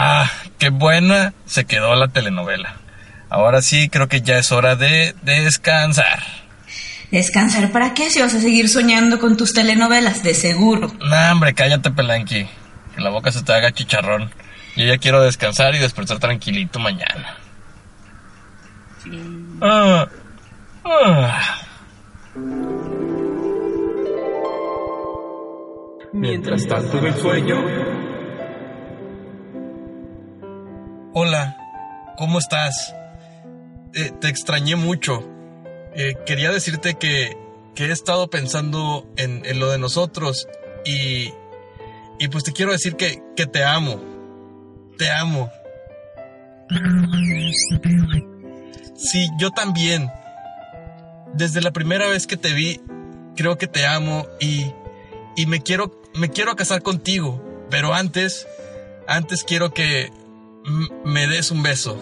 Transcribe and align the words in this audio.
Ah, 0.00 0.30
qué 0.58 0.68
buena 0.68 1.34
se 1.44 1.64
quedó 1.64 1.96
la 1.96 2.06
telenovela. 2.06 2.76
Ahora 3.30 3.62
sí, 3.62 3.88
creo 3.88 4.06
que 4.06 4.22
ya 4.22 4.38
es 4.38 4.52
hora 4.52 4.76
de 4.76 5.16
descansar. 5.22 6.22
¿Descansar 7.10 7.72
para 7.72 7.94
qué? 7.94 8.08
Si 8.08 8.20
vas 8.20 8.32
a 8.32 8.40
seguir 8.40 8.68
soñando 8.68 9.18
con 9.18 9.36
tus 9.36 9.54
telenovelas, 9.54 10.22
de 10.22 10.34
seguro. 10.34 10.92
No, 11.00 11.32
hombre, 11.32 11.52
cállate, 11.52 11.90
Pelanqui. 11.90 12.46
Que 12.94 13.00
la 13.00 13.10
boca 13.10 13.32
se 13.32 13.42
te 13.42 13.52
haga 13.52 13.72
chicharrón. 13.72 14.30
Yo 14.76 14.84
ya 14.84 14.98
quiero 14.98 15.20
descansar 15.20 15.74
y 15.74 15.78
despertar 15.78 16.20
tranquilito 16.20 16.78
mañana. 16.78 17.36
Ah, 19.60 20.06
ah. 20.84 21.58
Mientras 26.12 26.68
tanto 26.68 26.98
en 26.98 27.06
el 27.06 27.16
sueño, 27.16 28.07
Hola, 31.20 31.56
¿cómo 32.16 32.38
estás? 32.38 32.94
Eh, 33.92 34.12
te 34.20 34.28
extrañé 34.28 34.76
mucho. 34.76 35.28
Eh, 35.96 36.14
quería 36.24 36.52
decirte 36.52 36.94
que, 36.94 37.36
que 37.74 37.86
he 37.86 37.90
estado 37.90 38.30
pensando 38.30 39.04
en, 39.16 39.44
en 39.44 39.58
lo 39.58 39.68
de 39.68 39.78
nosotros 39.78 40.46
y, 40.84 41.32
y 42.20 42.28
pues 42.30 42.44
te 42.44 42.52
quiero 42.52 42.70
decir 42.70 42.94
que, 42.94 43.20
que 43.34 43.46
te 43.46 43.64
amo. 43.64 44.00
Te 44.96 45.10
amo. 45.10 45.50
Sí, 48.94 49.28
yo 49.40 49.50
también. 49.50 50.12
Desde 51.34 51.60
la 51.60 51.72
primera 51.72 52.06
vez 52.06 52.28
que 52.28 52.36
te 52.36 52.52
vi, 52.52 52.80
creo 53.34 53.58
que 53.58 53.66
te 53.66 53.88
amo 53.88 54.28
y, 54.38 54.72
y 55.34 55.46
me 55.46 55.62
quiero, 55.62 56.00
me 56.14 56.30
quiero 56.30 56.54
casar 56.54 56.82
contigo. 56.82 57.44
Pero 57.70 57.92
antes, 57.92 58.46
antes 59.08 59.42
quiero 59.42 59.74
que 59.74 60.12
me 61.04 61.26
des 61.26 61.50
un 61.50 61.62
beso. 61.62 61.98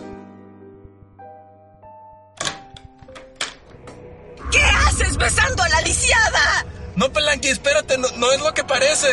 ¿Qué 4.51 4.63
haces 4.63 5.17
besando 5.17 5.63
a 5.63 5.69
la 5.69 5.81
lisiada? 5.83 6.67
No, 6.97 7.13
Pelanqui, 7.13 7.49
espérate, 7.49 7.99
no, 7.99 8.09
no 8.17 8.33
es 8.33 8.41
lo 8.41 8.55
que 8.55 8.65
parece. 8.65 9.09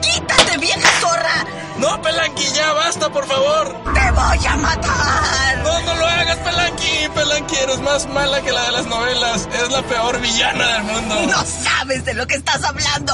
¡Quítate, 0.00 0.58
vieja 0.58 0.88
zorra! 1.00 1.44
No, 1.78 2.00
Pelanqui, 2.00 2.44
ya 2.54 2.72
basta, 2.72 3.10
por 3.10 3.26
favor. 3.26 3.68
¡Te 3.94 4.10
voy 4.10 4.46
a 4.46 4.56
matar! 4.56 5.58
No, 5.62 5.80
no 5.82 5.94
lo 5.94 6.06
hagas, 6.06 6.38
Pelanqui. 6.38 7.08
Pelanqui, 7.14 7.56
eres 7.56 7.80
más 7.80 8.06
mala 8.08 8.40
que 8.42 8.50
la 8.50 8.62
de 8.64 8.72
las 8.72 8.86
novelas. 8.86 9.48
Es 9.52 9.70
la 9.70 9.82
peor 9.82 10.20
villana 10.20 10.72
del 10.74 10.82
mundo. 10.84 11.14
No 11.28 11.44
sabes 11.44 12.04
de 12.04 12.14
lo 12.14 12.26
que 12.26 12.34
estás 12.34 12.64
hablando. 12.64 13.12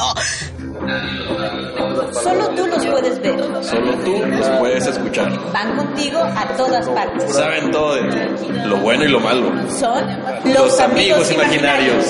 Solo 2.13 2.49
tú 2.51 2.67
los 2.67 2.87
puedes 2.87 3.21
ver. 3.21 3.39
Solo 3.65 3.93
tú 4.05 4.25
los 4.27 4.49
puedes 4.59 4.87
escuchar. 4.87 5.53
Van 5.53 5.77
contigo 5.77 6.19
a 6.19 6.47
todas 6.57 6.89
partes. 6.89 7.35
Saben 7.35 7.71
todo 7.71 7.95
de 7.95 8.09
ti, 8.09 8.47
lo 8.67 8.79
bueno 8.79 9.05
y 9.05 9.09
lo 9.09 9.21
malo. 9.21 9.53
Son 9.79 10.05
Los, 10.53 10.81
amigos 10.81 11.31
imaginarios. 11.31 12.07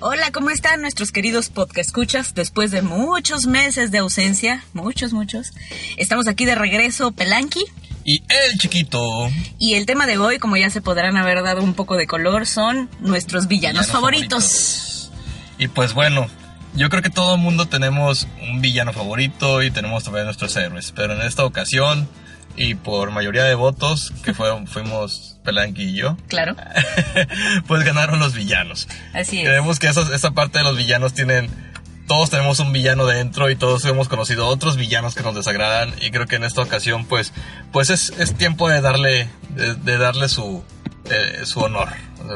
Hola, 0.00 0.32
¿cómo 0.32 0.50
están 0.50 0.82
nuestros 0.82 1.12
queridos 1.12 1.48
podcast 1.48 1.88
escuchas? 1.88 2.34
Después 2.34 2.70
de 2.72 2.82
muchos 2.82 3.46
meses 3.46 3.92
de 3.92 3.98
ausencia, 3.98 4.64
muchos, 4.72 5.12
muchos, 5.12 5.52
estamos 5.96 6.26
aquí 6.26 6.44
de 6.44 6.56
regreso, 6.56 7.12
Pelanqui. 7.12 7.64
Y 8.04 8.22
el 8.28 8.58
chiquito. 8.58 9.00
Y 9.58 9.74
el 9.74 9.86
tema 9.86 10.06
de 10.06 10.18
hoy, 10.18 10.38
como 10.38 10.56
ya 10.56 10.70
se 10.70 10.82
podrán 10.82 11.16
haber 11.16 11.42
dado 11.44 11.62
un 11.62 11.74
poco 11.74 11.96
de 11.96 12.08
color, 12.08 12.46
son 12.46 12.90
nuestros 12.98 13.46
villanos, 13.46 13.86
Villanos 13.86 13.86
favoritos. 13.86 14.91
Y 15.62 15.68
pues 15.68 15.92
bueno, 15.94 16.26
yo 16.74 16.88
creo 16.88 17.02
que 17.02 17.10
todo 17.10 17.34
el 17.36 17.40
mundo 17.40 17.66
tenemos 17.66 18.26
un 18.50 18.60
villano 18.60 18.92
favorito 18.92 19.62
y 19.62 19.70
tenemos 19.70 20.04
también 20.04 20.24
nuestros 20.24 20.56
héroes. 20.56 20.92
Pero 20.96 21.12
en 21.14 21.22
esta 21.22 21.44
ocasión, 21.44 22.08
y 22.56 22.74
por 22.74 23.10
mayoría 23.10 23.44
de 23.44 23.54
votos, 23.54 24.12
que 24.24 24.34
fue- 24.34 24.66
fuimos 24.66 25.36
Pelanqui 25.44 25.82
y 25.84 25.94
yo, 25.94 26.16
Claro, 26.28 26.56
pues 27.66 27.84
ganaron 27.84 28.18
los 28.18 28.34
villanos. 28.34 28.88
así 29.12 29.40
es. 29.40 29.46
Creemos 29.46 29.78
que 29.78 29.88
esa, 29.88 30.02
esa 30.14 30.30
parte 30.32 30.58
de 30.58 30.64
los 30.64 30.76
villanos 30.76 31.14
tienen. 31.14 31.48
Todos 32.08 32.30
tenemos 32.30 32.58
un 32.58 32.72
villano 32.72 33.06
dentro 33.06 33.48
y 33.48 33.56
todos 33.56 33.84
hemos 33.84 34.08
conocido 34.08 34.46
otros 34.48 34.76
villanos 34.76 35.14
que 35.14 35.22
nos 35.22 35.34
desagradan. 35.36 35.94
Y 36.02 36.10
creo 36.10 36.26
que 36.26 36.36
en 36.36 36.44
esta 36.44 36.60
ocasión, 36.60 37.04
pues, 37.06 37.32
pues 37.72 37.90
es, 37.90 38.10
es 38.18 38.34
tiempo 38.34 38.68
de 38.68 38.80
darle, 38.80 39.28
de, 39.50 39.74
de 39.76 39.98
darle 39.98 40.28
su, 40.28 40.64
eh, 41.10 41.42
su 41.44 41.60
honor, 41.60 41.88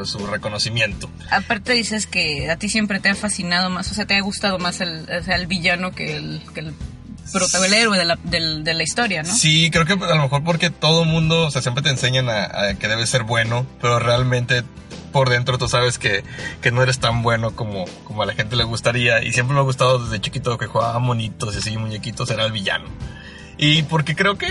su 0.05 0.25
reconocimiento. 0.27 1.09
Aparte 1.31 1.73
dices 1.73 2.07
que 2.07 2.49
a 2.49 2.57
ti 2.57 2.69
siempre 2.69 2.99
te 2.99 3.09
ha 3.09 3.15
fascinado 3.15 3.69
más, 3.69 3.91
o 3.91 3.93
sea, 3.93 4.05
te 4.05 4.15
ha 4.15 4.21
gustado 4.21 4.59
más 4.59 4.81
el, 4.81 5.07
o 5.09 5.23
sea, 5.23 5.35
el 5.35 5.47
villano 5.47 5.91
que 5.91 6.15
el, 6.17 6.41
que 6.53 6.61
el 6.61 6.73
protagonista, 7.31 7.65
el 7.65 7.73
héroe 7.73 7.97
de 7.97 8.05
la, 8.05 8.17
del- 8.23 8.63
de 8.63 8.73
la 8.73 8.83
historia, 8.83 9.23
¿no? 9.23 9.33
Sí, 9.35 9.69
creo 9.71 9.85
que 9.85 9.93
a 9.93 10.15
lo 10.15 10.21
mejor 10.23 10.43
porque 10.43 10.69
todo 10.69 11.03
mundo, 11.05 11.47
o 11.47 11.51
sea, 11.51 11.61
siempre 11.61 11.83
te 11.83 11.89
enseñan 11.89 12.29
a, 12.29 12.43
a 12.69 12.73
que 12.75 12.87
debes 12.87 13.09
ser 13.09 13.23
bueno, 13.23 13.65
pero 13.81 13.99
realmente 13.99 14.63
por 15.11 15.29
dentro 15.29 15.57
tú 15.57 15.67
sabes 15.67 15.97
que, 15.97 16.23
que 16.61 16.71
no 16.71 16.83
eres 16.83 16.99
tan 16.99 17.23
bueno 17.23 17.55
como, 17.55 17.85
como 18.03 18.23
a 18.23 18.25
la 18.25 18.33
gente 18.33 18.55
le 18.55 18.63
gustaría. 18.65 19.23
Y 19.23 19.33
siempre 19.33 19.53
me 19.55 19.59
ha 19.61 19.63
gustado 19.63 19.99
desde 20.03 20.21
chiquito 20.21 20.57
que 20.57 20.67
jugaba 20.67 20.99
monitos 20.99 21.55
y 21.55 21.57
así, 21.59 21.75
muñequitos, 21.77 22.29
era 22.29 22.45
el 22.45 22.51
villano. 22.51 22.85
Y 23.57 23.83
porque 23.83 24.15
creo 24.15 24.37
que 24.37 24.47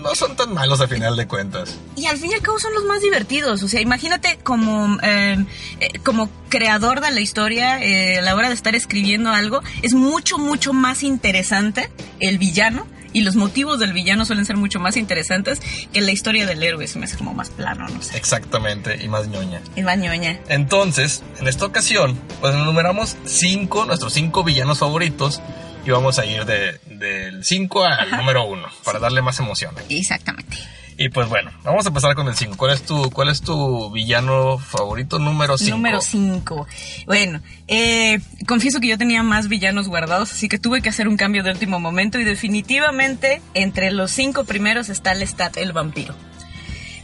no 0.00 0.14
son 0.14 0.36
tan 0.36 0.54
malos 0.54 0.80
a 0.80 0.86
final 0.86 1.16
de 1.16 1.26
cuentas. 1.26 1.76
Y 1.96 2.06
al 2.06 2.18
fin 2.18 2.30
y 2.30 2.34
al 2.34 2.40
cabo 2.40 2.58
son 2.58 2.72
los 2.74 2.84
más 2.84 3.02
divertidos. 3.02 3.62
O 3.62 3.68
sea, 3.68 3.80
imagínate 3.80 4.38
como, 4.42 4.96
eh, 5.02 5.44
eh, 5.80 5.98
como 6.04 6.30
creador 6.48 7.00
de 7.00 7.10
la 7.10 7.20
historia, 7.20 7.82
eh, 7.82 8.18
a 8.18 8.22
la 8.22 8.34
hora 8.34 8.48
de 8.48 8.54
estar 8.54 8.74
escribiendo 8.74 9.30
algo, 9.30 9.60
es 9.82 9.94
mucho, 9.94 10.38
mucho 10.38 10.72
más 10.72 11.02
interesante 11.02 11.90
el 12.20 12.38
villano. 12.38 12.86
Y 13.12 13.20
los 13.20 13.36
motivos 13.36 13.78
del 13.78 13.92
villano 13.92 14.24
suelen 14.24 14.44
ser 14.44 14.56
mucho 14.56 14.80
más 14.80 14.96
interesantes 14.96 15.60
que 15.92 16.00
la 16.00 16.10
historia 16.10 16.46
del 16.46 16.60
héroe. 16.64 16.88
Se 16.88 16.98
me 16.98 17.04
hace 17.04 17.16
como 17.16 17.32
más 17.32 17.48
plano, 17.48 17.86
no 17.88 18.02
sé. 18.02 18.16
Exactamente, 18.16 18.98
y 19.04 19.08
más 19.08 19.28
ñoña. 19.28 19.60
Es 19.76 19.84
la 19.84 19.94
ñoña. 19.94 20.40
Entonces, 20.48 21.22
en 21.38 21.46
esta 21.46 21.64
ocasión, 21.64 22.18
pues 22.40 22.56
enumeramos 22.56 23.16
cinco, 23.24 23.84
nuestros 23.84 24.12
cinco 24.14 24.42
villanos 24.42 24.80
favoritos. 24.80 25.40
Y 25.84 25.90
vamos 25.90 26.18
a 26.18 26.24
ir 26.24 26.44
de, 26.44 26.78
del 26.86 27.44
5 27.44 27.84
al 27.84 28.10
número 28.10 28.46
1 28.46 28.68
para 28.84 28.98
darle 28.98 29.20
más 29.22 29.38
emoción. 29.38 29.74
Exactamente. 29.88 30.58
Y 30.96 31.08
pues 31.08 31.28
bueno, 31.28 31.50
vamos 31.64 31.84
a 31.84 31.88
empezar 31.88 32.14
con 32.14 32.28
el 32.28 32.36
5. 32.36 32.56
¿Cuál 32.56 32.72
es 32.72 32.82
tu, 32.82 33.10
cuál 33.10 33.28
es 33.28 33.40
tu 33.40 33.90
villano 33.90 34.58
favorito 34.58 35.18
número 35.18 35.58
5? 35.58 35.76
Número 35.76 36.00
5. 36.00 36.66
Bueno, 37.06 37.40
eh, 37.66 38.20
confieso 38.46 38.80
que 38.80 38.88
yo 38.88 38.98
tenía 38.98 39.22
más 39.22 39.48
villanos 39.48 39.88
guardados, 39.88 40.32
así 40.32 40.48
que 40.48 40.58
tuve 40.58 40.82
que 40.82 40.88
hacer 40.88 41.08
un 41.08 41.16
cambio 41.16 41.42
de 41.42 41.50
último 41.50 41.80
momento 41.80 42.20
y 42.20 42.24
definitivamente 42.24 43.42
entre 43.54 43.90
los 43.90 44.12
cinco 44.12 44.44
primeros 44.44 44.88
está 44.88 45.14
Lestat 45.14 45.56
el 45.56 45.72
vampiro. 45.72 46.14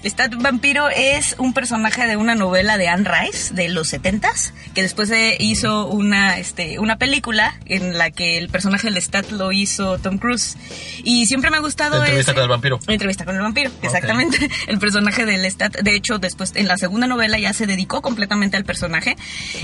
Lestat 0.02 0.34
Vampiro 0.36 0.88
es 0.88 1.34
un 1.38 1.52
personaje 1.52 2.06
de 2.06 2.16
una 2.16 2.34
novela 2.34 2.78
de 2.78 2.88
Anne 2.88 3.06
Rice 3.06 3.52
de 3.52 3.68
los 3.68 3.92
70s, 3.92 4.52
que 4.74 4.80
después 4.80 5.10
se 5.10 5.36
hizo 5.38 5.88
una, 5.88 6.38
este, 6.38 6.78
una 6.78 6.96
película 6.96 7.54
en 7.66 7.98
la 7.98 8.10
que 8.10 8.38
el 8.38 8.48
personaje 8.48 8.86
de 8.86 8.92
Lestat 8.92 9.30
lo 9.30 9.52
hizo 9.52 9.98
Tom 9.98 10.16
Cruise. 10.16 10.56
Y 11.04 11.26
siempre 11.26 11.50
me 11.50 11.58
ha 11.58 11.60
gustado... 11.60 11.96
Entrevista 11.98 12.30
ese- 12.32 12.34
con 12.36 12.42
el 12.44 12.48
vampiro. 12.48 12.80
Entrevista 12.86 13.24
con 13.26 13.36
el 13.36 13.42
vampiro, 13.42 13.70
exactamente. 13.82 14.50
El 14.68 14.78
personaje 14.78 15.26
de 15.26 15.36
Lestat, 15.36 15.76
de 15.82 15.94
hecho, 15.94 16.18
después 16.18 16.52
en 16.54 16.66
la 16.66 16.78
segunda 16.78 17.06
novela 17.06 17.38
ya 17.38 17.52
se 17.52 17.66
dedicó 17.66 18.00
completamente 18.00 18.56
al 18.56 18.64
personaje. 18.64 19.16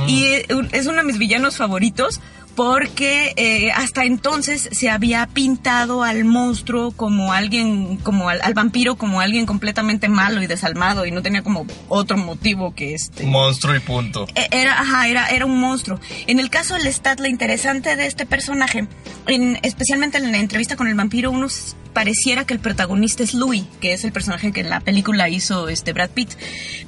Y 0.07 0.25
eh, 0.25 0.47
es 0.73 0.87
uno 0.87 0.99
de 0.99 1.05
mis 1.05 1.17
villanos 1.19 1.57
favoritos 1.57 2.21
porque 2.57 3.33
eh, 3.37 3.71
hasta 3.71 4.05
entonces 4.05 4.69
se 4.73 4.91
había 4.91 5.27
pintado 5.29 6.03
al 6.03 6.25
monstruo 6.25 6.91
como 6.91 7.33
alguien, 7.33 7.99
como 7.99 8.29
al, 8.31 8.41
al 8.43 8.55
vampiro 8.55 8.97
como 8.97 9.21
alguien 9.21 9.47
completamente 9.47 10.09
malo 10.09 10.43
y 10.43 10.47
desalmado 10.49 11.07
y 11.07 11.11
no 11.13 11.23
tenía 11.23 11.43
como 11.43 11.67
otro 11.89 12.17
motivo 12.17 12.75
que 12.75 12.95
este. 12.95 13.25
Monstruo 13.27 13.77
y 13.77 13.81
punto. 13.81 14.27
E- 14.35 14.49
Era, 14.51 14.81
ajá, 14.81 15.07
era, 15.07 15.29
era 15.29 15.47
un 15.47 15.61
monstruo. 15.61 16.01
En 16.27 16.41
el 16.41 16.51
caso 16.51 16.75
de 16.75 16.83
Lestat, 16.83 17.21
lo 17.21 17.27
interesante 17.27 17.95
de 17.95 18.07
este 18.07 18.27
personaje, 18.27 18.89
en- 19.27 19.59
especialmente 19.63 20.19
en 20.19 20.33
la 20.33 20.39
entrevista 20.39 20.75
con 20.77 20.89
el 20.89 20.95
vampiro, 20.95 21.31
uno 21.31 21.47
pareciera 21.93 22.45
que 22.47 22.55
el 22.55 22.61
protagonista 22.61 23.23
es 23.23 23.35
Louis, 23.35 23.65
que 23.81 23.93
es 23.93 24.05
el 24.05 24.13
personaje 24.13 24.51
que 24.53 24.61
en 24.61 24.71
la 24.71 24.81
película 24.81 25.29
hizo 25.29 25.69
este 25.69 25.93
Brad 25.93 26.11
Pitt. 26.11 26.31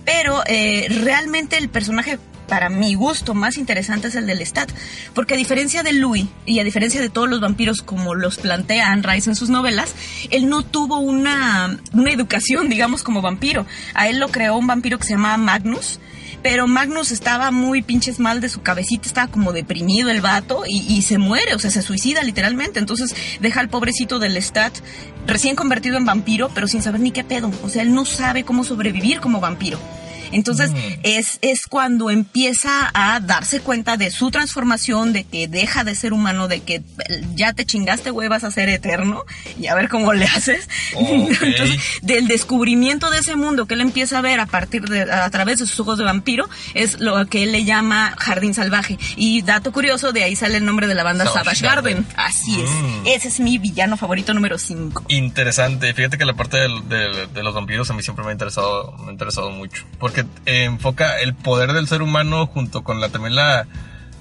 Pero 0.05 0.43
eh, 0.47 0.87
realmente 1.03 1.57
el 1.59 1.69
personaje, 1.69 2.19
para 2.49 2.69
mi 2.69 2.95
gusto, 2.95 3.35
más 3.35 3.57
interesante 3.59 4.09
es 4.09 4.15
el 4.17 4.27
de 4.27 4.35
Lestat. 4.35 4.71
Porque 5.15 5.35
a 5.35 5.37
diferencia 5.37 5.83
de 5.83 5.93
Louis, 5.93 6.27
y 6.47 6.59
a 6.59 6.65
diferencia 6.65 7.01
de 7.01 7.11
todos 7.11 7.29
los 7.29 7.41
vampiros 7.41 7.83
como 7.83 8.15
los 8.15 8.39
plantea 8.39 8.91
Anne 8.91 9.03
Rice 9.03 9.31
en 9.31 9.37
sus 9.37 9.51
novelas, 9.51 9.95
él 10.31 10.49
no 10.49 10.63
tuvo 10.63 10.99
una, 10.99 11.79
una 11.93 12.11
educación, 12.11 12.69
digamos, 12.71 13.03
como 13.03 13.23
vampiro. 13.23 13.67
A 13.95 14.09
él 14.09 14.19
lo 14.19 14.29
creó 14.29 14.57
un 14.57 14.67
vampiro 14.67 14.99
que 14.99 15.05
se 15.05 15.15
llamaba 15.15 15.37
Magnus. 15.37 16.01
Pero 16.41 16.69
Magnus 16.69 17.11
estaba 17.11 17.51
muy 17.51 17.83
pinches 17.83 18.21
mal 18.21 18.41
de 18.41 18.49
su 18.49 18.63
cabecita, 18.63 19.09
estaba 19.09 19.27
como 19.27 19.53
deprimido 19.53 20.09
el 20.09 20.21
vato 20.21 20.63
y, 20.69 20.87
y 20.87 21.03
se 21.03 21.19
muere, 21.19 21.55
o 21.57 21.59
sea, 21.59 21.71
se 21.71 21.83
suicida 21.83 22.23
literalmente. 22.23 22.79
Entonces 22.79 23.15
deja 23.41 23.59
al 23.59 23.69
pobrecito 23.69 24.21
del 24.21 24.35
Lestat 24.35 24.73
recién 25.27 25.57
convertido 25.57 25.97
en 25.97 26.05
vampiro, 26.05 26.49
pero 26.55 26.69
sin 26.69 26.81
saber 26.81 27.01
ni 27.01 27.11
qué 27.11 27.25
pedo. 27.25 27.51
O 27.65 27.69
sea, 27.69 27.83
él 27.83 27.93
no 27.93 28.05
sabe 28.05 28.45
cómo 28.45 28.63
sobrevivir 28.63 29.19
como 29.19 29.41
vampiro. 29.41 29.81
Entonces 30.33 30.71
es, 31.03 31.39
es 31.43 31.67
cuando 31.67 32.11
empieza 32.11 32.91
a 32.95 33.21
darse 33.21 33.61
cuenta 33.61 33.97
de 33.97 34.11
su 34.11 34.31
transformación, 34.31 35.13
de 35.13 35.25
que 35.25 35.49
deja 35.49 35.85
de 35.85 35.95
ser 35.95 36.13
humano, 36.13 36.49
de 36.49 36.61
que 36.61 36.77
eh, 36.77 36.83
ya 37.35 37.53
te 37.53 37.65
chingaste, 37.65 38.11
güey, 38.11 38.29
vas 38.29 38.45
a 38.45 38.51
ser 38.51 38.69
eterno 38.69 39.25
y 39.59 39.67
a 39.69 39.75
ver 39.75 39.89
cómo 39.89 40.13
le 40.13 40.25
haces. 40.27 40.69
Ok. 40.95 41.09
Entonces, 41.43 41.81
del 42.03 42.27
descubrimiento 42.29 43.11
de 43.11 43.19
ese 43.19 43.37
mundo 43.37 43.67
que 43.67 43.75
él 43.75 43.81
empieza 43.81 44.19
a 44.19 44.21
ver 44.23 44.41
a 44.41 44.47
partir 44.47 44.83
de, 44.89 45.03
a 45.11 45.29
través 45.31 45.59
de 45.59 45.67
sus 45.67 45.79
ojos 45.81 45.99
de 45.99 46.05
vampiro, 46.05 46.49
es 46.75 47.01
lo 47.01 47.27
que 47.27 47.43
él 47.45 47.53
le 47.53 47.65
llama 47.65 48.15
Jardín 48.19 48.55
Salvaje. 48.55 48.99
Y 49.17 49.43
dato 49.43 49.73
curioso, 49.73 50.13
de 50.13 50.25
ahí 50.25 50.37
sale 50.37 50.57
el 50.59 50.65
nombre 50.65 50.87
de 50.87 50.95
la 50.95 51.03
banda 51.05 51.25
Savage 51.25 51.57
Savage 51.57 51.63
Garden. 51.67 51.95
Garden. 51.95 52.07
Así 52.17 52.61
es. 52.61 52.71
Mm. 52.71 53.07
Ese 53.07 53.29
es 53.29 53.41
mi 53.41 53.59
villano 53.59 53.97
favorito 53.97 54.35
número 54.35 54.59
5. 54.59 55.05
Interesante. 55.09 55.93
Fíjate 55.95 56.19
que 56.19 56.25
la 56.25 56.35
parte 56.35 56.57
del- 56.59 56.89
del- 56.89 57.33
de, 57.33 57.43
los 57.43 57.55
vampiros 57.55 57.91
a 57.91 57.95
mí 57.95 58.03
siempre 58.03 58.25
me 58.25 58.31
ha 58.31 58.33
interesado, 58.33 58.93
me 58.99 59.09
ha 59.09 59.13
interesado 59.13 59.51
mucho. 59.51 59.85
Porque 59.99 60.18
eh, 60.21 60.65
enfoca 60.65 61.21
el 61.21 61.35
poder 61.35 61.73
del 61.73 61.89
ser 61.89 62.03
humano 62.03 62.47
junto 62.47 62.83
con 62.83 63.01
la 63.01 63.09
también 63.09 63.35
la, 63.35 63.67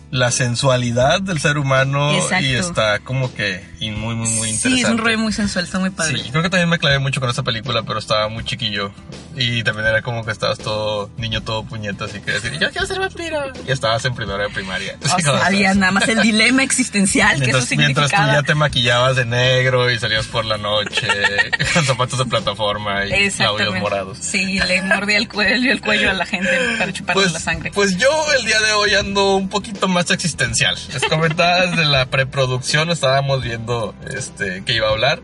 la 0.09 0.31
sensualidad 0.31 1.21
del 1.21 1.39
ser 1.39 1.57
humano. 1.57 2.13
Exacto. 2.13 2.45
Y 2.45 2.53
está 2.55 2.99
como 2.99 3.33
que 3.33 3.61
muy, 3.81 4.15
muy, 4.15 4.15
muy 4.15 4.49
interesante. 4.49 4.69
Sí, 4.69 4.81
es 4.81 4.89
un 4.89 4.97
rollo 4.97 5.17
muy 5.19 5.33
sensual, 5.33 5.65
está 5.65 5.79
muy 5.79 5.89
padre. 5.89 6.17
Sí, 6.17 6.29
creo 6.31 6.43
que 6.43 6.49
también 6.49 6.69
me 6.69 6.79
clavé 6.79 6.99
mucho 6.99 7.19
con 7.19 7.29
esta 7.29 7.43
película, 7.43 7.83
pero 7.83 7.99
estaba 7.99 8.27
muy 8.29 8.43
chiquillo. 8.45 8.91
Y 9.35 9.63
también 9.63 9.87
era 9.87 10.01
como 10.01 10.25
que 10.25 10.31
estabas 10.31 10.57
todo, 10.57 11.09
niño 11.17 11.41
todo 11.43 11.63
puñeta, 11.63 12.05
así 12.05 12.19
que 12.21 12.31
decir, 12.31 12.53
yo 12.59 12.71
quiero 12.71 12.87
ser 12.87 12.99
vampiro. 12.99 13.39
Y 13.67 13.71
estabas 13.71 14.03
en 14.05 14.15
primera 14.15 14.43
de 14.43 14.49
primaria. 14.49 14.95
O 15.17 15.19
sea, 15.19 15.45
había 15.45 15.73
nada 15.73 15.91
más 15.91 16.07
el 16.07 16.21
dilema 16.21 16.63
existencial 16.63 17.39
que 17.41 17.49
eso 17.49 17.57
Mientras, 17.57 17.77
mientras 17.77 18.05
tú 18.11 18.15
significaba. 18.15 18.33
ya 18.41 18.43
te 18.43 18.55
maquillabas 18.55 19.15
de 19.15 19.25
negro 19.25 19.89
y 19.91 19.97
salías 19.99 20.25
por 20.27 20.45
la 20.45 20.57
noche 20.57 21.07
con 21.73 21.83
zapatos 21.85 22.19
de 22.19 22.25
plataforma 22.25 23.05
y 23.05 23.09
labios 23.31 23.79
morados. 23.79 24.17
Sí, 24.21 24.59
le 24.59 24.81
mordía 24.83 25.17
el 25.17 25.27
cuello, 25.27 25.71
el 25.71 25.81
cuello 25.81 26.09
a 26.11 26.13
la 26.13 26.25
gente 26.25 26.49
para 26.77 26.93
chuparle 26.93 27.21
Pues, 27.23 27.33
la 27.33 27.39
sangre. 27.39 27.71
pues 27.73 27.97
yo 27.97 28.09
el 28.39 28.45
día 28.45 28.59
de 28.61 28.71
hoy 28.73 28.93
ando 28.93 29.35
un 29.35 29.49
poquito 29.49 29.87
más 29.87 29.96
existencial. 30.09 30.77
Les 30.93 31.03
comentaba 31.03 31.65
desde 31.65 31.85
la 31.85 32.05
preproducción, 32.07 32.89
estábamos 32.89 33.43
viendo 33.43 33.93
este 34.15 34.63
que 34.63 34.73
iba 34.73 34.87
a 34.87 34.91
hablar. 34.91 35.21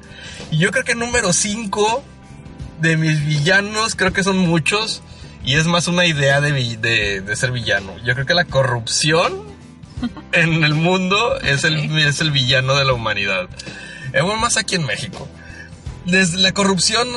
Y 0.51 0.57
yo 0.57 0.71
creo 0.71 0.83
que 0.83 0.95
número 0.95 1.33
5 1.33 2.03
de 2.81 2.97
mis 2.97 3.25
villanos, 3.25 3.95
creo 3.95 4.13
que 4.13 4.23
son 4.23 4.37
muchos. 4.37 5.01
Y 5.45 5.55
es 5.55 5.67
más 5.67 5.87
una 5.87 6.05
idea 6.05 6.39
de, 6.39 6.51
de, 6.77 7.21
de 7.21 7.35
ser 7.35 7.51
villano. 7.51 7.93
Yo 8.05 8.13
creo 8.13 8.25
que 8.25 8.33
la 8.33 8.45
corrupción 8.45 9.43
en 10.31 10.63
el 10.63 10.73
mundo 10.73 11.39
es 11.41 11.63
el, 11.63 11.97
es 11.97 12.21
el 12.21 12.31
villano 12.31 12.75
de 12.75 12.85
la 12.85 12.93
humanidad. 12.93 13.49
Eh, 14.13 14.21
bueno, 14.21 14.37
más 14.37 14.57
aquí 14.57 14.75
en 14.75 14.85
México. 14.85 15.27
Desde 16.05 16.37
la 16.37 16.53
corrupción 16.53 17.07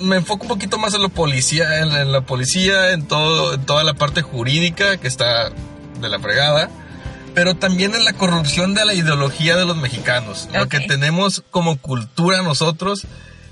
me 0.00 0.16
enfoco 0.16 0.44
un 0.44 0.48
poquito 0.48 0.78
más 0.78 0.94
en 0.94 1.02
la 1.02 1.08
policía, 1.08 1.80
en 1.80 1.90
la, 1.90 2.02
en 2.02 2.12
la 2.12 2.20
policía, 2.22 2.92
en 2.92 3.06
todo, 3.06 3.54
en 3.54 3.66
toda 3.66 3.84
la 3.84 3.94
parte 3.94 4.22
jurídica 4.22 4.96
que 4.96 5.08
está 5.08 5.50
de 6.00 6.08
la 6.08 6.18
fregada, 6.20 6.70
pero 7.34 7.54
también 7.54 7.94
en 7.94 8.04
la 8.04 8.12
corrupción 8.12 8.74
de 8.74 8.84
la 8.84 8.94
ideología 8.94 9.56
de 9.56 9.64
los 9.64 9.76
mexicanos. 9.76 10.48
Lo 10.52 10.68
que 10.68 10.80
tenemos 10.80 11.42
como 11.50 11.78
cultura 11.78 12.42
nosotros 12.42 13.06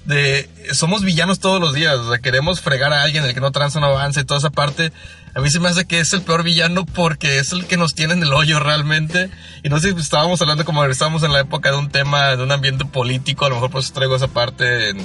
de 0.05 0.49
somos 0.73 1.03
villanos 1.03 1.41
todos 1.41 1.61
los 1.61 1.75
días, 1.75 1.97
o 1.97 2.11
sea, 2.11 2.19
queremos 2.21 2.61
fregar 2.61 2.93
a 2.93 3.03
alguien, 3.03 3.25
el 3.25 3.35
que 3.35 3.41
no 3.41 3.51
tranza 3.51 3.81
no 3.81 3.87
avanza 3.87 4.21
y 4.21 4.25
toda 4.25 4.39
esa 4.39 4.51
parte. 4.51 4.93
A 5.35 5.41
mí 5.41 5.51
se 5.51 5.61
me 5.61 5.69
hace 5.69 5.85
que 5.85 6.01
es 6.01 6.13
el 6.13 6.23
peor 6.23 6.45
villano 6.45 6.87
porque 6.87 7.39
es 7.39 7.53
el 7.53 7.67
que 7.67 7.77
nos 7.77 7.95
tiene 7.95 8.15
en 8.15 8.23
el 8.23 8.33
hoyo 8.33 8.59
realmente. 8.61 9.31
Y 9.63 9.69
no 9.69 9.79
sé 9.81 9.93
si 9.93 10.01
estábamos 10.01 10.41
hablando 10.41 10.65
como 10.65 10.85
estábamos 10.85 11.23
en 11.25 11.33
la 11.33 11.41
época 11.41 11.71
de 11.71 11.77
un 11.77 11.91
tema, 11.91 12.37
de 12.37 12.43
un 12.43 12.53
ambiente 12.53 12.85
político, 12.85 13.45
a 13.45 13.49
lo 13.51 13.57
mejor 13.57 13.71
por 13.71 13.83
eso 13.83 13.93
traigo 13.93 14.17
esa 14.17 14.29
parte 14.29 14.91
en, 14.91 14.99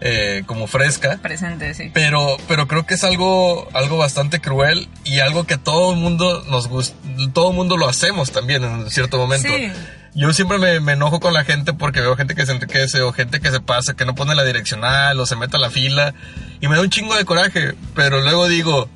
eh, 0.00 0.42
como 0.46 0.66
fresca. 0.66 1.18
Presente, 1.22 1.74
sí. 1.74 1.90
Pero, 1.92 2.36
pero 2.48 2.66
creo 2.66 2.86
que 2.86 2.94
es 2.94 3.04
algo, 3.04 3.68
algo 3.72 3.98
bastante 3.98 4.40
cruel 4.40 4.88
y 5.04 5.20
algo 5.20 5.44
que 5.44 5.58
todo 5.58 5.92
el 5.92 5.98
mundo 5.98 6.44
nos 6.48 6.68
gusta, 6.68 6.96
todo 7.32 7.50
el 7.50 7.56
mundo 7.56 7.76
lo 7.76 7.88
hacemos 7.88 8.32
también 8.32 8.64
en 8.64 8.90
cierto 8.90 9.18
momento. 9.18 9.48
Sí. 9.48 9.70
Yo 10.12 10.32
siempre 10.32 10.58
me, 10.58 10.80
me 10.80 10.92
enojo 10.92 11.20
con 11.20 11.32
la 11.32 11.44
gente 11.44 11.72
porque 11.72 12.00
veo 12.00 12.16
gente 12.16 12.34
que 12.34 12.44
se 12.44 12.52
enriquece 12.52 13.00
o 13.00 13.12
gente 13.12 13.40
que 13.40 13.50
se 13.50 13.60
pasa, 13.60 13.94
que 13.94 14.04
no 14.04 14.14
pone 14.14 14.34
la 14.34 14.44
direccional 14.44 15.20
o 15.20 15.26
se 15.26 15.36
mete 15.36 15.56
a 15.56 15.60
la 15.60 15.70
fila 15.70 16.14
y 16.60 16.66
me 16.66 16.76
da 16.76 16.82
un 16.82 16.90
chingo 16.90 17.14
de 17.16 17.24
coraje, 17.24 17.74
pero 17.94 18.20
luego 18.20 18.48
digo, 18.48 18.88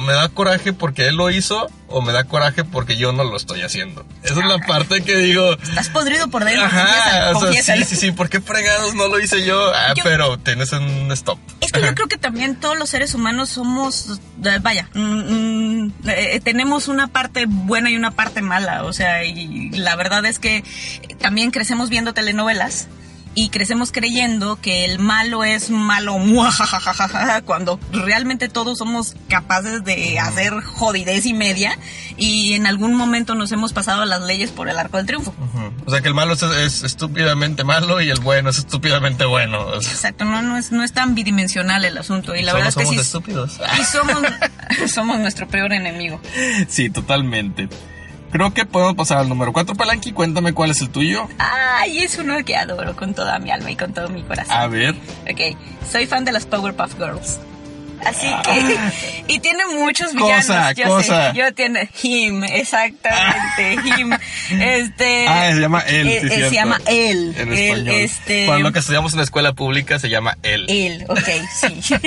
me 0.00 0.12
da 0.12 0.28
coraje 0.28 0.72
porque 0.72 1.08
él 1.08 1.16
lo 1.16 1.30
hizo 1.30 1.68
o 1.88 2.00
me 2.00 2.12
da 2.12 2.24
coraje 2.24 2.64
porque 2.64 2.96
yo 2.96 3.12
no 3.12 3.24
lo 3.24 3.36
estoy 3.36 3.62
haciendo. 3.62 4.06
Esa 4.22 4.40
es 4.40 4.46
la 4.46 4.58
parte 4.58 5.02
que 5.02 5.16
digo, 5.16 5.52
Estás 5.54 5.88
podrido 5.90 6.28
por 6.28 6.44
dentro. 6.44 6.64
ajá, 6.64 6.78
confiesa, 6.86 7.08
o 7.08 7.22
sea, 7.22 7.32
confiésalo. 7.32 7.84
sí, 7.84 7.88
sí, 7.90 7.96
sí, 7.96 8.12
¿por 8.12 8.28
qué 8.30 8.40
fregados 8.40 8.94
no 8.94 9.08
lo 9.08 9.18
hice 9.20 9.44
yo? 9.44 9.72
Ah, 9.74 9.92
Yo- 9.96 10.02
pero 10.04 10.38
tienes 10.38 10.72
un 10.72 11.10
stop. 11.12 11.38
Es 11.60 11.72
que 11.72 11.80
yo 11.82 11.94
creo 11.94 12.08
que 12.08 12.16
también 12.16 12.56
todos 12.56 12.78
los 12.78 12.88
seres 12.90 13.14
humanos 13.14 13.50
somos, 13.50 14.20
eh, 14.44 14.58
vaya, 14.62 14.88
mm, 14.94 15.00
mm, 15.00 15.92
eh, 16.08 16.40
tenemos 16.42 16.88
una 16.88 17.08
parte 17.08 17.44
buena 17.46 17.90
y 17.90 17.96
una 17.96 18.10
parte 18.12 18.40
mala, 18.40 18.84
o 18.84 18.92
sea, 18.92 19.24
y 19.24 19.70
la 19.70 19.96
verdad 19.96 20.24
es 20.24 20.38
que 20.38 20.64
también 21.18 21.50
crecemos 21.50 21.90
viendo 21.90 22.14
telenovelas 22.14 22.88
y 23.34 23.48
crecemos 23.48 23.92
creyendo 23.92 24.56
que 24.60 24.84
el 24.84 24.98
malo 24.98 25.44
es 25.44 25.70
malo, 25.70 26.18
cuando 27.44 27.80
realmente 27.92 28.48
todos 28.48 28.78
somos 28.78 29.16
capaces 29.28 29.84
de 29.84 30.18
hacer 30.18 30.60
jodidez 30.60 31.26
y 31.26 31.32
media 31.32 31.78
y 32.16 32.54
en 32.54 32.66
algún 32.66 32.94
momento 32.94 33.34
nos 33.34 33.52
hemos 33.52 33.72
pasado 33.72 34.04
las 34.04 34.22
leyes 34.22 34.50
por 34.50 34.68
el 34.68 34.78
arco 34.78 34.98
del 34.98 35.06
triunfo. 35.06 35.30
Ujú. 35.30 35.72
O 35.86 35.90
sea 35.90 36.00
que 36.00 36.08
el 36.08 36.14
malo 36.14 36.34
es, 36.34 36.42
es 36.42 36.82
estúpidamente 36.82 37.64
malo 37.64 38.00
y 38.00 38.10
el 38.10 38.20
bueno 38.20 38.50
es 38.50 38.58
estúpidamente 38.58 39.24
bueno. 39.24 39.74
Exacto, 39.74 40.24
no, 40.24 40.42
no, 40.42 40.56
es, 40.56 40.72
no 40.72 40.84
es 40.84 40.92
tan 40.92 41.14
bidimensional 41.14 41.84
el 41.84 41.96
asunto 41.98 42.34
y 42.34 42.42
la 42.42 42.52
verdad 42.52 42.68
es 42.68 42.76
que 42.76 42.84
somos 42.84 42.96
sí. 42.96 43.00
estúpidos. 43.00 43.60
Y 43.80 43.84
somos, 43.84 44.22
somos 44.92 45.18
nuestro 45.18 45.48
peor 45.48 45.72
enemigo. 45.72 46.20
Sí, 46.68 46.90
totalmente. 46.90 47.68
Creo 48.32 48.54
que 48.54 48.64
podemos 48.64 48.94
pasar 48.94 49.18
al 49.18 49.28
número 49.28 49.52
4, 49.52 49.74
Palanqui. 49.74 50.12
Cuéntame 50.12 50.54
cuál 50.54 50.70
es 50.70 50.80
el 50.80 50.88
tuyo. 50.88 51.28
Ay, 51.38 51.98
es 51.98 52.18
uno 52.18 52.42
que 52.46 52.56
adoro 52.56 52.96
con 52.96 53.12
toda 53.12 53.38
mi 53.38 53.50
alma 53.50 53.70
y 53.70 53.76
con 53.76 53.92
todo 53.92 54.08
mi 54.08 54.22
corazón. 54.22 54.56
A 54.56 54.66
ver. 54.68 54.94
Ok, 55.30 55.56
soy 55.90 56.06
fan 56.06 56.24
de 56.24 56.32
las 56.32 56.46
Powerpuff 56.46 56.94
Girls. 56.96 57.38
Así 58.04 58.26
que, 58.44 59.32
y 59.34 59.38
tiene 59.38 59.64
muchos 59.74 60.12
villanos. 60.12 60.46
Cosa, 60.46 60.72
yo 60.72 60.86
cosa. 60.88 61.32
sé, 61.32 61.38
yo 61.38 61.52
tiene 61.54 61.88
him, 62.02 62.42
exactamente, 62.44 63.74
him. 63.98 64.12
Este. 64.60 65.26
Ah, 65.28 65.50
se 65.52 65.60
llama 65.60 65.80
él. 65.80 66.08
eh, 66.08 66.20
sí, 66.20 66.26
eh, 66.32 66.48
se 66.48 66.54
llama 66.54 66.80
él. 66.86 67.34
En 67.38 67.52
él, 67.52 67.58
español. 67.58 67.88
este. 67.94 68.46
Para 68.46 68.58
lo 68.58 68.72
que 68.72 68.78
estudiamos 68.80 69.12
en 69.12 69.18
la 69.18 69.24
escuela 69.24 69.52
pública 69.52 69.98
se 69.98 70.08
llama 70.08 70.36
él. 70.42 70.66
Él, 70.68 71.04
ok, 71.08 71.28
sí. 71.54 71.82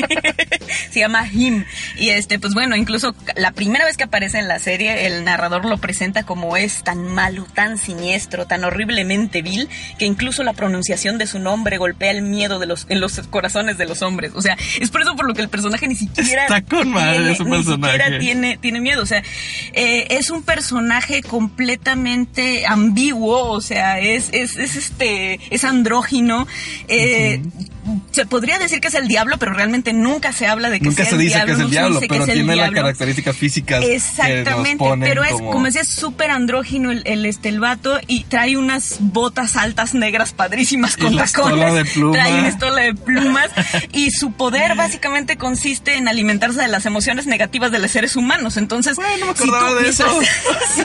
Se 0.92 1.00
llama 1.00 1.28
Him. 1.28 1.66
Y 1.98 2.10
este, 2.10 2.40
pues 2.40 2.54
bueno, 2.54 2.76
incluso 2.76 3.16
la 3.36 3.52
primera 3.52 3.86
vez 3.86 3.98
que 3.98 4.04
aparece 4.06 4.40
en 4.40 4.48
la 4.48 4.60
serie, 4.60 5.06
el 5.08 5.24
narrador 5.24 5.66
lo 5.66 5.78
presenta 5.78 6.24
como 6.24 6.58
es 6.58 6.84
tan 6.84 7.08
malo, 7.14 7.46
tan 7.54 7.78
siniestro, 7.78 8.46
tan 8.46 8.64
horriblemente 8.64 9.42
vil, 9.42 9.70
que 9.98 10.06
incluso 10.06 10.44
la 10.44 10.54
pronunciación 10.54 11.18
de 11.18 11.28
su 11.28 11.40
nombre 11.40 11.78
golpea 11.78 12.12
el 12.12 12.22
miedo 12.22 12.60
de 12.60 12.66
los, 12.66 12.86
en 12.90 13.00
los 13.00 13.20
corazones 13.30 13.78
de 13.78 13.86
los 13.86 14.02
hombres. 14.02 14.32
O 14.36 14.42
sea, 14.42 14.58
es 14.80 14.90
por 14.90 15.02
eso 15.02 15.16
por 15.16 15.28
lo 15.28 15.34
que 15.34 15.42
el 15.42 15.50
personaje 15.50 15.85
ni 15.88 15.96
siquiera. 15.96 16.44
Está 16.44 16.62
con 16.62 16.90
madre 16.92 17.18
tiene- 17.18 17.32
ese 17.34 17.44
ni 17.44 17.50
personaje. 17.52 17.94
siquiera 17.94 18.20
tiene, 18.20 18.58
tiene 18.58 18.82
miedo. 18.82 19.02
O 19.02 19.06
sea, 19.06 19.24
eh, 19.74 20.08
es 20.10 20.30
un 20.30 20.44
personaje 20.44 21.22
completamente 21.24 22.66
ambiguo. 22.66 23.52
O 23.52 23.62
sea, 23.62 24.00
es, 24.00 24.30
es, 24.32 24.56
es 24.58 24.76
este, 24.76 25.40
es 25.50 25.64
andrógino. 25.64 26.48
Eh, 26.88 27.42
se 28.12 28.26
podría 28.26 28.58
decir 28.60 28.80
que 28.82 28.88
es 28.88 28.94
el 28.96 29.08
diablo, 29.08 29.38
pero 29.38 29.54
realmente 29.54 29.94
nunca 29.94 30.32
se 30.34 30.48
habla 30.48 30.70
de 30.70 30.80
que 30.80 30.86
Nunca 30.86 31.04
sea 31.04 31.12
se 31.12 31.16
el 31.16 31.22
dice 31.22 31.36
diablo. 31.36 31.46
que 31.46 31.54
es 31.54 31.60
el 31.66 31.70
diablo, 31.72 32.00
pero 32.08 32.24
es 32.24 32.30
el 32.30 32.36
tiene 32.36 32.56
las 32.56 32.72
características 32.72 33.36
físicas 33.38 33.80
que 33.82 33.86
nos 33.94 33.96
Exactamente, 33.96 34.84
pero 35.02 35.24
es 35.24 35.32
como... 35.34 35.52
como 35.52 35.66
decía, 35.66 35.82
es 35.82 35.88
súper 35.90 36.32
andrógino 36.32 36.92
el, 36.92 37.04
el, 37.06 37.26
este, 37.26 37.50
el 37.50 37.60
vato 37.60 38.00
y 38.08 38.24
trae 38.26 38.58
unas 38.58 38.98
botas 39.00 39.56
altas 39.56 39.94
negras 39.94 40.34
padrísimas 40.34 40.96
Y 40.98 41.02
con 41.02 41.16
la 41.16 41.26
tacones. 41.26 41.54
estola 41.58 41.74
de 41.74 41.86
pluma. 41.86 42.14
Trae 42.14 42.40
una 42.40 42.48
estola 42.48 42.82
de 42.82 42.96
plumas 42.96 43.50
y 43.94 44.12
su 44.12 44.32
poder 44.32 44.76
básicamente 44.76 45.38
consiste 45.38 45.96
en 45.98 46.08
alimentarse 46.08 46.62
de 46.62 46.68
las 46.68 46.86
emociones 46.86 47.28
negativas 47.28 47.72
de 47.72 47.80
los 47.80 47.92
seres 47.92 48.16
humanos. 48.16 48.58
Entonces, 48.58 48.98
me 48.98 49.06
si 49.36 49.46
tú- 49.50 49.76
de 49.82 49.90
eso. 49.90 50.06
Sí. 50.76 50.84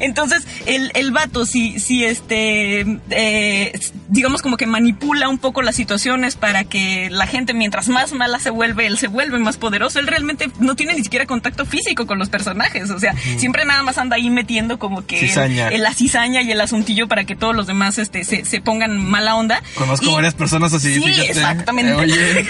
Entonces, 0.00 0.46
el, 0.66 0.90
el 0.94 1.10
vato, 1.12 1.44
si, 1.46 1.78
si 1.80 2.04
este, 2.04 2.80
eh, 3.10 3.72
digamos 4.08 4.42
como 4.42 4.56
que 4.56 4.66
manipula 4.66 5.28
un 5.28 5.38
poco 5.38 5.62
las 5.62 5.78
situaciones 6.18 6.36
para 6.36 6.64
que 6.64 7.08
la 7.10 7.26
gente, 7.26 7.54
mientras 7.54 7.88
más 7.88 8.12
mala 8.12 8.38
se 8.38 8.50
vuelve, 8.50 8.86
él 8.86 8.98
se 8.98 9.06
vuelve 9.08 9.38
más 9.38 9.56
poderoso. 9.56 9.98
Él 9.98 10.06
realmente 10.06 10.48
no 10.58 10.74
tiene 10.74 10.94
ni 10.94 11.02
siquiera 11.02 11.26
contacto 11.26 11.64
físico 11.64 12.06
con 12.06 12.18
los 12.18 12.28
personajes. 12.28 12.90
O 12.90 12.98
sea, 12.98 13.14
siempre 13.38 13.64
nada 13.64 13.82
más 13.82 13.98
anda 13.98 14.16
ahí 14.16 14.30
metiendo 14.30 14.78
como 14.78 15.06
que 15.06 15.30
el- 15.32 15.58
el- 15.58 15.82
la 15.82 15.94
cizaña 15.94 16.42
y 16.42 16.50
el 16.50 16.60
asuntillo 16.60 17.08
para 17.08 17.24
que 17.24 17.36
todos 17.36 17.54
los 17.54 17.66
demás 17.66 17.98
este, 17.98 18.24
se, 18.24 18.44
se 18.44 18.60
pongan 18.60 18.96
mala 18.98 19.36
onda. 19.36 19.62
Conozco 19.76 20.06
Y- 20.10 20.14
varias 20.14 20.34
personas 20.34 20.72
así, 20.72 20.94
Sí, 20.94 21.00
fíjate. 21.02 21.28
exactamente. 21.30 21.92
Eh, 21.92 21.96
oye. 21.96 22.46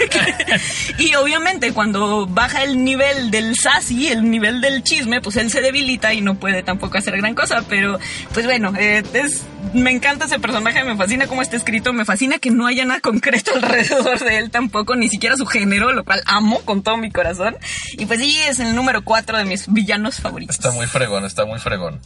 y 0.97 1.15
obviamente 1.15 1.71
cuando 1.73 2.25
baja 2.27 2.63
el 2.63 2.83
nivel 2.83 3.31
del 3.31 3.55
sassy, 3.55 4.07
el 4.07 4.29
nivel 4.29 4.61
del 4.61 4.83
chisme, 4.83 5.21
pues 5.21 5.35
él 5.37 5.51
se 5.51 5.61
debilita 5.61 6.13
y 6.13 6.21
no 6.21 6.35
puede 6.35 6.63
tampoco 6.63 6.97
hacer 6.97 7.15
gran 7.17 7.35
cosa. 7.35 7.63
Pero, 7.69 7.99
pues 8.33 8.45
bueno, 8.45 8.73
eh, 8.77 9.03
es, 9.13 9.43
me 9.73 9.91
encanta 9.91 10.25
ese 10.25 10.39
personaje, 10.39 10.83
me 10.83 10.95
fascina 10.95 11.27
cómo 11.27 11.41
está 11.41 11.55
escrito, 11.57 11.93
me 11.93 12.05
fascina 12.05 12.39
que 12.39 12.49
no 12.51 12.65
haya 12.67 12.85
nada 12.85 12.99
concreto 13.01 13.51
alrededor 13.63 14.19
de 14.19 14.37
él 14.37 14.51
tampoco, 14.51 14.95
ni 14.95 15.09
siquiera 15.09 15.35
su 15.35 15.45
género, 15.45 15.93
lo 15.93 16.03
cual 16.03 16.21
amo 16.25 16.59
con 16.61 16.83
todo 16.83 16.97
mi 16.97 17.11
corazón. 17.11 17.55
Y 17.93 18.05
pues 18.05 18.19
sí, 18.19 18.37
es 18.47 18.59
el 18.59 18.75
número 18.75 19.03
4 19.03 19.37
de 19.37 19.45
mis 19.45 19.71
villanos 19.71 20.19
favoritos. 20.19 20.55
Está 20.55 20.71
muy 20.71 20.87
fregón, 20.87 21.25
está 21.25 21.45
muy 21.45 21.59
fregón. 21.59 21.99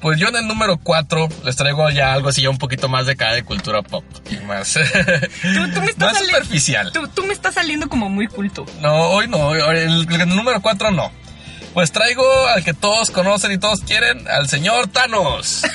Pues 0.00 0.18
yo 0.18 0.28
en 0.28 0.36
el 0.36 0.48
número 0.48 0.78
4 0.78 1.28
les 1.44 1.54
traigo 1.56 1.88
ya 1.90 2.12
algo 2.12 2.28
así 2.28 2.42
ya 2.42 2.50
un 2.50 2.58
poquito 2.58 2.88
más 2.88 3.06
de 3.06 3.14
cada 3.14 3.34
de 3.34 3.44
cultura 3.44 3.82
pop. 3.82 4.04
Y 4.30 4.36
más, 4.44 4.72
Tú, 5.42 5.70
tú 5.72 5.80
me 5.80 5.86
estás 5.86 6.12
más 6.14 6.18
superficial. 6.18 6.92
Tú, 6.92 7.06
tú 7.08 7.24
me 7.24 7.32
estás 7.32 7.54
saliendo 7.54 7.88
como 7.88 8.08
muy 8.08 8.26
culto. 8.26 8.66
No, 8.80 9.10
hoy 9.10 9.28
no, 9.28 9.54
el, 9.54 10.06
el 10.12 10.28
número 10.28 10.60
4 10.60 10.90
no. 10.90 11.12
Pues 11.74 11.90
traigo 11.92 12.24
al 12.48 12.62
que 12.64 12.74
todos 12.74 13.10
conocen 13.10 13.52
y 13.52 13.58
todos 13.58 13.80
quieren, 13.80 14.26
al 14.28 14.48
señor 14.48 14.88
Thanos. 14.88 15.62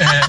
Eh, 0.00 0.20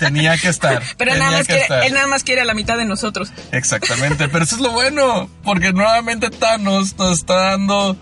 tenía 0.00 0.36
que 0.36 0.48
estar. 0.48 0.82
Pero 0.98 1.14
nada 1.14 1.30
más 1.30 1.46
que 1.46 1.64
quiere, 1.66 1.86
él 1.86 1.94
nada 1.94 2.08
más 2.08 2.24
quiere 2.24 2.40
a 2.40 2.44
la 2.44 2.52
mitad 2.52 2.76
de 2.76 2.84
nosotros. 2.84 3.30
Exactamente, 3.52 4.28
pero 4.28 4.42
eso 4.44 4.56
es 4.56 4.60
lo 4.60 4.72
bueno, 4.72 5.30
porque 5.44 5.72
nuevamente 5.72 6.30
Thanos 6.30 6.98
nos 6.98 7.20
está 7.20 7.34
dando 7.50 7.96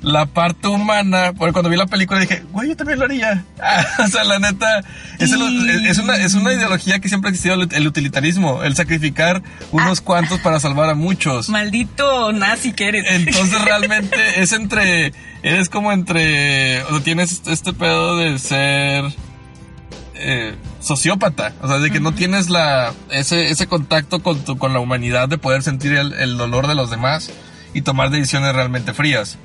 la 0.00 0.24
parte 0.24 0.68
humana. 0.68 1.34
Porque 1.36 1.52
cuando 1.52 1.68
vi 1.68 1.76
la 1.76 1.86
película 1.86 2.18
dije, 2.18 2.42
güey, 2.50 2.70
yo 2.70 2.76
también 2.76 2.98
lo 2.98 3.04
haría. 3.04 3.44
Ah, 3.62 3.84
o 4.04 4.08
sea, 4.08 4.24
la 4.24 4.38
neta, 4.38 4.80
es, 5.18 5.32
el- 5.32 5.86
es 5.86 5.98
una, 5.98 6.16
es 6.16 6.32
una 6.32 6.54
ideología 6.54 6.98
que 6.98 7.08
siempre 7.10 7.28
ha 7.28 7.30
existido, 7.32 7.56
el, 7.56 7.68
el 7.70 7.86
utilitarismo, 7.86 8.62
el 8.64 8.74
sacrificar 8.74 9.42
unos 9.70 10.00
cuantos 10.00 10.40
para 10.40 10.60
salvar 10.60 10.88
a 10.88 10.94
muchos. 10.94 11.50
Maldito 11.50 12.32
nazi 12.32 12.72
que 12.72 12.88
eres. 12.88 13.04
Entonces 13.10 13.60
realmente 13.62 14.40
es 14.42 14.52
entre, 14.52 15.12
eres 15.44 15.68
como 15.68 15.92
entre, 15.92 16.82
o 16.84 16.88
sea, 16.88 17.00
tienes 17.00 17.42
este 17.46 17.74
pedo 17.74 18.16
de 18.16 18.38
ser 18.38 19.04
eh, 20.14 20.54
sociópata, 20.80 21.52
o 21.60 21.68
sea, 21.68 21.78
de 21.78 21.90
que 21.90 22.00
no 22.00 22.14
tienes 22.14 22.48
la, 22.48 22.94
ese, 23.10 23.50
ese 23.50 23.66
contacto 23.66 24.22
con, 24.22 24.42
tu, 24.42 24.56
con 24.56 24.72
la 24.72 24.80
humanidad 24.80 25.28
de 25.28 25.36
poder 25.36 25.62
sentir 25.62 25.92
el, 25.92 26.14
el 26.14 26.38
dolor 26.38 26.66
de 26.66 26.74
los 26.74 26.90
demás 26.90 27.30
y 27.74 27.82
tomar 27.82 28.08
decisiones 28.08 28.54
realmente 28.54 28.94
frías. 28.94 29.38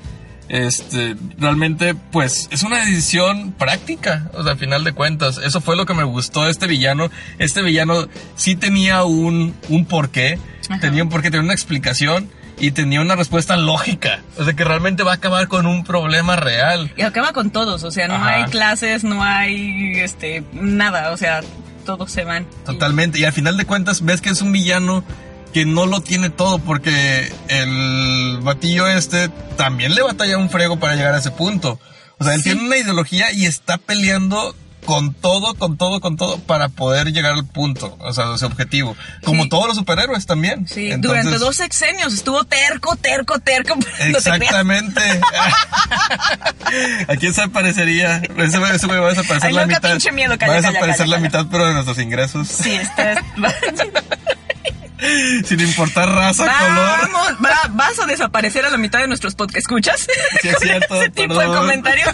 Este, 0.48 1.16
realmente, 1.38 1.94
pues, 1.94 2.48
es 2.50 2.62
una 2.62 2.78
decisión 2.78 3.52
práctica, 3.52 4.30
o 4.32 4.42
sea, 4.42 4.52
al 4.52 4.58
final 4.58 4.82
de 4.82 4.92
cuentas, 4.92 5.38
eso 5.38 5.60
fue 5.60 5.76
lo 5.76 5.84
que 5.84 5.94
me 5.94 6.02
gustó 6.02 6.44
de 6.44 6.50
este 6.50 6.66
villano. 6.66 7.10
Este 7.38 7.62
villano 7.62 8.08
sí 8.36 8.56
tenía 8.56 9.04
un, 9.04 9.54
un 9.68 9.84
porqué, 9.84 10.38
tenía 10.80 11.02
un 11.02 11.10
porqué, 11.10 11.30
tenía 11.30 11.44
una 11.44 11.52
explicación 11.52 12.30
y 12.60 12.70
tenía 12.72 13.00
una 13.00 13.16
respuesta 13.16 13.56
lógica, 13.56 14.20
o 14.38 14.44
sea, 14.44 14.54
que 14.54 14.64
realmente 14.64 15.02
va 15.02 15.12
a 15.12 15.14
acabar 15.14 15.48
con 15.48 15.66
un 15.66 15.82
problema 15.84 16.36
real. 16.36 16.92
Y 16.96 17.02
acaba 17.02 17.32
con 17.32 17.50
todos, 17.50 17.82
o 17.84 17.90
sea, 17.90 18.06
no 18.06 18.14
Ajá. 18.14 18.34
hay 18.36 18.44
clases, 18.44 19.02
no 19.02 19.22
hay 19.24 19.94
este 20.00 20.44
nada, 20.52 21.10
o 21.12 21.16
sea, 21.16 21.40
todos 21.86 22.12
se 22.12 22.24
van. 22.24 22.46
Totalmente. 22.66 23.18
Y 23.18 23.24
al 23.24 23.32
final 23.32 23.56
de 23.56 23.64
cuentas 23.64 24.04
ves 24.04 24.20
que 24.20 24.28
es 24.30 24.42
un 24.42 24.52
villano 24.52 25.02
que 25.54 25.64
no 25.64 25.86
lo 25.86 26.00
tiene 26.00 26.30
todo 26.30 26.58
porque 26.60 27.32
el 27.48 28.38
batillo 28.42 28.86
este 28.86 29.28
también 29.56 29.94
le 29.94 30.02
batalla 30.02 30.38
un 30.38 30.48
frego 30.50 30.78
para 30.78 30.94
llegar 30.94 31.14
a 31.14 31.18
ese 31.18 31.30
punto. 31.32 31.80
O 32.18 32.24
sea, 32.24 32.34
él 32.34 32.42
Sí. 32.42 32.50
tiene 32.50 32.66
una 32.66 32.76
ideología 32.76 33.32
y 33.32 33.46
está 33.46 33.78
peleando 33.78 34.54
con 34.84 35.12
todo, 35.14 35.54
con 35.54 35.76
todo, 35.76 36.00
con 36.00 36.16
todo 36.16 36.38
para 36.38 36.68
poder 36.68 37.12
llegar 37.12 37.32
al 37.34 37.46
punto, 37.46 37.96
o 38.00 38.12
sea, 38.12 38.24
a 38.30 38.34
ese 38.34 38.46
objetivo. 38.46 38.96
Como 39.24 39.44
Sí. 39.44 39.48
todos 39.48 39.66
los 39.68 39.76
superhéroes 39.76 40.26
también. 40.26 40.66
Sí, 40.66 40.90
Entonces, 40.90 41.24
durante 41.24 41.38
dos 41.44 41.56
sexenios 41.56 42.12
estuvo 42.14 42.44
terco, 42.44 42.96
terco, 42.96 43.38
terco. 43.38 43.76
Exactamente. 44.00 45.00
¿A 47.08 47.16
quién 47.16 47.34
se 47.34 47.48
parecería? 47.48 48.16
Ese, 48.18 48.58
güey- 48.58 48.74
ese 48.74 48.86
güey 48.86 48.98
va 49.00 49.06
a 49.06 49.10
desaparecer 49.10 49.48
Ay, 49.48 49.54
la 49.54 49.66
mitad. 49.66 49.90
pinche 49.90 50.12
miedo, 50.12 50.36
calla, 50.38 50.52
va 50.52 50.58
a 50.58 50.62
desaparecer 50.62 51.06
calla, 51.06 51.16
la 51.16 51.20
mitad, 51.20 51.46
pero 51.50 51.66
de 51.66 51.72
nuestros 51.74 51.98
ingresos. 51.98 52.48
Sí, 52.48 52.72
estás. 52.72 53.18
Sin 55.44 55.60
importar 55.60 56.08
raza, 56.08 56.44
color. 56.44 57.10
Vamos, 57.12 57.32
va- 57.44 57.68
vas 57.70 57.98
a 57.98 58.06
desaparecer 58.06 58.64
a 58.64 58.70
la 58.70 58.76
mitad 58.76 58.98
de 59.00 59.08
nuestros 59.08 59.34
podcast 59.34 59.58
escuchas. 59.58 60.06
Sí, 60.42 60.48
es 60.48 60.56
cierto, 60.60 60.94
Ese 61.00 61.10
tipo 61.10 61.38
de 61.38 61.46
comentario. 61.46 62.06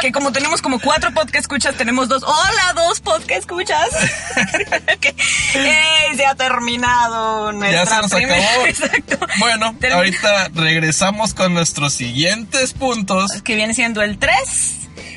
Que 0.00 0.12
como 0.12 0.32
tenemos 0.32 0.62
como 0.62 0.78
cuatro 0.80 1.12
podcast 1.12 1.36
escuchas, 1.36 1.74
tenemos 1.76 2.08
dos. 2.08 2.22
Hola, 2.22 2.72
dos 2.74 3.00
podcast 3.00 3.40
escuchas. 3.40 3.88
Que, 5.00 5.14
¡Ey! 5.54 6.16
se 6.16 6.26
ha 6.26 6.34
terminado 6.34 7.52
nuestra 7.52 7.84
Ya 7.84 7.86
se 7.86 8.02
nos 8.02 8.10
primera- 8.12 8.44
acabó. 8.48 8.66
Exacto. 8.66 9.18
Bueno, 9.38 9.76
ahorita 9.94 10.48
regresamos 10.54 11.34
con 11.34 11.54
nuestros 11.54 11.92
siguientes 11.94 12.72
puntos. 12.72 13.30
Que 13.42 13.56
viene 13.56 13.74
siendo 13.74 14.02
el 14.02 14.18
3. 14.18 14.32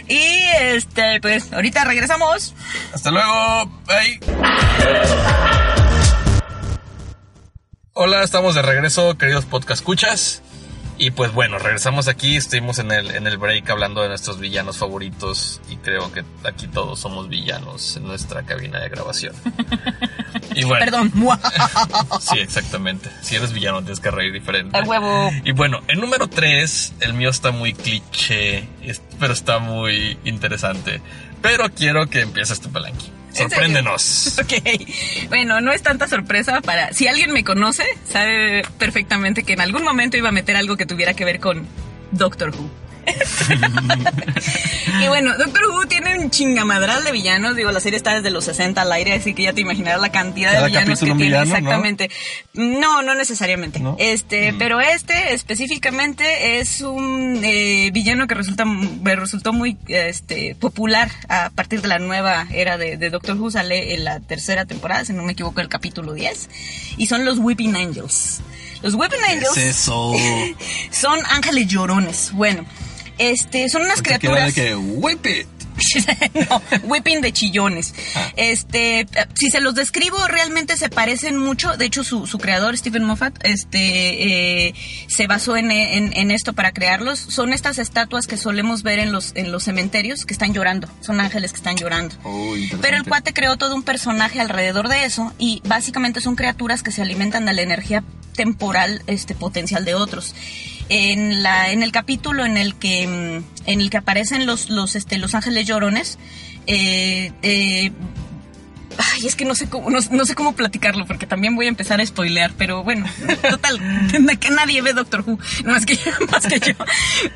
Y 0.10 0.20
este, 0.62 1.20
pues, 1.22 1.52
ahorita 1.54 1.84
regresamos. 1.84 2.54
Hasta 2.94 3.12
luego. 3.12 3.66
Bye. 3.86 4.20
Hola, 8.00 8.22
estamos 8.22 8.54
de 8.54 8.62
regreso, 8.62 9.18
queridos 9.18 9.46
podcast 9.46 9.82
escuchas. 9.82 10.44
Y 11.00 11.10
pues 11.10 11.34
bueno, 11.34 11.58
regresamos 11.58 12.08
aquí, 12.08 12.36
estuvimos 12.36 12.78
en 12.78 12.92
el, 12.92 13.10
en 13.10 13.26
el 13.26 13.40
break 13.40 13.68
hablando 13.72 14.04
de 14.04 14.08
nuestros 14.08 14.40
villanos 14.40 14.78
favoritos 14.78 15.60
y 15.68 15.78
creo 15.78 16.12
que 16.12 16.24
aquí 16.44 16.68
todos 16.68 17.00
somos 17.00 17.28
villanos 17.28 17.98
en 17.98 18.04
nuestra 18.04 18.44
cabina 18.44 18.80
de 18.80 18.90
grabación. 18.90 19.34
Y 20.56 20.64
bueno, 20.64 20.86
Perdón. 20.86 21.12
sí, 22.20 22.40
exactamente. 22.40 23.12
Si 23.22 23.36
eres 23.36 23.54
villano 23.54 23.80
tienes 23.82 24.00
que 24.00 24.10
reír 24.10 24.34
diferente. 24.34 24.76
A 24.76 24.82
huevo. 24.82 25.32
Y 25.44 25.52
bueno, 25.52 25.82
el 25.88 26.00
número 26.00 26.28
3, 26.28 26.94
el 27.02 27.14
mío 27.14 27.30
está 27.30 27.52
muy 27.52 27.74
cliché, 27.74 28.68
pero 29.20 29.34
está 29.34 29.60
muy 29.60 30.18
interesante. 30.24 31.02
Pero 31.44 31.70
quiero 31.70 32.08
que 32.08 32.22
empieces 32.22 32.60
tu 32.60 32.72
palanqui. 32.72 33.12
Sorpréndenos. 33.38 34.40
Ok, 34.48 35.28
bueno, 35.30 35.62
no 35.62 35.72
es 35.72 35.82
tanta 35.82 36.08
sorpresa 36.08 36.62
para... 36.62 36.94
Si 36.94 37.08
alguien 37.08 37.32
me 37.32 37.44
conoce, 37.44 37.84
sabe 38.06 38.64
perfectamente 38.78 39.44
que 39.44 39.54
en 39.54 39.62
algún 39.62 39.84
momento 39.84 40.16
iba 40.16 40.30
a 40.30 40.32
meter 40.32 40.56
algo 40.56 40.78
que 40.78 40.86
tuviera 40.86 41.14
que 41.14 41.26
ver 41.26 41.40
con 41.40 41.68
Doctor 42.12 42.50
Who. 42.52 42.70
y 45.04 45.08
bueno, 45.08 45.38
Doctor 45.38 45.66
Who 45.68 45.86
tiene 45.88 46.18
un 46.20 46.30
chingamadral 46.30 47.04
de 47.04 47.12
villanos. 47.12 47.56
Digo, 47.56 47.72
la 47.72 47.80
serie 47.80 47.98
está 47.98 48.16
desde 48.16 48.30
los 48.32 48.46
60 48.46 48.82
al 48.82 48.92
aire, 48.92 49.14
así 49.14 49.34
que 49.34 49.44
ya 49.44 49.54
te 49.54 49.62
imaginarás 49.62 50.02
la 50.02 50.12
cantidad 50.12 50.60
de 50.60 50.68
villanos 50.68 51.00
que 51.00 51.14
tiene. 51.14 51.42
exactamente. 51.42 52.10
¿no? 52.54 53.02
no, 53.02 53.16
necesariamente. 53.16 53.80
¿No? 53.80 53.96
Este, 54.00 54.48
Mm. 54.52 54.58
pero 54.58 54.80
este 54.80 55.34
específicamente 55.34 56.60
es 56.60 56.82
un 56.82 57.42
eh, 57.44 57.90
villano 57.94 58.28
que 58.28 58.36
resulta 58.36 58.66
resultó 59.04 59.54
muy 59.54 59.78
este 59.88 60.56
popular 60.56 61.10
a 61.30 61.50
partir 61.50 61.82
de 61.82 61.88
la 61.88 62.00
nueva 62.00 62.48
era 62.52 62.78
de, 62.78 62.98
de 62.98 63.10
Doctor 63.10 63.36
Who. 63.38 63.52
Sale 63.52 63.94
en 63.96 64.04
la 64.04 64.20
tercera 64.20 64.66
temporada, 64.66 65.06
si 65.06 65.14
no 65.14 65.24
me 65.24 65.32
equivoco, 65.34 65.62
el 65.62 65.70
capítulo 65.70 66.14
10. 66.14 66.50
Y 66.98 67.08
son 67.08 67.26
los 67.26 67.40
Weeping 67.40 67.76
Angels. 67.76 68.42
Los 68.82 68.94
Weeping 68.94 69.24
Angels 69.28 69.54
¿Qué 69.54 69.70
es 69.70 69.76
eso? 69.82 70.14
son 70.92 71.20
ángeles 71.30 71.68
llorones. 71.68 72.32
Bueno, 72.34 72.66
este, 73.18 73.70
son 73.70 73.84
unas 73.84 73.96
Porque 74.02 74.18
criaturas. 74.20 74.54
que 74.54 74.76
whip 74.76 75.26
it. 75.26 75.48
no, 76.50 76.60
whipping 76.86 77.22
de 77.22 77.32
chillones. 77.32 77.94
Este, 78.36 79.02
eh, 79.02 79.08
si 79.36 79.52
se 79.52 79.62
los 79.62 79.76
describo, 79.76 80.18
realmente 80.28 80.76
se 80.76 80.90
parecen 80.90 81.38
mucho. 81.38 81.78
De 81.78 81.86
hecho, 81.86 82.04
su, 82.04 82.26
su 82.26 82.40
creador, 82.40 82.76
Stephen 82.76 83.04
Moffat, 83.04 83.38
este, 83.46 84.68
eh, 84.70 84.74
se 85.08 85.28
basó 85.28 85.56
en, 85.56 85.70
en- 85.70 86.14
en 86.18 86.32
esto 86.32 86.54
para 86.54 86.72
crearlos. 86.72 87.20
Son 87.20 87.54
estas 87.54 87.78
estatuas 87.78 88.26
que 88.26 88.38
solemos 88.38 88.82
ver 88.82 88.98
en 88.98 89.12
los, 89.12 89.34
en 89.36 89.52
los 89.52 89.66
cementerios 89.66 90.26
que 90.26 90.34
están 90.34 90.52
llorando. 90.52 90.90
Son 91.02 91.20
ángeles 91.20 91.52
que 91.52 91.58
están 91.58 91.78
llorando. 91.78 92.16
Interesante. 92.26 92.78
Pero 92.82 92.98
el 92.98 93.04
cuate 93.04 93.34
creó 93.34 93.56
todo 93.58 93.76
un 93.76 93.84
personaje 93.84 94.42
alrededor 94.42 94.88
de 94.90 95.06
eso 95.06 95.32
y 95.38 95.62
básicamente 95.66 96.22
son 96.22 96.36
criaturas 96.36 96.82
que 96.82 96.92
se 96.92 97.04
alimentan 97.04 97.46
de 97.46 97.54
la 97.54 97.62
energía 97.62 98.04
temporal 98.38 99.02
este 99.08 99.36
potencial 99.36 99.84
de 99.84 99.96
otros. 99.96 100.34
En 100.88 101.44
la 101.44 101.74
en 101.74 101.84
el 101.84 101.92
capítulo 101.92 102.46
en 102.46 102.56
el 102.56 102.76
que 102.76 103.06
mm, 103.06 103.70
en 103.70 103.82
el 103.82 103.90
que 103.90 103.98
aparecen 103.98 104.46
los 104.46 104.70
los 104.70 104.96
este 104.96 105.18
los 105.18 105.36
ángeles 105.36 105.68
llorones 105.68 106.18
eh, 106.68 107.34
eh, 107.42 107.92
Ay, 108.98 109.28
es 109.28 109.36
que 109.36 109.46
no 109.46 109.54
sé 109.54 109.70
cómo, 109.70 109.90
no, 109.90 110.00
no 110.12 110.26
sé 110.26 110.34
cómo 110.34 110.56
platicarlo 110.56 111.06
porque 111.06 111.28
también 111.28 111.56
voy 111.56 111.68
a 111.68 111.70
empezar 111.70 112.02
a 112.02 112.06
spoilear, 112.06 112.54
pero 112.58 112.84
bueno, 112.84 113.06
total, 113.50 113.80
que 114.40 114.50
nadie 114.50 114.82
ve 114.82 114.94
Doctor 114.94 115.24
Who, 115.26 115.38
más 115.66 115.86
que, 115.86 116.00
más 116.32 116.48
que 116.48 116.60
yo. 116.60 116.74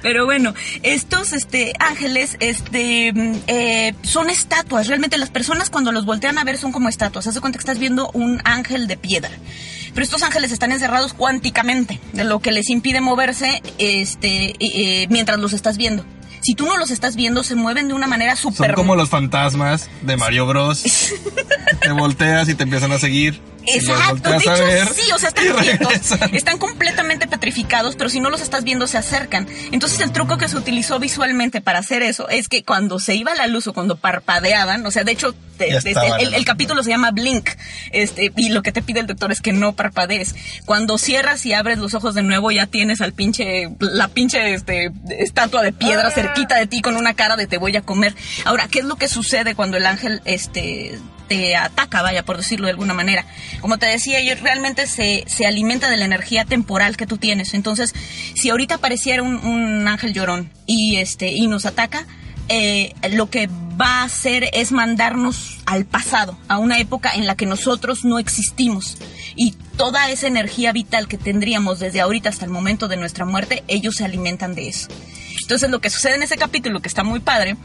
Pero 0.01 0.25
bueno, 0.25 0.53
estos 0.81 1.33
este, 1.33 1.73
ángeles 1.79 2.37
este, 2.39 3.13
mm, 3.13 3.35
eh, 3.47 3.93
son 4.01 4.29
estatuas, 4.29 4.87
realmente 4.87 5.17
las 5.17 5.29
personas 5.29 5.69
cuando 5.69 5.91
los 5.91 6.05
voltean 6.05 6.37
a 6.37 6.43
ver 6.43 6.57
son 6.57 6.71
como 6.71 6.89
estatuas, 6.89 7.27
haz 7.27 7.35
de 7.35 7.41
cuenta 7.41 7.59
que 7.59 7.63
estás 7.63 7.79
viendo 7.79 8.09
un 8.13 8.41
ángel 8.43 8.87
de 8.87 8.97
piedra. 8.97 9.31
Pero 9.93 10.03
estos 10.03 10.23
ángeles 10.23 10.51
están 10.51 10.71
encerrados 10.71 11.13
cuánticamente, 11.13 11.99
de 12.13 12.23
lo 12.23 12.39
que 12.39 12.51
les 12.51 12.69
impide 12.69 13.01
moverse 13.01 13.61
este, 13.77 14.55
eh, 14.59 15.07
mientras 15.09 15.39
los 15.39 15.53
estás 15.53 15.77
viendo. 15.77 16.05
Si 16.41 16.55
tú 16.55 16.65
no 16.65 16.77
los 16.77 16.91
estás 16.91 17.15
viendo, 17.15 17.43
se 17.43 17.55
mueven 17.55 17.87
de 17.87 17.93
una 17.93 18.07
manera 18.07 18.35
Son 18.35 18.53
súper 18.53 18.73
como 18.73 18.95
los 18.95 19.09
fantasmas 19.09 19.89
de 20.01 20.17
Mario 20.17 20.45
Bros. 20.47 20.83
te 21.81 21.91
volteas 21.91 22.49
y 22.49 22.55
te 22.55 22.63
empiezan 22.63 22.91
a 22.91 22.99
seguir. 22.99 23.41
Exacto, 23.67 24.31
de 24.31 24.37
hecho 24.37 24.65
ver 24.65 24.87
sí, 24.87 25.11
o 25.11 25.19
sea, 25.19 25.29
están 25.35 25.55
quietos, 25.57 25.93
están 26.33 26.57
completamente 26.57 27.27
petrificados, 27.27 27.95
pero 27.95 28.09
si 28.09 28.19
no 28.19 28.31
los 28.31 28.41
estás 28.41 28.63
viendo 28.63 28.87
se 28.87 28.97
acercan. 28.97 29.47
Entonces 29.71 29.99
el 29.99 30.11
truco 30.11 30.39
que 30.39 30.47
se 30.47 30.57
utilizó 30.57 30.97
visualmente 30.99 31.61
para 31.61 31.77
hacer 31.77 32.01
eso 32.01 32.27
es 32.29 32.47
que 32.47 32.63
cuando 32.63 32.97
se 32.97 33.13
iba 33.13 33.35
la 33.35 33.45
luz 33.45 33.67
o 33.67 33.73
cuando 33.73 33.97
parpadeaban, 33.97 34.83
o 34.85 34.89
sea, 34.89 35.03
de 35.03 35.11
hecho 35.11 35.35
te- 35.57 35.77
el, 35.77 36.43
capítulo 36.45 36.81
se 36.81 36.89
llama 36.89 37.11
Blink, 37.11 37.49
este, 37.91 38.31
y 38.35 38.49
lo 38.49 38.63
que 38.63 38.71
te 38.71 38.81
pide 38.81 38.99
el 38.99 39.05
doctor 39.05 39.31
es 39.31 39.41
que 39.41 39.53
no 39.53 39.73
parpadees. 39.73 40.33
Cuando 40.65 40.97
cierras 40.97 41.45
y 41.45 41.53
abres 41.53 41.77
los 41.77 41.93
ojos 41.93 42.15
de 42.15 42.23
nuevo 42.23 42.49
ya 42.49 42.65
tienes 42.65 42.99
al 42.99 43.13
pinche, 43.13 43.69
la 43.79 44.07
pinche 44.07 44.55
este, 44.55 44.91
estatua 45.19 45.61
de 45.61 45.71
piedra 45.71 46.07
Ah. 46.07 46.11
Cerquita 46.33 46.55
de 46.55 46.67
ti 46.67 46.81
con 46.81 46.95
una 46.95 47.13
cara 47.13 47.35
de 47.35 47.47
te 47.47 47.57
voy 47.57 47.75
a 47.75 47.81
comer. 47.81 48.15
Ahora, 48.45 48.67
¿qué 48.67 48.79
es 48.79 48.85
lo 48.85 48.95
que 48.95 49.07
sucede 49.07 49.55
cuando 49.55 49.77
el 49.77 49.85
ángel 49.85 50.21
este 50.25 50.99
te 51.27 51.55
ataca, 51.55 52.01
vaya, 52.01 52.25
por 52.25 52.35
decirlo 52.35 52.65
de 52.65 52.71
alguna 52.71 52.93
manera. 52.93 53.25
Como 53.61 53.77
te 53.77 53.85
decía, 53.85 54.21
yo 54.21 54.35
realmente 54.43 54.85
se, 54.85 55.23
se 55.27 55.45
alimenta 55.45 55.89
de 55.89 55.95
la 55.95 56.03
energía 56.03 56.43
temporal 56.43 56.97
que 56.97 57.07
tú 57.07 57.17
tienes. 57.17 57.53
Entonces, 57.53 57.95
si 58.35 58.49
ahorita 58.49 58.75
apareciera 58.75 59.23
un, 59.23 59.35
un 59.35 59.87
ángel 59.87 60.11
llorón 60.11 60.51
y 60.65 60.97
este 60.97 61.31
y 61.31 61.47
nos 61.47 61.65
ataca, 61.65 62.05
eh, 62.49 62.93
lo 63.11 63.29
que 63.29 63.47
va 63.81 64.01
a 64.01 64.03
hacer 64.03 64.49
es 64.51 64.73
mandarnos 64.73 65.59
al 65.65 65.85
pasado, 65.85 66.37
a 66.49 66.57
una 66.57 66.79
época 66.79 67.13
en 67.15 67.25
la 67.25 67.35
que 67.35 67.45
nosotros 67.45 68.03
no 68.03 68.19
existimos. 68.19 68.97
Y 69.37 69.53
toda 69.77 70.11
esa 70.11 70.27
energía 70.27 70.73
vital 70.73 71.07
que 71.07 71.17
tendríamos 71.17 71.79
desde 71.79 72.01
ahorita 72.01 72.27
hasta 72.27 72.43
el 72.43 72.51
momento 72.51 72.89
de 72.89 72.97
nuestra 72.97 73.23
muerte, 73.23 73.63
ellos 73.69 73.95
se 73.95 74.03
alimentan 74.03 74.53
de 74.53 74.67
eso. 74.67 74.89
Entonces 75.51 75.69
lo 75.69 75.81
que 75.81 75.89
sucede 75.89 76.15
en 76.15 76.23
ese 76.23 76.37
capítulo, 76.37 76.79
que 76.81 76.87
está 76.87 77.03
muy 77.03 77.19
padre, 77.19 77.57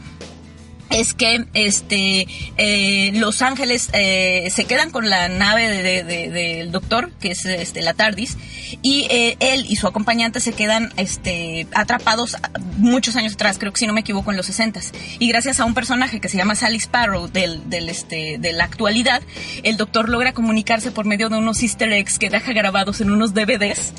es 0.89 1.13
que 1.13 1.45
este 1.53 2.27
eh, 2.57 3.11
los 3.13 3.41
ángeles 3.41 3.87
eh, 3.93 4.49
se 4.51 4.65
quedan 4.65 4.91
con 4.91 5.09
la 5.09 5.29
nave 5.29 5.69
de- 5.69 5.83
de- 5.83 6.03
de- 6.03 6.29
del 6.29 6.71
doctor 6.73 7.11
que 7.21 7.31
es 7.31 7.45
este 7.45 7.81
la 7.81 7.93
Tardis 7.93 8.37
y 8.81 9.07
eh, 9.09 9.37
él 9.39 9.65
y 9.69 9.77
su 9.77 9.87
acompañante 9.87 10.41
se 10.41 10.51
quedan 10.51 10.91
este 10.97 11.65
atrapados 11.73 12.35
muchos 12.77 13.15
años 13.15 13.33
atrás 13.35 13.57
creo 13.57 13.71
que 13.71 13.79
si 13.79 13.87
no 13.87 13.93
me 13.93 14.01
equivoco 14.01 14.31
en 14.31 14.37
los 14.37 14.45
60 14.47 14.81
y 15.19 15.29
gracias 15.29 15.61
a 15.61 15.65
un 15.65 15.73
personaje 15.73 16.19
que 16.19 16.27
se 16.27 16.35
llama 16.37 16.55
Sally 16.55 16.77
Sparrow 16.77 17.27
del, 17.29 17.69
del 17.69 17.87
este 17.89 18.37
de 18.37 18.51
la 18.53 18.65
actualidad 18.65 19.21
el 19.63 19.75
doctor 19.77 20.09
logra 20.09 20.33
comunicarse 20.33 20.91
por 20.91 21.05
medio 21.05 21.29
de 21.29 21.37
unos 21.37 21.61
Easter 21.63 21.91
eggs 21.93 22.17
que 22.19 22.29
deja 22.29 22.51
grabados 22.53 22.99
en 23.01 23.11
unos 23.11 23.33
DVDs 23.33 23.93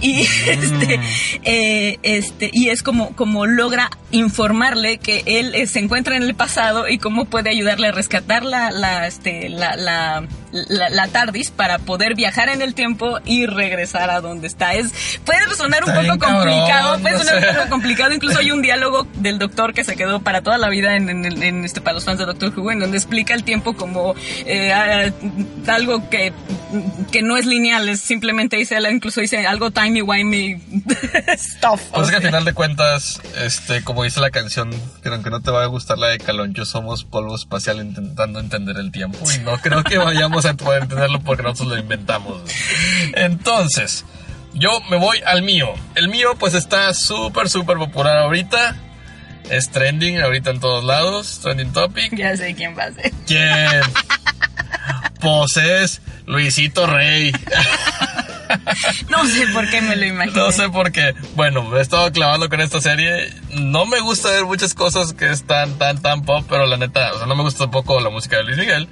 y 0.00 0.20
este 0.46 1.00
eh, 1.44 1.98
este 2.02 2.50
y 2.52 2.68
es 2.68 2.82
como 2.82 3.14
como 3.16 3.46
logra 3.46 3.90
informarle 4.10 4.98
que 4.98 5.22
él 5.26 5.54
eh, 5.54 5.66
se 5.66 5.78
encuentra 5.78 6.16
en 6.16 6.22
el 6.22 6.34
pasado 6.34 6.88
y 6.88 6.98
cómo 6.98 7.24
puede 7.24 7.50
ayudarle 7.50 7.88
a 7.88 7.92
rescatar 7.92 8.44
la 8.44 8.70
la 8.70 9.06
este 9.06 9.48
la 9.48 9.76
la, 9.76 10.26
la, 10.52 10.88
la 10.90 11.08
TARDIS 11.08 11.50
para 11.50 11.78
poder 11.78 12.14
viajar 12.14 12.48
en 12.48 12.62
el 12.62 12.74
tiempo 12.74 13.18
y 13.24 13.46
regresar 13.46 14.10
a 14.10 14.20
donde 14.20 14.46
está. 14.46 14.74
Es 14.74 14.92
puede 15.24 15.40
sonar 15.56 15.84
un 15.84 15.94
poco 15.94 16.18
complicado 16.18 16.98
puede 17.00 17.18
sonar 17.18 17.36
un 17.48 17.54
poco 17.56 17.68
complicado. 17.70 18.12
Incluso 18.12 18.38
hay 18.38 18.50
un 18.50 18.62
diálogo 18.62 19.06
del 19.14 19.38
doctor 19.38 19.74
que 19.74 19.84
se 19.84 19.96
quedó 19.96 20.20
para 20.20 20.42
toda 20.42 20.58
la 20.58 20.68
vida 20.68 20.96
en, 20.96 21.08
en- 21.08 21.42
en 21.42 21.64
este 21.64 21.80
para 21.80 21.94
los 21.94 22.04
fans 22.04 22.18
de 22.18 22.26
Doctor 22.26 22.52
Who 22.58 22.70
en 22.72 22.80
donde 22.80 22.96
explica 22.96 23.34
el 23.34 23.44
tiempo 23.44 23.74
como 23.74 24.14
eh, 24.46 24.72
algo 25.66 26.08
que 26.10 26.32
que 27.12 27.22
no 27.22 27.36
es 27.36 27.46
lineal 27.46 27.88
es 27.88 28.00
simplemente 28.00 28.56
dice 28.56 28.76
incluso 28.90 29.20
dice 29.20 29.46
algo 29.46 29.70
timey 29.70 30.02
wimey 30.02 30.56
stuff. 31.38 31.80
Pues 31.92 31.92
es 31.92 31.92
que 31.92 31.96
O 31.96 32.00
al 32.00 32.06
sea, 32.06 32.20
final 32.20 32.44
de 32.44 32.52
cuentas, 32.52 33.20
este, 33.42 33.82
como 33.82 34.02
dice 34.04 34.20
la 34.20 34.30
canción, 34.30 34.70
que 35.02 35.08
aunque 35.08 35.30
no 35.30 35.40
te 35.40 35.50
vaya 35.50 35.64
a 35.64 35.68
gustar 35.68 35.98
la 35.98 36.08
de 36.08 36.18
Caloncho, 36.18 36.64
somos 36.64 37.04
polvo 37.04 37.34
espacial 37.36 37.78
intentando 37.80 38.38
entender 38.40 38.76
el 38.78 38.90
tiempo. 38.92 39.18
Y 39.34 39.38
no 39.38 39.56
creo 39.58 39.82
que 39.84 39.98
vayamos 39.98 40.35
a 40.44 40.54
poder 40.54 40.82
entenderlo 40.82 41.20
porque 41.20 41.42
nosotros 41.42 41.68
lo 41.68 41.78
inventamos. 41.78 42.42
Entonces, 43.14 44.04
yo 44.52 44.80
me 44.90 44.96
voy 44.96 45.20
al 45.24 45.42
mío. 45.42 45.72
El 45.94 46.08
mío 46.08 46.34
pues 46.38 46.54
está 46.54 46.92
súper, 46.94 47.48
súper 47.48 47.76
popular 47.78 48.18
ahorita. 48.18 48.76
Es 49.50 49.70
trending 49.70 50.20
ahorita 50.20 50.50
en 50.50 50.60
todos 50.60 50.82
lados, 50.84 51.40
trending 51.42 51.72
topic. 51.72 52.14
ya 52.16 52.36
sé 52.36 52.54
quién 52.54 52.76
va 52.76 52.84
a 52.84 52.92
ser 52.92 53.12
¿Quién? 53.26 53.80
Pues 55.20 55.56
es 55.56 56.02
Luisito 56.26 56.86
Rey. 56.86 57.32
no 59.08 59.24
sé 59.26 59.46
por 59.48 59.68
qué 59.70 59.80
me 59.80 59.96
lo 59.96 60.04
imagino 60.04 60.46
No 60.46 60.52
sé 60.52 60.68
por 60.68 60.92
qué. 60.92 61.14
Bueno, 61.34 61.62
me 61.62 61.78
he 61.78 61.82
estado 61.82 62.10
clavando 62.12 62.48
con 62.48 62.60
esta 62.60 62.80
serie. 62.80 63.32
No 63.50 63.86
me 63.86 64.00
gusta 64.00 64.30
ver 64.30 64.44
muchas 64.44 64.74
cosas 64.74 65.12
que 65.12 65.30
están 65.30 65.78
tan, 65.78 66.00
tan 66.02 66.22
pop, 66.24 66.44
pero 66.48 66.66
la 66.66 66.76
neta, 66.76 67.12
o 67.12 67.18
sea, 67.18 67.26
no 67.26 67.36
me 67.36 67.42
gusta 67.42 67.60
tampoco 67.60 68.00
la 68.00 68.10
música 68.10 68.36
de 68.36 68.44
Luis 68.44 68.58
Miguel. 68.58 68.88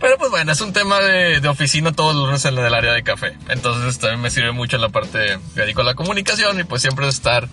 Pero 0.00 0.16
pues 0.16 0.30
bueno, 0.30 0.50
es 0.50 0.60
un 0.62 0.72
tema 0.72 0.98
de, 1.00 1.40
de 1.40 1.48
oficina 1.48 1.92
todos 1.92 2.14
los 2.14 2.24
lunes 2.26 2.44
en 2.46 2.58
el 2.58 2.74
área 2.74 2.92
de 2.92 3.02
café. 3.02 3.36
Entonces 3.48 3.98
también 3.98 4.20
me 4.20 4.30
sirve 4.30 4.52
mucho 4.52 4.76
en 4.76 4.82
la 4.82 4.88
parte 4.88 5.34
a 5.34 5.82
la 5.82 5.94
comunicación 5.94 6.58
y 6.58 6.64
pues 6.64 6.80
siempre 6.82 7.06
estar, 7.06 7.48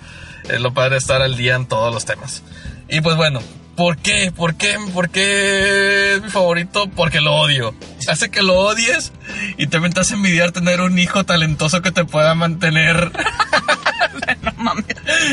es 0.48 0.62
lo 0.62 0.74
padre 0.74 0.98
estar 0.98 1.22
al 1.22 1.36
día 1.36 1.56
en 1.56 1.66
todos 1.68 1.94
los 1.94 2.06
temas. 2.06 2.44
Y 2.88 3.02
pues 3.02 3.18
bueno, 3.18 3.42
¿por 3.76 3.98
qué? 3.98 4.32
¿Por 4.34 4.56
qué? 4.56 4.78
¿Por 4.94 5.10
qué 5.10 6.14
es 6.14 6.22
mi 6.22 6.30
favorito? 6.30 6.90
Porque 6.96 7.20
lo 7.20 7.36
odio. 7.36 7.76
Hace 8.08 8.32
que 8.32 8.42
lo 8.42 8.56
odies 8.56 9.12
y 9.58 9.68
también 9.68 9.92
te 9.94 10.00
hace 10.00 10.14
envidiar 10.14 10.54
tener 10.54 10.80
un 10.80 10.98
hijo 10.98 11.26
talentoso 11.26 11.82
que 11.82 11.92
te 11.92 12.06
pueda 12.06 12.34
mantener. 12.34 13.12
no 14.42 14.54
mames 14.56 14.86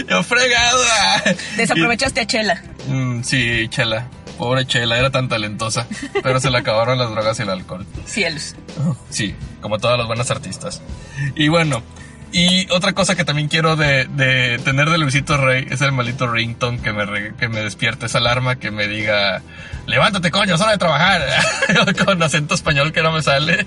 Yo 0.09 0.22
fregada. 0.24 1.22
desaprovechaste 1.57 2.20
a 2.20 2.27
Chela 2.27 2.62
mm, 2.88 3.22
sí, 3.22 3.68
Chela. 3.68 4.09
Pobre 4.38 4.66
Chela, 4.66 4.99
era 4.99 5.11
tan 5.11 5.29
talentosa. 5.29 5.87
Pero 6.23 6.40
se 6.40 6.51
le 6.51 6.59
acabaron 6.59 6.99
las 6.99 7.11
drogas 7.11 7.38
y 7.38 7.42
el 7.42 7.51
alcohol. 7.51 7.87
cielos 8.05 8.55
Sí, 9.11 9.35
como 9.61 9.79
todas 9.79 9.99
las 9.99 10.07
buenas 10.07 10.31
artistas. 10.31 10.83
Y 11.35 11.49
bueno, 11.49 11.83
y 12.37 12.66
otra 12.70 12.92
cosa 12.94 13.14
que 13.14 13.25
también 13.25 13.47
quiero 13.49 13.77
de, 13.77 14.07
de 14.07 14.59
tener 14.64 14.90
de 14.90 14.99
Luisito 14.99 15.37
Rey 15.37 15.66
es 15.70 15.81
el 15.81 15.92
maldito 15.92 16.27
ringtone 16.27 16.81
que 16.81 16.92
me, 16.92 17.07
re- 17.07 17.35
que 17.38 17.49
me 17.49 17.61
despierte 17.61 18.07
esa 18.07 18.18
alarma 18.18 18.57
que 18.57 18.70
me 18.73 18.88
diga, 18.88 19.40
levántate 19.87 20.31
coño, 20.33 20.57
es 20.57 20.61
hora 20.61 20.73
de 20.73 20.79
trabajar. 20.79 21.23
Con 22.05 22.23
acento 22.23 22.55
español 22.57 22.92
que 22.92 23.03
no 23.03 23.12
me 23.12 23.23
sale. 23.23 23.66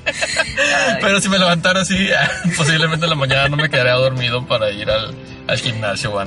Pero 1.02 1.22
si 1.22 1.30
me 1.30 1.40
levantara 1.40 1.82
así, 1.82 2.10
posiblemente 2.58 3.06
en 3.06 3.10
la 3.12 3.16
mañana 3.16 3.48
no 3.48 3.56
me 3.58 3.70
quedaría 3.70 3.94
dormido 3.94 4.46
para 4.46 4.70
ir 4.72 4.90
al, 4.90 5.16
al 5.48 5.58
gimnasio 5.60 6.14
o 6.14 6.20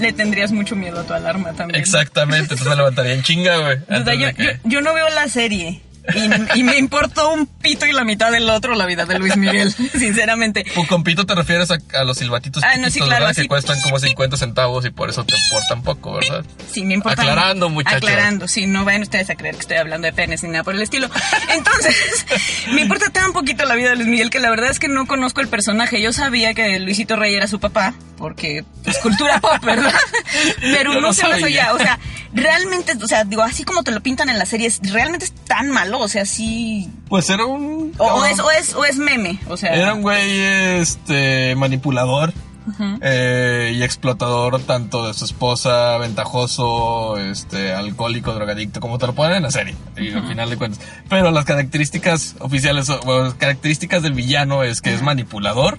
le 0.00 0.12
tendrías 0.12 0.52
mucho 0.52 0.76
miedo 0.76 1.00
a 1.00 1.04
tu 1.04 1.14
alarma 1.14 1.52
también 1.54 1.80
Exactamente, 1.80 2.42
entonces 2.54 2.66
me 2.68 2.76
levantaría 2.76 3.14
en 3.14 3.22
chinga, 3.22 3.56
güey. 3.56 3.78
Que- 4.34 4.44
yo- 4.44 4.60
yo 4.64 4.80
no 4.82 4.92
veo 4.94 5.08
la 5.08 5.28
serie. 5.28 5.80
Y, 6.14 6.60
y 6.60 6.62
me 6.62 6.76
importó 6.78 7.32
un 7.32 7.46
pito 7.46 7.86
y 7.86 7.92
la 7.92 8.04
mitad 8.04 8.32
del 8.32 8.48
otro 8.50 8.74
la 8.74 8.86
vida 8.86 9.04
de 9.04 9.18
Luis 9.18 9.36
Miguel, 9.36 9.72
sinceramente. 9.92 10.64
Con 10.88 11.04
pito 11.04 11.26
te 11.26 11.34
refieres 11.34 11.70
a, 11.70 11.78
a 11.94 12.04
los 12.04 12.18
silbatitos 12.18 12.62
Ah, 12.64 12.76
no, 12.78 12.90
sí, 12.90 13.00
claro. 13.00 13.26
Que 13.34 13.46
cuestan 13.46 13.80
como 13.80 13.98
50 13.98 14.36
centavos 14.36 14.84
y 14.84 14.90
por 14.90 15.10
eso 15.10 15.24
te 15.24 15.34
importan 15.36 15.82
poco, 15.82 16.14
¿verdad? 16.14 16.44
Sí, 16.70 16.84
me 16.84 16.94
importa. 16.94 17.22
Aclarando, 17.22 17.68
muchachos. 17.68 17.98
Aclarando, 17.98 18.48
sí, 18.48 18.66
no 18.66 18.84
vayan 18.84 19.02
ustedes 19.02 19.30
a 19.30 19.34
creer 19.34 19.54
que 19.54 19.62
estoy 19.62 19.76
hablando 19.76 20.06
de 20.06 20.12
penes 20.12 20.42
ni 20.42 20.50
nada 20.50 20.64
por 20.64 20.74
el 20.74 20.82
estilo. 20.82 21.08
Entonces, 21.50 22.26
me 22.72 22.82
importa 22.82 23.10
tan 23.10 23.32
poquito 23.32 23.64
la 23.64 23.74
vida 23.74 23.90
de 23.90 23.96
Luis 23.96 24.08
Miguel 24.08 24.30
que 24.30 24.40
la 24.40 24.50
verdad 24.50 24.70
es 24.70 24.78
que 24.78 24.88
no 24.88 25.06
conozco 25.06 25.40
el 25.40 25.48
personaje. 25.48 26.00
Yo 26.00 26.12
sabía 26.12 26.54
que 26.54 26.78
Luisito 26.80 27.16
Rey 27.16 27.34
era 27.34 27.46
su 27.46 27.60
papá, 27.60 27.94
porque 28.16 28.64
es 28.84 28.98
cultura 28.98 29.40
pop, 29.40 29.62
¿verdad? 29.62 29.94
Pero 30.60 30.94
no, 30.94 31.00
no 31.00 31.12
sé 31.12 31.26
más 31.28 31.42
allá. 31.42 31.74
O 31.74 31.78
sea, 31.78 31.98
realmente, 32.32 32.92
o 33.02 33.06
sea, 33.06 33.24
digo, 33.24 33.42
así 33.42 33.64
como 33.64 33.82
te 33.82 33.90
lo 33.90 34.00
pintan 34.00 34.28
en 34.28 34.38
las 34.38 34.48
series, 34.48 34.80
realmente 34.82 35.24
es 35.26 35.32
tan 35.32 35.70
malo, 35.70 35.98
o 35.98 36.08
sea, 36.08 36.24
sí... 36.24 36.88
Pues 37.08 37.28
era 37.30 37.44
un... 37.44 37.92
O, 37.98 38.04
o 38.04 38.24
es, 38.24 38.38
o, 38.40 38.50
es, 38.50 38.74
o 38.74 38.84
es 38.84 38.96
meme, 38.98 39.40
o 39.48 39.56
sea... 39.56 39.74
Era 39.74 39.94
un 39.94 40.02
güey 40.02 40.40
este, 40.80 41.54
manipulador 41.56 42.32
eh, 43.00 43.72
y 43.74 43.82
explotador 43.82 44.60
tanto 44.62 45.06
de 45.06 45.14
su 45.14 45.24
esposa, 45.24 45.98
ventajoso, 45.98 47.16
este, 47.18 47.72
alcohólico, 47.72 48.32
drogadicto, 48.32 48.80
como 48.80 48.98
te 48.98 49.06
lo 49.06 49.14
ponen 49.14 49.38
en 49.38 49.42
la 49.42 49.50
serie, 49.50 49.74
y 49.96 50.12
al 50.12 50.26
final 50.28 50.50
de 50.50 50.56
cuentas. 50.56 50.80
Pero 51.08 51.30
las 51.30 51.44
características 51.44 52.36
oficiales, 52.38 52.88
o, 52.90 53.00
o 53.00 53.24
las 53.24 53.34
características 53.34 54.02
del 54.02 54.12
villano 54.12 54.62
es 54.62 54.80
que 54.80 54.94
es 54.94 55.02
manipulador, 55.02 55.78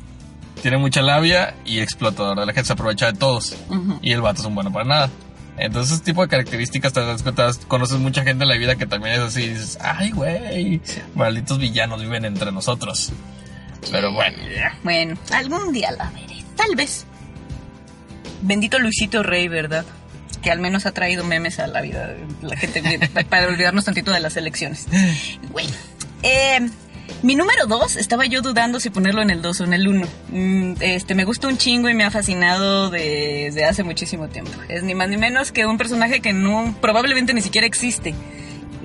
tiene 0.61 0.77
mucha 0.77 1.01
labia 1.01 1.55
y 1.65 1.79
explotador. 1.79 2.37
La 2.37 2.53
gente 2.53 2.65
se 2.65 2.73
aprovecha 2.73 3.07
de 3.07 3.17
todos. 3.17 3.55
Y 4.01 4.11
el 4.11 4.21
vato 4.21 4.41
es 4.41 4.45
un 4.45 4.53
bueno 4.53 4.71
para 4.71 4.85
nada. 4.85 5.09
Entonces, 5.57 5.95
ese 5.95 6.03
tipo 6.03 6.21
de 6.23 6.27
características, 6.29 6.93
te 6.93 7.01
das 7.01 7.21
cuenta, 7.23 7.49
conoces 7.67 7.99
mucha 7.99 8.23
gente 8.23 8.43
en 8.43 8.49
la 8.49 8.55
vida 8.57 8.75
que 8.77 8.85
también 8.87 9.15
es 9.15 9.21
así, 9.21 9.43
y 9.43 9.49
dices, 9.49 9.77
ay, 9.81 10.11
güey, 10.11 10.81
malditos 11.13 11.59
villanos 11.59 12.01
viven 12.01 12.25
entre 12.25 12.51
nosotros. 12.51 13.11
Pero 13.91 14.11
bueno, 14.13 14.37
Bueno, 14.83 15.15
algún 15.31 15.71
día 15.73 15.91
la 15.91 16.09
veré, 16.11 16.43
tal 16.55 16.75
vez. 16.75 17.05
Bendito 18.41 18.79
Luisito 18.79 19.21
Rey, 19.23 19.47
¿verdad? 19.47 19.85
Que 20.41 20.49
al 20.51 20.59
menos 20.59 20.85
ha 20.87 20.91
traído 20.93 21.23
memes 21.23 21.59
a 21.59 21.67
la 21.67 21.81
vida 21.81 22.07
de 22.07 22.25
la 22.41 22.57
gente 22.57 23.07
pa- 23.13 23.23
para 23.29 23.47
olvidarnos 23.47 23.85
tantito 23.85 24.11
de 24.11 24.19
las 24.19 24.35
elecciones. 24.37 24.87
Bueno, 25.51 25.69
eh, 26.23 26.69
mi 27.23 27.35
número 27.35 27.65
dos, 27.67 27.95
estaba 27.95 28.25
yo 28.25 28.41
dudando 28.41 28.79
si 28.79 28.89
ponerlo 28.89 29.21
en 29.21 29.29
el 29.29 29.41
2 29.41 29.61
o 29.61 29.63
en 29.65 29.73
el 29.73 29.87
1. 29.87 30.07
este, 30.79 31.15
me 31.15 31.23
gusta 31.25 31.47
un 31.47 31.57
chingo 31.57 31.89
y 31.89 31.93
me 31.93 32.03
ha 32.03 32.11
fascinado 32.11 32.89
de- 32.89 33.45
desde 33.45 33.65
hace 33.65 33.83
muchísimo 33.83 34.27
tiempo. 34.27 34.51
Es 34.69 34.83
ni 34.83 34.95
más 34.95 35.09
ni 35.09 35.17
menos 35.17 35.51
que 35.51 35.65
un 35.65 35.77
personaje 35.77 36.19
que 36.21 36.33
no, 36.33 36.75
probablemente 36.81 37.33
ni 37.33 37.41
siquiera 37.41 37.67
existe. 37.67 38.13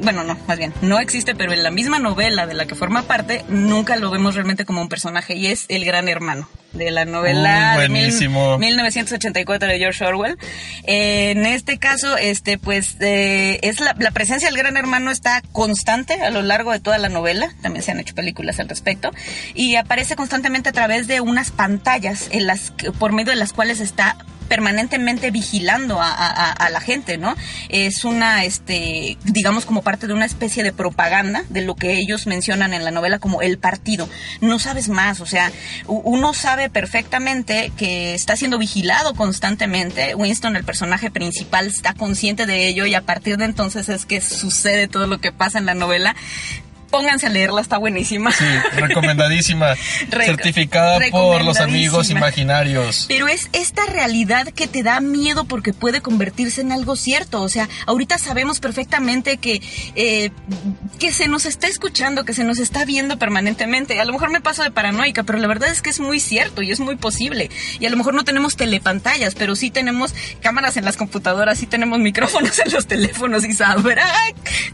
Bueno, 0.03 0.25
no, 0.25 0.37
más 0.47 0.59
bien, 0.59 0.75
no 0.83 0.99
existe, 0.99 1.35
pero 1.35 1.53
en 1.55 1.63
la 1.63 1.71
misma 1.71 1.99
novela 1.99 2.47
de 2.47 2.53
la 2.55 2.67
que 2.67 2.75
forma 2.75 3.03
parte, 3.03 3.45
nunca 3.49 3.97
lo 3.97 4.11
vemos 4.11 4.35
realmente 4.35 4.67
como 4.67 4.83
un 4.83 4.89
personaje 4.91 5.35
y 5.35 5.47
es 5.47 5.65
el 5.69 5.85
gran 5.87 6.09
hermano 6.09 6.49
de 6.77 6.91
la 6.91 7.05
novela 7.05 7.75
Uy, 7.77 7.83
de 7.83 7.89
mil- 7.89 8.03
buenísimo. 8.03 8.59
1984 8.59 9.69
de 9.69 9.79
George 9.79 10.05
Orwell. 10.05 10.37
Eh, 10.85 11.33
en 11.33 11.47
este 11.47 11.79
caso, 11.79 12.17
este, 12.17 12.59
pues, 12.59 12.97
eh, 13.01 13.59
es 13.63 13.81
la, 13.81 13.95
la 13.99 14.11
presencia 14.11 14.49
del 14.49 14.57
gran 14.59 14.77
hermano 14.77 15.11
está 15.11 15.43
constante 15.53 16.15
a 16.23 16.31
lo 16.31 16.43
largo 16.43 16.73
de 16.73 16.81
toda 16.81 16.99
la 16.99 17.09
novela. 17.09 17.51
También 17.63 17.83
se 17.83 17.91
han 17.93 18.01
hecho 18.01 18.15
películas 18.15 18.61
al 18.61 18.69
respecto. 18.69 19.11
Y 19.55 19.77
aparece 19.77 20.17
constantemente 20.17 20.69
a 20.69 20.73
través 20.73 21.07
de 21.07 21.21
unas 21.21 21.51
pantallas 21.51 22.29
en 22.31 22.47
las, 22.47 22.73
por 22.99 23.13
medio 23.13 23.31
de 23.31 23.37
las 23.37 23.53
cuales 23.53 23.81
está 23.81 24.17
permanentemente 24.49 25.33
vigilando 25.33 26.01
a, 26.01 26.09
a- 26.09 26.53
a- 26.53 26.71
la 26.71 26.81
gente, 26.81 27.19
¿no? 27.19 27.35
Es 27.69 28.05
una, 28.05 28.45
este, 28.45 29.19
digamos 29.25 29.67
como 29.67 29.83
parte 29.83 30.07
de 30.07 30.13
una 30.13 30.25
especie 30.25 30.63
de 30.63 30.73
propaganda 30.73 31.43
de 31.49 31.63
lo 31.63 31.75
que 31.75 31.95
ellos 31.99 32.29
mencionan 32.29 32.73
en 32.73 32.85
la 32.85 32.93
novela 32.93 33.19
como 33.19 33.43
el 33.43 33.59
partido. 33.59 34.09
No 34.41 34.61
sabes 34.61 34.89
más, 34.89 35.21
o 35.21 35.27
sea, 35.27 35.51
uno 35.89 36.33
sabe 36.33 36.66
perfectamente 36.71 37.73
que 37.77 38.15
está 38.15 38.37
siendo 38.37 38.59
vigilado 38.59 39.15
constantemente. 39.15 40.15
Winston, 40.15 40.57
el 40.57 40.65
personaje 40.65 41.11
principal, 41.11 41.67
está 41.67 41.95
consciente 41.95 42.47
de 42.47 42.69
ello 42.69 42.87
y 42.87 42.95
a 42.95 43.03
partir 43.03 43.37
de 43.37 43.45
entonces 43.45 43.89
es 43.89 44.07
que 44.07 44.21
sucede 44.21 44.89
todo 44.89 45.07
lo 45.07 45.19
que 45.19 45.33
pasa 45.33 45.59
en 45.59 45.67
la 45.67 45.75
novela. 45.75 46.17
Pónganse 46.91 47.27
a 47.27 47.31
leerla, 47.31 47.61
está 47.61 47.79
buenísima. 47.79 48.31
sí, 48.33 48.45
recomendadísima. 48.77 49.75
Reco- 50.11 50.25
certificada 50.27 50.99
por 51.11 51.43
los 51.43 51.59
amigos 51.59 52.11
imaginarios. 52.11 53.07
Pero 53.09 53.29
es 53.29 53.49
esta 53.53 53.85
realidad 53.87 54.49
que 54.49 54.67
te 54.67 54.83
da 54.83 55.01
miedo 55.01 55.45
porque 55.45 55.73
puede 55.73 56.01
convertirse 56.01 56.61
en 56.61 56.73
algo 56.73 56.97
cierto. 56.97 57.43
O 57.43 57.49
sea, 57.49 57.69
ahorita 57.87 58.19
sabemos 58.19 58.61
perfectamente 58.61 59.37
que, 59.39 59.61
eh, 59.95 60.31
que 60.99 61.13
se 61.13 61.29
nos 61.29 61.45
está 61.47 61.67
escuchando, 61.67 62.25
que 62.25 62.33
se 62.35 62.45
nos 62.45 62.59
está 62.59 62.85
viendo 62.85 63.19
permanentemente. 63.19 64.01
A 64.01 64.05
lo 64.05 64.13
mejor 64.13 64.31
me 64.31 64.41
paso 64.41 64.63
de 64.63 64.71
paranoica, 64.71 65.23
pero 65.25 65.39
la 65.39 65.49
verdad 65.49 65.71
es 65.71 65.83
que 65.83 65.91
es 65.91 66.01
muy 66.01 66.21
cierto 66.21 66.63
y 66.63 66.71
es 66.71 66.81
muy 66.81 66.97
posible. 66.97 67.51
Y 67.81 67.87
a 67.87 67.91
lo 67.91 67.97
mejor 67.97 68.15
no 68.15 68.25
tenemos 68.25 68.57
telepantallas, 68.57 69.35
pero 69.35 69.57
sí 69.57 69.71
tenemos 69.71 70.15
cámaras 70.41 70.77
en 70.77 70.85
las 70.85 70.97
computadoras, 70.97 71.59
sí 71.59 71.67
tenemos 71.67 71.99
micrófonos 71.99 72.59
en 72.65 72.73
los 72.73 72.87
teléfonos 72.87 73.45
y 73.45 73.53
sabrá 73.53 74.07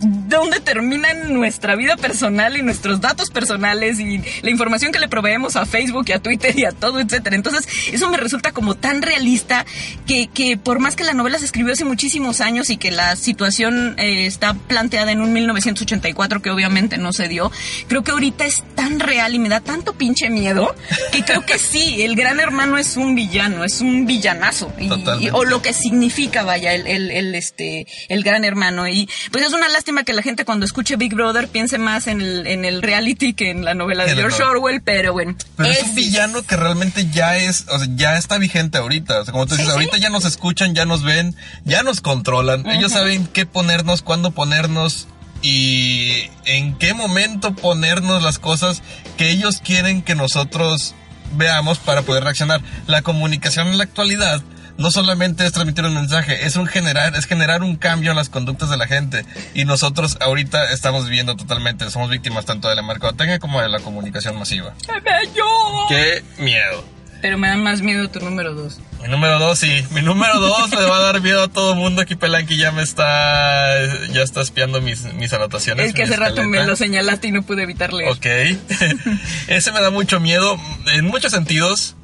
dónde 0.01 0.61
termina 0.61 1.13
nuestra 1.15 1.75
vida 1.77 1.97
personal 2.03 2.57
y 2.59 2.63
nuestros 2.63 3.01
datos 3.01 3.31
personales 3.31 3.99
y 3.99 4.21
la 4.43 4.51
información 4.51 4.93
que 4.93 4.99
le 4.99 5.09
proveemos 5.09 5.57
a 5.57 5.65
Facebook 5.65 6.05
y 6.09 6.13
a 6.13 6.19
Twitter 6.19 6.53
y 6.59 6.67
a 6.67 6.73
todo, 6.73 7.01
etcétera. 7.01 7.35
Entonces, 7.37 7.67
eso 7.93 8.11
me 8.11 8.19
resulta 8.19 8.53
como 8.53 8.75
tan 8.75 9.01
realista 9.01 9.65
que, 10.07 10.27
que 10.27 10.59
por 10.59 10.79
más 10.81 10.97
que 10.97 11.05
la 11.05 11.15
novela 11.15 11.39
se 11.39 11.47
escribió 11.47 11.73
hace 11.73 11.85
muchísimos 11.87 12.41
años 12.43 12.69
y 12.69 12.77
que 12.77 12.91
la 12.91 13.17
situación 13.17 13.95
eh, 13.99 14.27
está 14.27 14.53
planteada 14.55 15.13
en 15.13 15.21
un 15.23 15.33
1984 15.33 16.43
que 16.43 16.51
obviamente 16.51 16.99
no 16.99 17.13
se 17.13 17.29
dio, 17.29 17.51
creo 17.89 18.03
que 18.03 18.11
ahorita 18.11 18.45
es 18.45 18.63
tan 18.75 18.99
real 19.01 19.35
y 19.35 19.39
me 19.39 19.49
da 19.49 19.61
tanto 19.61 19.95
pinche 19.95 20.29
miedo 20.29 20.75
que 21.13 21.25
creo 21.25 21.47
que 21.47 21.59
sí, 21.59 22.03
el 22.03 22.17
gran 22.17 22.41
hermano 22.41 22.77
es 22.79 22.97
un 22.97 23.15
villano, 23.15 23.65
es 23.65 23.81
un 23.81 24.05
villanazo. 24.07 24.73
Y- 24.79 24.89
y- 25.21 25.31
o 25.31 25.45
lo 25.45 25.63
que 25.63 25.73
significa, 25.73 26.43
vaya, 26.43 26.75
el, 26.75 26.87
el, 26.87 27.11
el, 27.11 27.35
este, 27.37 27.87
el 28.09 28.25
gran 28.25 28.45
hermano. 28.45 28.89
Y 28.89 29.09
pues 29.31 29.45
es 29.45 29.53
una 29.53 29.69
lástima 29.69 30.03
que 30.03 30.13
la 30.13 30.23
gente 30.23 30.45
cuando 30.45 30.67
escuche 30.67 30.97
Big 30.97 31.15
Brother 31.15 31.47
piense 31.49 31.79
más 31.79 31.92
en 32.07 32.21
el, 32.21 32.47
en 32.47 32.65
el 32.65 32.83
reality 32.83 33.35
que 33.35 33.51
en 33.51 33.65
la 33.65 33.75
novela 33.75 34.05
de 34.05 34.15
George. 34.15 34.43
Orwell, 34.43 34.81
pero 34.83 35.13
bueno. 35.13 35.35
Pero 35.57 35.71
es, 35.71 35.79
es- 35.79 35.85
un 35.85 35.95
villano 35.95 36.43
que 36.43 36.57
realmente 36.57 37.09
ya 37.11 37.37
es, 37.37 37.67
o 37.71 37.79
sea, 37.79 37.89
ya 37.95 38.17
está 38.17 38.39
vigente 38.39 38.79
ahorita. 38.79 39.21
O 39.21 39.25
sea, 39.25 39.33
como 39.33 39.47
tú 39.47 39.55
dices, 39.55 39.67
Sí, 39.67 39.71
sí. 39.71 39.75
ahorita 39.75 39.99
ya 39.99 40.11
nos 40.11 40.25
escuchan, 40.25 40.75
ya 40.75 40.85
nos 40.87 41.03
ven, 41.03 41.37
ya 41.65 41.83
nos 41.83 42.01
controlan. 42.01 42.67
Ellos 42.69 42.93
saben 42.93 43.27
qué 43.27 43.47
ponernos, 43.47 44.03
cuándo 44.03 44.31
ponernos 44.33 45.07
y 45.43 46.31
en 46.45 46.77
qué 46.79 46.95
momento 46.95 47.55
ponernos 47.55 48.23
las 48.23 48.39
cosas 48.39 48.83
que 49.17 49.31
ellos 49.31 49.61
quieren 49.63 50.03
que 50.03 50.15
nosotros 50.15 50.95
veamos 51.35 51.79
para 51.79 52.03
poder 52.03 52.25
reaccionar. 52.25 52.61
La 52.87 53.03
comunicación 53.03 53.69
en 53.69 53.79
la 53.79 53.85
actualidad 53.85 54.43
no 54.79 54.91
solamente 54.91 55.47
es 55.47 55.53
transmitir 55.53 55.85
un 55.85 55.95
mensaje, 55.95 56.47
es 56.47 56.57
un 56.57 56.67
generar, 56.67 57.15
es 57.17 57.27
generar 57.27 57.63
un 57.63 57.77
cambio 57.77 58.11
en 58.11 58.17
las 58.17 58.29
conductas 58.29 58.71
de 58.71 58.77
la 58.77 58.87
gente. 58.87 59.25
Y 59.55 59.65
nosotros 59.65 60.17
ahorita 60.21 60.73
estamos 60.73 61.05
viviendo 61.05 61.37
totalmente, 61.37 61.89
somos 61.91 62.11
víctimas 62.11 62.45
tanto 62.45 62.69
de 62.69 62.77
la 62.77 62.83
mercadotecnia 62.83 63.39
como 63.39 63.61
de 63.61 63.69
la 63.69 63.81
comunicación 63.81 64.39
masiva. 64.39 64.75
¡Qué 64.87 65.01
bello! 65.01 65.45
¡Qué 65.89 66.25
miedo! 66.39 66.85
Pero 67.23 67.39
me 67.39 67.47
da 67.47 67.57
más 67.57 67.83
miedo 67.83 68.11
tu 68.11 68.19
número 68.19 68.53
dos. 68.53 68.81
Mi 69.01 69.09
número 69.09 69.39
dos, 69.39 69.57
sí. 69.61 69.87
Mi 69.93 70.03
número 70.03 70.41
dos 70.41 70.71
le 70.71 70.85
va 70.85 70.97
a 70.97 71.01
dar 71.01 71.21
miedo 71.21 71.45
a 71.45 71.49
todo 71.49 71.77
mundo. 71.77 72.03
Aquí 72.03 72.17
Pelanqui 72.17 72.57
ya 72.57 72.73
me 72.73 72.83
está, 72.83 73.79
ya 74.13 74.23
está 74.23 74.43
espiando 74.43 74.81
mis, 74.81 75.05
mis 75.15 75.33
anotaciones. 75.33 75.87
Es 75.87 75.95
que 75.95 76.03
hace 76.03 76.17
rato 76.17 76.43
me 76.43 76.59
escaleta. 76.59 76.67
lo 76.67 76.77
señalaste 76.77 77.29
y 77.29 77.33
no 77.33 77.43
pude 77.43 77.63
evitar 77.63 77.93
leer. 77.93 78.11
Ok. 78.11 78.27
ese 79.47 79.71
me 79.71 79.81
da 79.81 79.91
mucho 79.91 80.19
miedo 80.19 80.59
en 80.93 81.05
muchos 81.05 81.31
sentidos. 81.31 81.95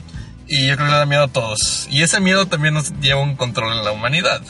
Y 0.48 0.66
yo 0.66 0.76
creo 0.76 0.86
que 0.86 0.92
le 0.92 0.98
da 0.98 1.06
miedo 1.06 1.24
a 1.24 1.28
todos. 1.28 1.86
Y 1.90 2.02
ese 2.02 2.20
miedo 2.20 2.46
también 2.46 2.74
nos 2.74 2.98
lleva 3.00 3.20
un 3.20 3.36
control 3.36 3.76
en 3.76 3.84
la 3.84 3.92
humanidad. 3.92 4.40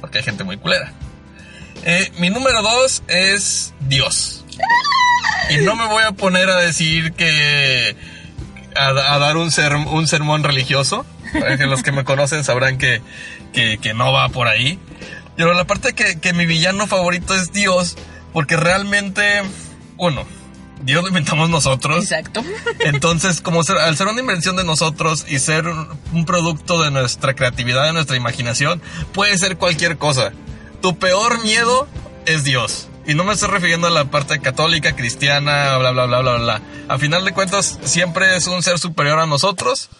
Porque 0.00 0.18
hay 0.18 0.24
gente 0.24 0.44
muy 0.44 0.56
culera. 0.56 0.92
Eh, 1.84 2.10
mi 2.18 2.30
número 2.30 2.62
dos 2.62 3.02
es 3.06 3.72
Dios. 3.80 4.44
Y 5.50 5.58
no 5.58 5.76
me 5.76 5.86
voy 5.86 6.02
a 6.02 6.12
poner 6.12 6.50
a 6.50 6.56
decir 6.56 7.12
que. 7.12 7.96
a, 8.74 8.92
dar 8.92 9.36
un, 9.36 9.52
ser, 9.52 9.76
un 9.76 10.08
sermón 10.08 10.42
religioso. 10.42 11.06
Los 11.60 11.82
que 11.82 11.92
me 11.92 12.04
conocen 12.04 12.42
sabrán 12.42 12.78
que, 12.78 13.00
que, 13.52 13.78
que 13.78 13.94
no 13.94 14.12
va 14.12 14.28
por 14.28 14.48
ahí. 14.48 14.80
Pero 15.36 15.54
la 15.54 15.64
parte 15.64 15.92
que, 15.92 16.18
que 16.18 16.32
mi 16.32 16.46
villano 16.46 16.88
favorito 16.88 17.34
es 17.34 17.52
Dios. 17.52 17.96
Porque 18.32 18.56
realmente. 18.56 19.42
Uno, 19.98 20.26
Dios 20.82 21.02
lo 21.02 21.08
inventamos 21.08 21.48
nosotros. 21.50 22.04
Exacto. 22.04 22.44
Entonces, 22.80 23.40
como 23.40 23.62
ser- 23.64 23.78
al 23.78 23.96
ser 23.96 24.06
una 24.08 24.20
invención 24.20 24.56
de 24.56 24.64
nosotros 24.64 25.24
y 25.28 25.38
ser 25.38 25.66
un 25.66 25.88
un 26.12 26.24
producto 26.24 26.82
de 26.82 26.90
nuestra 26.90 27.34
creatividad, 27.34 27.84
de 27.86 27.92
nuestra 27.92 28.16
imaginación, 28.16 28.80
puede 29.12 29.36
ser 29.38 29.56
cualquier 29.56 29.98
cosa. 29.98 30.32
Tu 30.80 30.98
peor 30.98 31.42
miedo 31.42 31.88
es 32.26 32.44
Dios. 32.44 32.88
Y 33.06 33.14
no 33.14 33.24
me 33.24 33.32
estoy 33.34 33.50
refiriendo 33.50 33.86
a 33.86 33.90
la 33.90 34.04
parte 34.06 34.40
católica, 34.40 34.94
cristiana, 34.96 35.76
bla, 35.78 35.90
bla, 35.92 36.06
bla, 36.06 36.20
bla, 36.20 36.36
bla. 36.38 36.62
A 36.88 36.98
final 36.98 37.24
de 37.24 37.32
cuentas, 37.32 37.78
siempre 37.84 38.36
es 38.36 38.46
un 38.46 38.62
ser 38.62 38.78
superior 38.78 39.18
a 39.18 39.26
nosotros 39.26 39.90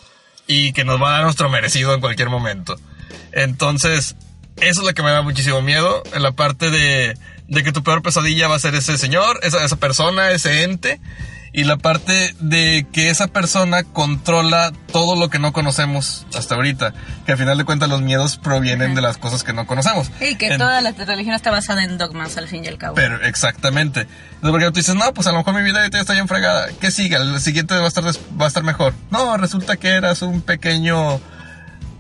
y 0.47 0.73
que 0.73 0.85
nos 0.85 1.01
va 1.01 1.09
a 1.11 1.13
dar 1.15 1.23
nuestro 1.25 1.49
merecido 1.49 1.95
en 1.95 2.01
cualquier 2.01 2.31
momento. 2.31 2.77
Entonces, 3.33 4.17
eso 4.57 4.81
es 4.81 4.87
lo 4.87 4.95
que 4.95 5.03
me 5.03 5.11
da 5.11 5.23
muchísimo 5.23 5.61
miedo, 5.63 6.03
en 6.15 6.23
la 6.23 6.33
parte 6.33 6.71
de, 6.71 7.17
de 7.49 7.63
que 7.63 7.73
tu 7.73 7.83
peor 7.83 8.03
pesadilla 8.03 8.49
va 8.49 8.57
a 8.57 8.61
ser 8.61 8.75
ese 8.75 8.99
señor, 8.99 9.39
esa, 9.43 9.65
esa 9.65 9.77
persona, 9.77 10.31
ese 10.31 10.65
ente, 10.65 11.01
y 11.53 11.65
la 11.65 11.79
parte 11.79 12.35
de 12.39 12.87
que 12.93 13.09
esa 13.09 13.29
persona 13.29 13.83
controla 13.83 14.73
todo 14.93 15.17
lo 15.17 15.31
que 15.31 15.39
no 15.39 15.55
conocemos 15.55 16.27
hasta 16.37 16.55
ahorita, 16.55 16.93
que 17.25 17.33
al 17.33 17.39
final 17.39 17.57
de 17.57 17.65
cuentas 17.65 17.89
los 17.89 18.03
miedos 18.03 18.37
provienen 18.37 18.95
de 18.95 19.01
las 19.01 19.17
cosas 19.17 19.43
que 19.43 19.55
no 19.55 19.67
conocemos. 19.67 20.11
Y 20.21 20.35
que 20.37 20.49
En- 20.49 20.59
toda 20.59 20.83
la 20.83 20.91
religión 20.93 21.35
está 21.35 21.51
basada 21.51 21.83
en 21.85 21.97
dogmas 21.97 22.37
al 22.37 22.47
fin 22.49 22.65
y 22.65 22.69
al 22.69 22.77
cabo. 22.77 22.95
pero 22.95 23.25
exactamente. 23.25 24.01
Entonces, 24.01 24.51
porque 24.51 24.67
tú 24.67 24.73
dices, 24.73 24.95
no, 24.97 25.15
pues 25.15 25.27
a 25.29 25.33
lo 25.33 25.39
mejor 25.39 25.55
mi 25.55 25.63
vida 25.63 25.79
ahorita 25.79 25.99
está 25.99 26.13
bien 26.13 26.29
fregada. 26.29 26.67
¿Qué 26.79 26.91
sigue? 26.91 27.17
El 27.17 27.41
siguiente 27.41 27.75
va 27.75 27.85
a 27.85 27.89
estar, 27.89 28.05
va 28.05 28.45
a 28.45 28.49
estar 28.49 28.63
mejor. 28.63 28.93
No, 29.11 29.37
resulta 29.39 29.77
que 29.79 29.89
eras 29.91 30.21
un 30.21 30.43
pequeño 30.43 31.21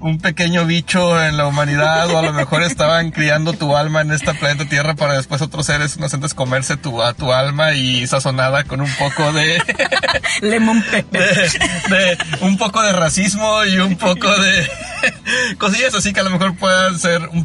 un 0.01 0.19
pequeño 0.19 0.67
bicho 0.67 1.23
en 1.23 1.37
la 1.37 1.47
humanidad 1.47 2.11
o 2.11 2.19
a 2.19 2.23
lo 2.23 2.33
mejor 2.33 2.63
estaban 2.63 3.11
criando 3.11 3.53
tu 3.53 3.77
alma 3.77 4.01
en 4.03 4.13
esta 4.13 4.35
planeta 4.35 4.69
Tierra 4.69 4.95
para 4.95 5.15
después 5.15 5.43
otros 5.43 5.67
seres 5.67 5.97
inocentes 5.97 6.35
comerse 6.35 6.77
tu, 6.77 7.03
a 7.03 7.15
tu 7.15 7.33
alma 7.33 7.73
y 7.75 8.07
sazonada 8.07 8.65
con 8.65 8.81
un 8.81 8.91
poco 8.97 9.33
de, 9.33 9.63
Lemon 10.41 10.83
pepper. 10.83 11.51
de, 11.89 11.97
de 11.97 12.19
un 12.41 12.59
poco 12.59 12.83
de 12.83 12.93
racismo 12.93 13.65
y 13.65 13.79
un 13.79 13.97
poco 13.97 14.29
de 14.39 14.69
cosillas 15.59 15.95
así 15.95 16.13
que 16.13 16.21
a 16.21 16.25
lo 16.25 16.31
mejor 16.31 16.57
puedan 16.57 16.99
ser 16.99 17.23
un 17.33 17.45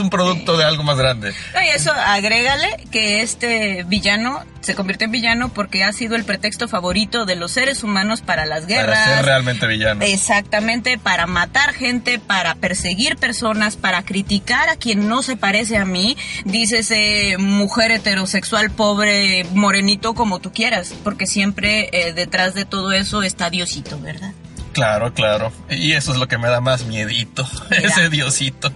un 0.00 0.10
producto 0.10 0.56
de 0.56 0.64
algo 0.64 0.82
más 0.82 0.96
grande. 0.96 1.34
No, 1.54 1.62
y 1.62 1.68
eso 1.68 1.92
agrégale 1.92 2.86
que 2.90 3.22
este 3.22 3.84
villano 3.84 4.44
se 4.60 4.74
convirtió 4.74 5.06
en 5.06 5.12
villano 5.12 5.48
porque 5.48 5.84
ha 5.84 5.92
sido 5.92 6.16
el 6.16 6.24
pretexto 6.24 6.68
favorito 6.68 7.24
de 7.24 7.34
los 7.36 7.52
seres 7.52 7.82
humanos 7.82 8.20
para 8.20 8.46
las 8.46 8.66
guerras. 8.66 8.98
Para 8.98 9.16
ser 9.16 9.24
realmente 9.24 9.66
villano. 9.66 10.04
Exactamente, 10.04 10.98
para 10.98 11.26
matar 11.26 11.72
gente, 11.72 11.89
para 12.26 12.54
perseguir 12.54 13.16
personas, 13.16 13.76
para 13.76 14.02
criticar 14.02 14.68
a 14.68 14.76
quien 14.76 15.08
no 15.08 15.22
se 15.22 15.36
parece 15.36 15.76
a 15.76 15.84
mí, 15.84 16.16
dícese 16.44 17.36
mujer 17.38 17.90
heterosexual, 17.90 18.70
pobre, 18.70 19.44
morenito, 19.52 20.14
como 20.14 20.38
tú 20.38 20.52
quieras, 20.52 20.94
porque 21.04 21.26
siempre 21.26 21.90
eh, 21.92 22.12
detrás 22.12 22.54
de 22.54 22.64
todo 22.64 22.92
eso 22.92 23.22
está 23.22 23.50
Diosito, 23.50 23.98
¿verdad? 24.00 24.32
Claro, 24.72 25.12
claro. 25.12 25.52
Y 25.68 25.92
eso 25.92 26.12
es 26.12 26.18
lo 26.18 26.28
que 26.28 26.38
me 26.38 26.48
da 26.48 26.60
más 26.60 26.84
miedito. 26.84 27.46
Mira. 27.70 27.88
Ese 27.88 28.08
diosito. 28.08 28.72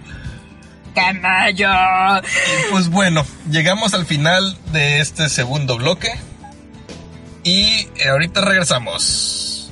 ¡Canalla! 0.93 2.21
Pues 2.71 2.89
bueno, 2.89 3.25
llegamos 3.49 3.93
al 3.93 4.05
final 4.05 4.57
de 4.71 5.01
este 5.01 5.29
segundo 5.29 5.77
bloque. 5.77 6.09
Y 7.43 7.87
eh, 7.97 8.09
ahorita 8.09 8.41
regresamos. 8.41 9.71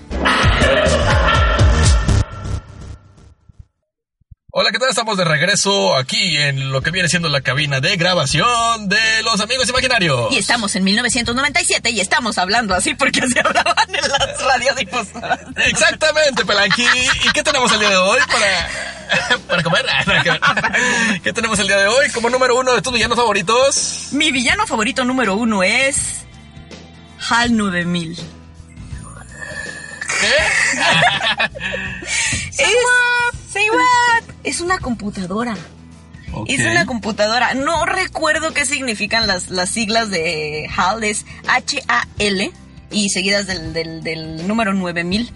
Hola, 4.56 4.70
¿qué 4.72 4.78
tal? 4.78 4.90
Estamos 4.90 5.18
de 5.18 5.24
regreso 5.24 5.98
aquí 5.98 6.38
en 6.38 6.72
lo 6.72 6.84
que 6.84 6.92
viene 6.92 7.10
siendo 7.10 7.28
la 7.28 7.42
cabina 7.42 7.80
de 7.80 7.98
grabación 7.98 8.88
de 8.88 9.24
los 9.24 9.42
amigos 9.42 9.68
imaginarios. 9.68 10.32
Y 10.32 10.38
estamos 10.38 10.76
en 10.76 10.84
1997 10.84 11.90
y 11.90 12.00
estamos 12.00 12.38
hablando 12.38 12.76
así 12.76 12.94
porque 12.94 13.22
así 13.22 13.34
hablaban 13.44 13.90
en 13.90 14.08
las 14.08 14.44
radiodifusoras. 14.44 15.40
Exactamente, 15.56 16.46
Pelanqui. 16.46 16.86
¿Y 17.24 17.32
qué 17.32 17.42
tenemos 17.42 17.72
el 17.72 17.80
día 17.80 17.90
de 17.90 17.98
hoy 17.98 18.20
para, 18.32 19.40
para 19.48 19.64
comer? 19.64 19.88
¿Qué 21.24 21.34
tenemos 21.34 21.58
el 21.58 21.66
día 21.66 21.78
de 21.78 21.88
hoy 21.88 22.12
como 22.12 22.30
número 22.30 22.56
uno 22.56 22.76
de 22.76 22.84
tus 22.84 22.94
villanos 22.94 23.18
favoritos? 23.18 24.10
Mi 24.12 24.32
villano 24.32 24.68
favorito 24.68 25.04
número 25.04 25.34
uno 25.34 25.64
es 25.64 26.28
HAL 27.28 27.58
9000. 27.58 28.20
Es, 32.56 32.70
say 33.52 33.68
what? 33.72 34.33
Es 34.44 34.62
una 34.62 34.78
computadora. 34.80 35.56
Es 36.48 36.62
una 36.62 36.88
computadora. 36.88 37.54
No 37.54 37.86
recuerdo 37.86 38.54
qué 38.54 38.66
significan 38.66 39.28
las, 39.28 39.50
las 39.50 39.70
siglas 39.70 40.10
de 40.10 40.68
HAL. 40.76 41.04
Es 41.04 41.26
H-A-L 41.48 42.52
y 42.90 43.10
seguidas 43.10 43.46
del, 43.46 43.74
del, 43.74 44.04
del 44.04 44.48
número 44.48 44.74
9000. 44.74 45.32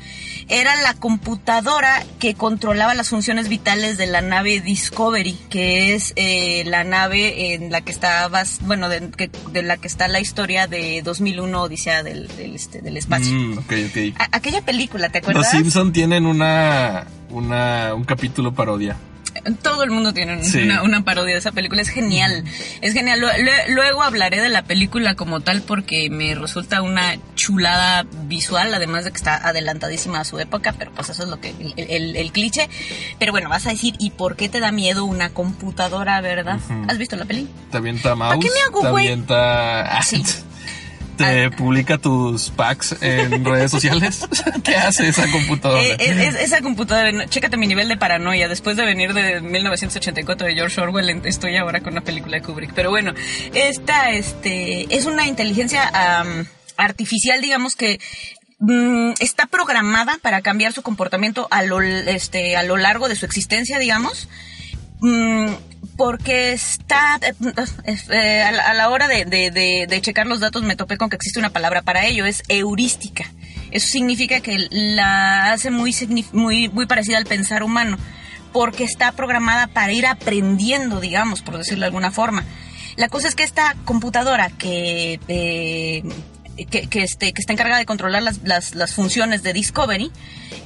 Era 0.50 0.76
la 0.82 0.94
computadora 0.94 2.04
que 2.20 2.34
controlaba 2.34 2.94
las 2.94 3.10
funciones 3.10 3.50
vitales 3.50 3.98
de 3.98 4.08
la 4.08 4.22
nave 4.22 4.62
Discovery, 4.62 5.34
que 5.50 5.94
es 5.94 6.14
eh, 6.16 6.64
la 6.66 6.84
nave 6.86 7.54
en 7.54 7.72
la 7.72 7.82
que 7.82 7.92
está, 7.92 8.30
bueno, 8.62 8.88
de, 8.88 9.10
que- 9.12 9.30
de 9.52 9.62
la 9.62 9.76
que 9.78 9.88
está 9.88 10.08
la 10.08 10.20
historia 10.22 10.68
de 10.68 11.02
2001 11.04 11.62
Odisea 11.64 12.02
del, 12.04 12.28
del, 12.38 12.56
este, 12.56 12.82
del 12.82 12.96
espacio. 12.98 13.34
Mm, 13.34 13.58
ok, 13.58 13.74
ok. 13.90 14.20
A- 14.20 14.30
aquella 14.38 14.62
película, 14.62 15.10
¿te 15.10 15.20
Los 15.20 15.30
acuerdas? 15.30 15.52
Simpson 15.52 15.92
tienen 15.92 16.26
una, 16.26 17.06
una, 17.30 17.94
un 17.94 18.06
capítulo 18.06 18.54
parodia. 18.54 18.96
Todo 19.62 19.84
el 19.84 19.92
mundo 19.92 20.14
tiene 20.14 20.44
Sí. 20.44 20.64
una, 20.64 20.84
una 20.84 21.04
parodia 21.04 21.34
de 21.34 21.40
esa 21.40 21.52
película. 21.52 21.82
Es 21.82 21.90
genial. 21.90 22.44
Es 22.82 22.94
genial. 22.94 23.20
Lu- 23.20 23.28
lu- 23.28 23.74
Luego 23.76 24.04
hablaré 24.04 24.42
de 24.42 24.50
la 24.50 24.64
película 24.64 25.16
como 25.16 25.40
tal 25.42 25.62
porque 25.62 26.10
me 26.10 26.34
resulta 26.36 26.82
una 26.82 27.18
chulada 27.36 28.06
visual, 28.24 28.74
además 28.74 29.06
de 29.06 29.12
que 29.12 29.18
está 29.18 29.36
adelantadísima 29.48 30.20
a 30.20 30.26
su 30.26 30.40
época, 30.40 30.74
pero 30.78 30.92
pues 30.92 31.10
eso 31.10 31.24
es 31.24 31.30
lo 31.30 31.40
que 31.40 31.50
el, 31.50 31.74
el- 31.90 32.16
el 32.16 32.32
cliché. 32.32 32.70
Pero 33.20 33.32
bueno, 33.32 33.50
vas 33.50 33.66
a 33.68 33.70
decir, 33.70 33.96
¿y 34.00 34.12
por 34.12 34.36
qué 34.36 34.50
te 34.50 34.60
da 34.60 34.72
miedo 34.72 35.06
una 35.06 35.30
computadora, 35.30 36.20
verdad? 36.22 36.60
¿Has 36.88 36.98
visto 36.98 37.16
la 37.16 37.26
peli? 37.26 37.48
Te 37.72 37.78
avienta 37.78 38.16
mouse. 38.16 38.44
qué 38.44 38.50
me 38.52 38.62
hago, 38.68 38.82
te 38.82 38.90
güey? 38.90 39.06
avienta. 39.08 40.02
Sí. 40.04 40.24
Te 41.18 41.50
publica 41.52 41.98
tus 41.98 42.50
packs 42.52 42.96
en 43.02 43.44
redes 43.46 43.72
sociales. 43.72 44.28
¿Qué 44.64 44.76
hace 44.76 45.08
esa 45.10 45.30
computadora? 45.32 45.82
Eh, 45.84 45.96
es- 46.00 46.18
es- 46.36 46.42
esa 46.42 46.62
computadora, 46.62 47.26
chécate 47.28 47.58
mi 47.58 47.68
nivel 47.68 47.88
de 47.90 47.98
paranoia. 47.98 48.48
Después 48.48 48.78
de 48.78 48.86
venir 48.86 49.14
de 49.14 49.42
1984 49.42 50.48
de 50.48 50.54
George 50.56 50.80
Orwell, 50.80 51.10
estoy 51.26 51.58
ahora 51.58 51.82
con 51.82 51.94
una 51.94 52.02
película 52.02 52.38
de 52.38 52.44
Kubrick. 52.44 52.74
Pero 52.74 52.90
bueno, 52.92 53.14
esta 53.54 54.12
este, 54.12 54.94
es 54.96 55.06
una 55.06 55.28
inteligencia 55.28 55.92
artificial, 56.78 57.42
digamos 57.42 57.76
que 57.76 58.00
mm, 58.60 59.14
está 59.20 59.48
programada 59.48 60.18
para 60.22 60.42
cambiar 60.42 60.74
su 60.74 60.84
comportamiento 60.84 61.48
a 61.50 61.64
lo, 61.64 61.82
este, 61.82 62.56
a 62.56 62.64
lo 62.64 62.78
largo 62.78 63.10
de 63.10 63.16
su 63.16 63.26
existencia, 63.26 63.80
digamos. 63.80 64.28
Porque 65.98 66.54
está 66.54 67.20
eh, 67.22 67.34
eh, 68.12 68.44
a, 68.44 68.74
la, 68.74 68.90
hora 68.90 69.08
de, 69.08 70.00
checar 70.02 70.28
los 70.28 70.40
datos 70.40 70.64
me 70.64 70.76
topé 70.76 70.98
con 70.98 71.10
que 71.10 71.16
existe 71.16 71.40
una 71.40 71.50
palabra 71.50 71.82
para 71.82 72.06
ello, 72.06 72.26
es 72.26 72.44
heurística. 72.48 73.26
Eso 73.72 73.88
significa 73.88 74.40
que 74.40 74.68
la 74.70 75.52
hace 75.52 75.72
muy, 75.72 75.94
muy 76.32 76.86
parecida 76.86 77.18
al 77.18 77.26
pensar 77.26 77.64
humano, 77.64 77.98
porque 78.54 78.84
está 78.84 79.12
programada 79.12 79.68
para 79.68 79.92
ir 79.92 80.06
aprendiendo, 80.06 81.02
digamos, 81.02 81.42
por 81.42 81.58
decirlo 81.58 81.82
de 81.82 81.88
alguna 81.88 82.12
forma. 82.12 82.46
La 82.98 83.10
cosa 83.10 83.28
es 83.28 83.36
que 83.36 83.44
esta 83.44 83.76
computadora 83.86 84.50
que, 84.50 85.20
eh, 85.28 86.02
que, 86.66 86.88
que, 86.88 87.04
este, 87.04 87.34
que 87.34 87.40
está 87.42 87.54
encargada 87.54 87.80
de 87.80 87.86
controlar 87.86 88.24
las, 88.24 88.40
las, 88.44 88.76
las 88.76 88.94
funciones 88.94 89.44
de 89.44 89.54
Discovery, 89.54 90.12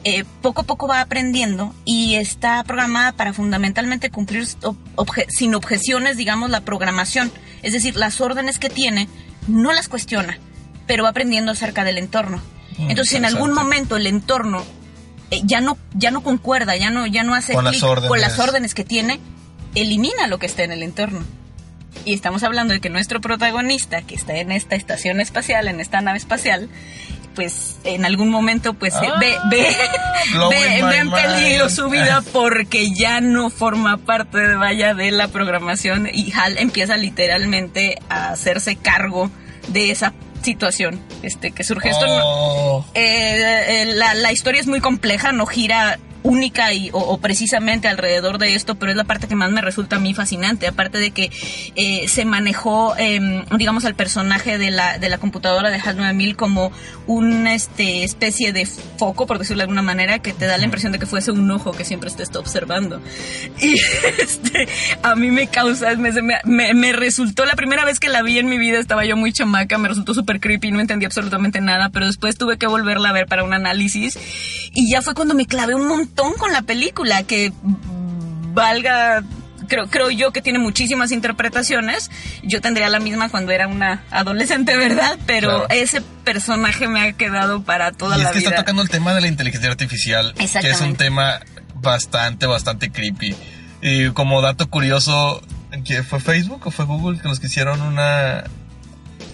eh, 0.04 0.24
poco 0.42 0.62
a 0.62 0.64
poco 0.64 0.88
va 0.88 1.02
aprendiendo 1.02 1.74
y 1.86 2.16
está 2.16 2.64
programada 2.64 3.12
para 3.12 3.34
fundamentalmente 3.34 4.10
cumplir 4.10 4.44
obje- 4.96 5.28
sin 5.30 5.54
objeciones, 5.56 6.18
digamos, 6.18 6.50
la 6.50 6.62
programación. 6.62 7.32
Es 7.62 7.74
decir, 7.74 7.96
las 7.96 8.22
órdenes 8.22 8.58
que 8.60 8.70
tiene 8.70 9.08
no 9.48 9.74
las 9.74 9.88
cuestiona, 9.88 10.40
pero 10.88 11.04
va 11.04 11.10
aprendiendo 11.10 11.52
acerca 11.52 11.84
del 11.84 11.98
entorno. 11.98 12.42
Mm, 12.78 12.90
Entonces, 12.90 13.16
en 13.16 13.26
algún 13.26 13.54
momento 13.54 13.98
el 13.98 14.08
entorno 14.08 14.64
eh, 15.30 15.42
ya 15.44 15.62
no 15.62 15.78
ya 15.94 16.12
no 16.12 16.22
concuerda, 16.24 16.76
ya 16.76 16.90
no 16.90 17.06
ya 17.08 17.24
no 17.24 17.36
hace 17.36 17.54
Con 17.54 17.64
las 17.66 17.72
clic 17.74 17.82
con 18.08 18.20
las 18.22 18.38
órdenes 18.40 18.74
que 18.74 18.84
tiene, 18.84 19.20
elimina 19.76 20.28
lo 20.28 20.40
que 20.40 20.46
está 20.46 20.64
en 20.64 20.72
el 20.72 20.84
entorno. 20.84 21.24
Y 22.06 22.14
estamos 22.14 22.44
hablando 22.44 22.74
de 22.74 22.80
que 22.80 22.90
nuestro 22.90 23.22
protagonista, 23.22 24.02
que 24.02 24.16
está 24.16 24.36
en 24.38 24.52
esta 24.52 24.76
estación 24.76 25.20
espacial, 25.22 25.68
en 25.68 25.80
esta 25.80 26.02
nave 26.02 26.18
espacial, 26.18 26.70
pues 27.36 27.78
en 27.86 28.04
algún 28.06 28.30
momento 28.30 28.74
pues 28.74 28.94
eh, 28.96 29.08
ve, 29.20 29.34
ve, 29.50 29.68
blowing 30.34 30.60
ve- 30.60 30.82
my 30.84 30.90
ve 30.90 30.98
en 30.98 31.12
peligro 31.12 31.66
mind. 31.66 31.70
su 31.76 31.90
vida 31.90 32.22
porque 32.34 32.92
ya 32.94 33.22
no 33.22 33.50
forma 33.50 33.98
parte 33.98 34.38
de, 34.38 34.56
vaya 34.56 34.94
de 34.94 35.12
la 35.12 35.30
programación 35.30 36.10
y 36.12 36.34
Hal 36.34 36.58
empieza 36.58 36.98
literalmente 36.98 37.98
a 38.10 38.32
hacerse 38.32 38.76
cargo 38.76 39.32
de 39.70 39.92
esa 39.92 40.14
situación 40.42 41.00
este 41.24 41.52
que 41.52 41.64
surge. 41.64 41.90
Esto 41.90 42.06
no, 42.08 42.20
Oh, 42.24 42.86
eh, 42.96 43.64
eh, 43.68 43.86
la, 43.96 44.14
la 44.16 44.32
historia 44.34 44.60
es 44.60 44.68
muy 44.68 44.82
compleja, 44.82 45.32
no 45.32 45.46
gira 45.46 46.00
única 46.24 46.74
y, 46.74 46.90
o, 46.92 47.00
o 47.00 47.18
precisamente 47.20 47.88
alrededor 47.88 48.38
de 48.38 48.54
esto, 48.56 48.76
pero 48.76 48.92
es 48.92 48.98
la 48.98 49.04
parte 49.06 49.28
que 49.28 49.36
más 49.36 49.52
me 49.52 49.62
resulta 49.62 49.96
a 49.96 50.00
mí 50.00 50.14
fascinante, 50.14 50.68
aparte 50.68 51.00
de 51.00 51.12
que 51.12 51.32
eh, 51.76 52.08
se 52.08 52.26
manejó, 52.26 52.96
em, 52.98 53.44
digamos, 53.58 53.86
al 53.86 53.96
personaje 53.96 54.58
de 54.58 54.70
la, 54.72 55.00
de 55.00 55.10
la 55.10 55.18
computadora 55.18 55.70
de 55.70 55.78
HAL 55.80 55.98
9000 55.98 56.36
como 56.36 56.72
una 57.08 57.56
este, 57.56 58.04
especie 58.04 58.54
de 58.54 58.66
foco, 58.66 59.26
por 59.26 59.40
decirlo 59.40 59.58
de 59.60 59.64
alguna 59.64 59.82
manera, 59.82 60.20
que 60.20 60.34
te 60.34 60.46
da 60.46 60.58
la 60.58 60.66
impresión 60.66 60.92
de 60.92 61.00
que 61.00 61.06
fuese 61.08 61.32
un 61.32 61.50
ojo 61.50 61.72
que 61.72 61.86
siempre 61.86 62.12
te 62.12 62.24
está 62.24 62.40
observando. 62.40 63.02
Y 63.62 63.76
este, 64.22 64.68
a 65.04 65.16
mí 65.16 65.32
me 65.32 65.48
causa, 65.48 65.96
me, 65.96 66.12
me- 66.46 66.74
me 66.74 66.94
resultó, 66.94 67.46
la 67.46 67.56
primera 67.56 67.84
vez 67.86 68.00
que 68.00 68.10
la 68.10 68.22
vi 68.22 68.38
en 68.40 68.48
mi 68.48 68.58
vida 68.58 68.80
estaba 68.80 69.06
yo 69.06 69.16
muy 69.18 69.34
chamaca, 69.34 69.78
me 69.78 69.88
resultó 69.88 70.14
súper 70.14 70.40
creepy, 70.40 70.72
no 70.72 70.80
entendí 70.80 71.06
absolutamente 71.06 71.62
nada, 71.62 71.90
pero 71.90 72.06
después 72.08 72.38
tuve 72.38 72.58
que 72.58 72.68
volverla 72.68 73.10
a 73.10 73.14
ver 73.14 73.26
para 73.28 73.44
un 73.44 73.54
análisis. 73.54 74.18
Y 74.74 74.90
ya 74.92 75.02
fue 75.02 75.14
cuando 75.14 75.34
me 75.36 75.46
clavé 75.46 75.76
un 75.76 75.88
montón 75.88 76.11
con 76.16 76.52
la 76.52 76.62
película, 76.62 77.24
que 77.24 77.52
valga... 78.54 79.24
Creo, 79.68 79.88
creo 79.88 80.10
yo 80.12 80.32
que 80.34 80.42
tiene 80.42 80.60
muchísimas 80.60 81.12
interpretaciones. 81.14 82.12
Yo 82.44 82.60
tendría 82.60 82.90
la 82.90 83.00
misma 83.00 83.30
cuando 83.30 83.54
era 83.54 83.68
una 83.70 84.04
adolescente, 84.12 84.76
¿verdad? 84.76 85.18
Pero 85.26 85.48
Claro. 85.50 85.68
ese 85.70 86.02
personaje 86.26 86.90
me 86.90 87.00
ha 87.02 87.14
quedado 87.14 87.62
para 87.64 87.94
toda 87.94 88.18
y 88.18 88.20
es 88.20 88.24
la 88.26 88.32
que 88.34 88.40
vida. 88.40 88.50
está 88.50 88.62
tocando 88.64 88.82
el 88.82 88.90
tema 88.90 89.14
de 89.14 89.22
la 89.22 89.28
inteligencia 89.28 89.70
artificial, 89.70 90.34
que 90.34 90.70
es 90.70 90.82
un 90.82 90.96
tema 90.98 91.40
bastante, 91.76 92.48
bastante 92.48 92.92
creepy. 92.92 93.34
Y 93.82 94.10
como 94.10 94.42
dato 94.42 94.70
curioso, 94.70 95.42
¿qué 95.86 96.04
¿fue 96.04 96.20
Facebook 96.20 96.68
o 96.68 96.72
fue 96.72 96.84
Google 96.84 97.22
que 97.22 97.28
nos 97.30 97.40
quisieron 97.40 97.82
una 97.82 98.44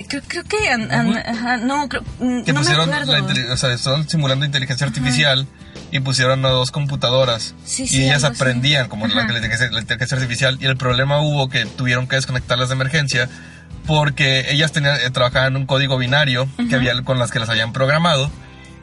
creo, 0.07 0.21
creo 0.27 0.43
que... 0.43 0.69
an- 0.69 0.91
an- 0.91 1.17
ajá, 1.17 1.57
no, 1.57 1.87
creo, 1.89 2.01
mm, 2.19 2.43
Que 2.43 2.53
no 2.53 2.59
me 2.59 2.65
pusieron, 2.65 2.89
acuerdo. 2.93 3.11
la 3.13 3.19
inteli- 3.19 3.49
o 3.49 3.57
sea, 3.57 3.73
estaban 3.73 4.07
simulando 4.09 4.45
inteligencia 4.45 4.87
artificial 4.87 5.47
y 5.91 5.99
pusieron 6.01 6.45
a 6.45 6.49
dos 6.49 6.71
computadoras 6.71 7.55
Sí, 7.65 7.85
y 7.89 8.03
ellas 8.03 8.23
así. 8.23 8.35
aprendían 8.35 8.89
como 8.89 9.07
la, 9.07 9.15
la 9.15 9.21
inteligencia, 9.21 9.69
la 9.71 9.79
inteligencia 9.81 10.17
artificial 10.17 10.57
y 10.59 10.65
el 10.65 10.77
problema 10.77 11.19
hubo 11.21 11.49
que 11.49 11.65
tuvieron 11.65 12.07
que 12.07 12.15
desconectarlas 12.17 12.69
de 12.69 12.75
emergencia 12.75 13.29
porque 13.85 14.51
ellas 14.51 14.71
tenían, 14.71 14.95
eh, 14.97 15.09
trabajaban 15.11 15.53
en 15.53 15.61
un 15.61 15.65
código 15.65 15.97
binario 15.97 16.47
que 16.69 16.75
había 16.75 17.01
con 17.03 17.19
las 17.19 17.31
que 17.31 17.39
las 17.39 17.49
habían 17.49 17.71
programado 17.73 18.29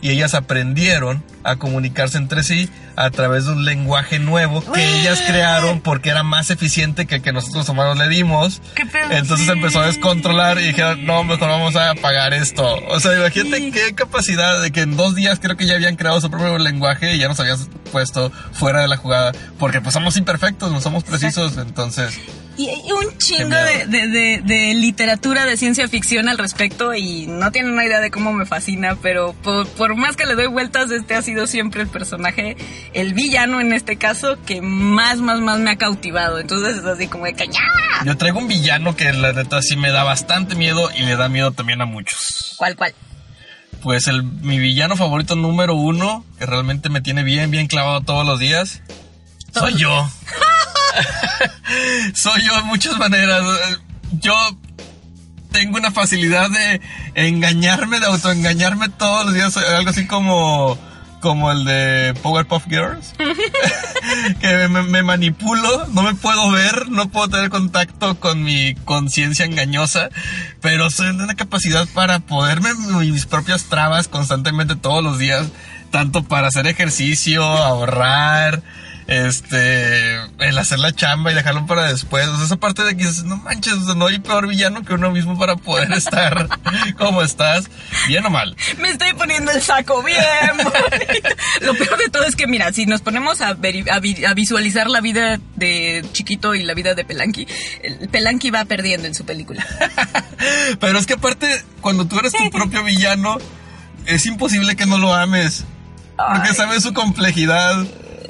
y 0.05 0.11
ellas 0.11 0.35
aprendieron 0.35 1.25
a 1.45 1.57
comunicarse 1.57 2.19
entre 2.19 2.43
sí 2.43 2.69
a 2.95 3.09
través 3.11 3.47
de 3.47 3.53
un 3.53 3.65
lenguaje 3.65 4.19
nuevo 4.19 4.63
que 4.75 5.01
ellas 5.01 5.23
crearon 5.27 5.81
porque 5.81 6.11
era 6.11 6.23
más 6.23 6.51
eficiente 6.51 7.07
que 7.07 7.15
el 7.17 7.23
que 7.23 7.33
nosotros 7.33 7.67
humanos 7.71 7.97
le 7.97 8.09
dimos. 8.09 8.61
¿Qué 8.75 8.85
pedo? 8.85 9.11
Entonces 9.11 9.49
empezó 9.49 9.81
a 9.81 9.87
descontrolar 9.87 10.59
y 10.61 10.65
dijeron, 10.67 11.07
no, 11.07 11.25
mejor 11.25 11.49
vamos 11.49 11.75
a 11.77 11.91
apagar 11.93 12.35
esto. 12.35 12.77
O 12.89 13.01
sea, 13.01 13.17
imagínate 13.17 13.57
Sí. 13.57 13.71
qué 13.73 13.95
capacidad 13.95 14.61
de 14.61 14.71
que 14.73 14.83
en 14.83 14.95
dos 14.99 15.15
días 15.15 15.39
creo 15.41 15.57
que 15.57 15.65
ya 15.67 15.75
habían 15.77 15.97
creado 15.97 16.21
su 16.21 16.31
propio 16.31 16.59
lenguaje 16.59 17.15
y 17.15 17.19
ya 17.19 17.29
nos 17.29 17.41
habían 17.41 17.57
puesto 17.91 18.31
fuera 18.53 18.83
de 18.83 18.89
la 18.89 18.99
jugada. 18.99 19.33
Porque 19.59 19.81
pues 19.81 19.95
somos 19.95 20.19
imperfectos, 20.19 20.71
no 20.71 20.83
somos 20.83 21.03
precisos, 21.05 21.57
entonces... 21.57 22.21
Y 22.57 22.69
hay 22.69 22.93
un 22.93 23.19
chingo 23.19 23.49
de, 23.57 23.87
de, 23.87 24.07
de- 24.09 24.41
de 24.45 24.75
literatura 24.75 25.45
de 25.45 25.57
ciencia 25.57 25.89
ficción 25.89 26.29
al 26.29 26.39
respecto 26.39 26.95
y 26.95 27.27
no 27.27 27.51
tienen 27.51 27.73
una 27.73 27.85
idea 27.85 27.99
de 28.01 28.13
cómo 28.13 28.33
me 28.33 28.47
fascina, 28.47 28.97
pero 29.03 29.33
por, 29.33 29.67
por 29.71 29.97
más 29.97 30.17
que 30.17 30.25
le 30.25 30.37
doy 30.37 30.47
vueltas, 30.47 30.91
este 30.93 31.17
ha 31.17 31.23
sido 31.23 31.49
siempre 31.49 31.83
el 31.83 31.89
personaje, 31.89 32.57
el 32.93 33.13
villano 33.13 33.61
en 33.61 33.73
este 33.73 33.97
caso, 33.97 34.39
que 34.47 34.63
más, 34.63 35.19
más, 35.19 35.41
más 35.41 35.59
me 35.59 35.73
ha 35.73 35.77
cautivado. 35.77 36.39
Entonces 36.39 36.77
es 36.79 36.85
así 36.85 37.09
como 37.09 37.25
de 37.25 37.35
¡ya! 37.35 38.05
Yo 38.05 38.17
traigo 38.17 38.39
un 38.39 38.47
villano 38.47 38.95
que 38.95 39.13
la 39.13 39.33
neta 39.33 39.61
sí 39.61 39.77
me 39.77 39.91
da 39.91 40.05
bastante 40.05 40.55
miedo 40.55 40.91
y 40.97 41.03
le 41.03 41.17
da 41.17 41.29
miedo 41.29 41.51
también 41.51 41.81
a 41.81 41.87
muchos. 41.87 42.55
¿Cuál, 42.57 42.77
cuál? 42.77 42.95
Pues 43.83 44.07
el, 44.07 44.23
mi 44.23 44.61
villano 44.61 44.97
favorito 44.97 45.35
número 45.35 45.75
uno, 45.75 46.25
que 46.39 46.47
realmente 46.47 46.89
me 46.89 47.01
tiene 47.01 47.25
bien, 47.25 47.51
bien 47.51 47.67
clavado 47.67 48.01
todos 48.03 48.25
los 48.25 48.39
días, 48.39 48.81
soy 49.53 49.75
yo. 49.79 50.09
soy 52.15 52.43
yo 52.43 52.59
en 52.59 52.67
muchas 52.67 52.99
maneras. 52.99 53.43
Yo 54.21 54.35
tengo 55.53 55.77
una 55.79 55.91
facilidad 55.91 56.51
de 56.51 56.81
engañarme, 57.15 58.01
de 58.01 58.07
autoengañarme 58.07 58.89
todos 58.89 59.27
los 59.27 59.35
días. 59.35 59.57
Algo 59.57 59.91
así 59.91 60.07
como, 60.07 60.79
como 61.21 61.53
el 61.53 61.65
de 61.65 62.15
Powerpuff 62.23 62.65
Girls. 62.69 63.15
que 64.41 64.69
me, 64.69 64.83
me 64.83 65.03
manipulo, 65.03 65.87
no 65.93 66.03
me 66.03 66.15
puedo 66.15 66.51
ver, 66.51 66.89
no 66.91 67.09
puedo 67.09 67.29
tener 67.29 67.51
contacto 67.51 68.19
con 68.19 68.43
mi 68.43 68.75
conciencia 68.85 69.45
engañosa, 69.45 70.11
pero 70.61 70.91
soy 70.91 71.17
de 71.17 71.25
una 71.25 71.35
capacidad 71.35 71.87
para 71.95 72.21
poderme 72.21 72.75
mis 72.75 73.27
propias 73.27 73.65
trabas 73.65 74.09
constantemente 74.09 74.77
todos 74.77 75.03
los 75.03 75.19
días, 75.19 75.47
tanto 75.91 76.23
para 76.25 76.49
hacer 76.49 76.67
ejercicio, 76.67 77.45
ahorrar, 77.45 78.63
este, 79.07 80.15
el 80.39 80.59
hacer 80.59 80.79
la 80.79 80.93
chamba 80.93 81.31
y 81.31 81.35
dejarlo 81.35 81.67
para 81.67 81.89
después. 81.93 82.27
O 82.29 82.37
sea, 82.37 82.45
esa 82.47 82.57
parte 82.57 82.83
de 82.85 82.97
que 82.97 83.05
dices, 83.07 83.25
no 83.25 83.37
manches, 83.37 83.77
no 83.97 84.07
hay 84.07 84.19
peor 84.19 84.47
villano 84.49 84.83
que 84.85 84.95
uno 84.95 85.11
mismo 85.11 85.39
para 85.39 85.57
poder 85.57 85.93
estar 85.97 86.49
como 86.97 87.23
estás, 87.23 87.69
bien 88.09 88.25
o 88.27 88.31
mal. 88.31 88.57
Me 88.79 88.91
estoy 88.91 89.13
poniendo 89.15 89.51
el 89.53 89.61
saco 89.63 90.03
bien. 90.03 90.17
bonito. 90.57 91.29
Lo 91.63 91.75
peor 91.75 91.99
de 91.99 92.09
todo 92.09 92.25
es 92.25 92.37
que, 92.37 92.47
mira, 92.47 92.73
si 92.73 92.87
nos 92.87 93.01
ponemos 93.03 93.41
a, 93.41 93.49
a 93.51 93.55
vi- 94.01 94.25
a 94.25 94.35
visualizar 94.35 94.89
la 94.89 95.01
vida 95.01 95.39
de 95.57 96.05
Chiquito 96.13 96.55
y 96.55 96.63
la 96.63 96.75
vida 96.75 96.95
de 96.95 97.05
Pelanqui, 97.05 97.47
el 97.83 98.09
Pelanqui 98.09 98.51
va 98.51 98.65
perdiendo 98.65 99.07
en 99.07 99.15
su 99.15 99.25
película. 99.25 99.65
Pero 100.81 100.99
es 100.99 101.07
que 101.07 101.15
aparte, 101.15 101.63
cuando 101.81 102.07
tú 102.07 102.19
eres 102.19 102.33
tu 102.33 102.51
propio 102.51 102.83
villano, 102.85 103.39
es 104.07 104.27
imposible 104.27 104.77
que 104.77 104.87
no 104.87 104.99
lo 104.99 105.15
ames. 105.15 105.65
Porque 106.17 106.51
Ay. 106.51 106.55
sabes 106.55 106.83
su 106.83 106.95
complejidad, 106.95 107.85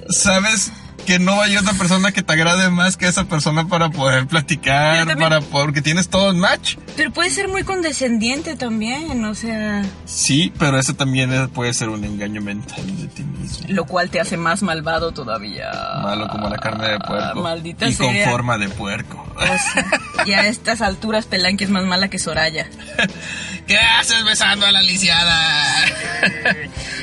sabes 0.09 0.71
que 1.05 1.19
no 1.19 1.41
hay 1.43 1.57
otra 1.57 1.73
persona 1.75 2.13
que 2.13 2.23
te 2.23 2.33
agrade 2.33 2.71
más 2.71 2.97
que 2.97 3.07
esa 3.07 3.25
persona 3.25 3.67
para 3.69 3.91
poder 3.91 4.27
platicar, 4.27 5.07
también- 5.07 5.19
para 5.19 5.41
porque 5.41 5.83
tienes 5.83 6.09
todo 6.09 6.31
en 6.31 6.39
match. 6.39 6.77
Pero 6.97 7.13
puede 7.13 7.31
ser 7.31 7.49
muy 7.49 7.63
condescendiente 7.65 8.57
también, 8.57 9.25
o 9.25 9.35
sea, 9.35 9.83
Sí, 10.07 10.53
pero 10.59 10.79
ese 10.79 10.95
también 10.95 11.49
puede 11.51 11.75
ser 11.75 11.89
un 11.89 12.05
engaño 12.05 12.41
mental 12.41 12.85
de 13.01 13.07
ti 13.09 13.23
mismo. 13.23 13.67
lo 13.69 13.85
cual 13.87 14.11
te 14.11 14.21
hace 14.21 14.37
más 14.37 14.63
malvado 14.63 15.13
todavía. 15.13 15.71
Malo 16.03 16.29
como 16.29 16.49
la 16.49 16.57
carne 16.59 16.89
de 16.89 16.99
puerco. 17.01 17.41
Maldita 17.43 17.87
y 17.89 17.95
sea. 17.95 18.07
con 18.07 18.33
forma 18.33 18.59
de 18.59 18.69
puerco. 18.69 19.27
O 19.37 19.41
sea, 19.45 19.87
y 20.27 20.33
a 20.33 20.47
estas 20.47 20.81
alturas 20.81 21.27
Pelanqui 21.27 21.65
es 21.65 21.71
más 21.71 21.85
mala 21.85 22.09
que 22.09 22.19
Soraya. 22.19 22.67
¿Qué 23.67 23.79
haces 23.79 24.25
besando 24.25 24.67
a 24.67 24.73
la 24.73 24.83
lisiada? 24.83 25.65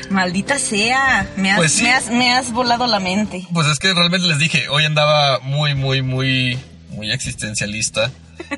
Maldita 0.10 0.60
sea, 0.60 1.28
me 1.38 1.52
has, 1.52 1.58
Pues 1.58 1.74
sí. 1.74 1.84
me 1.84 1.94
has, 1.94 2.10
me 2.10 2.34
has 2.34 2.52
volado 2.52 2.86
la 2.88 3.00
mente. 3.00 3.48
Pues 3.54 3.68
es 3.68 3.80
que 3.80 3.90
realmente 3.93 4.27
les 4.27 4.39
dije, 4.39 4.69
hoy 4.69 4.86
andaba 4.86 5.39
muy, 5.39 5.75
muy, 5.75 6.01
muy, 6.01 6.58
muy 6.89 7.12
existencialista. 7.12 8.12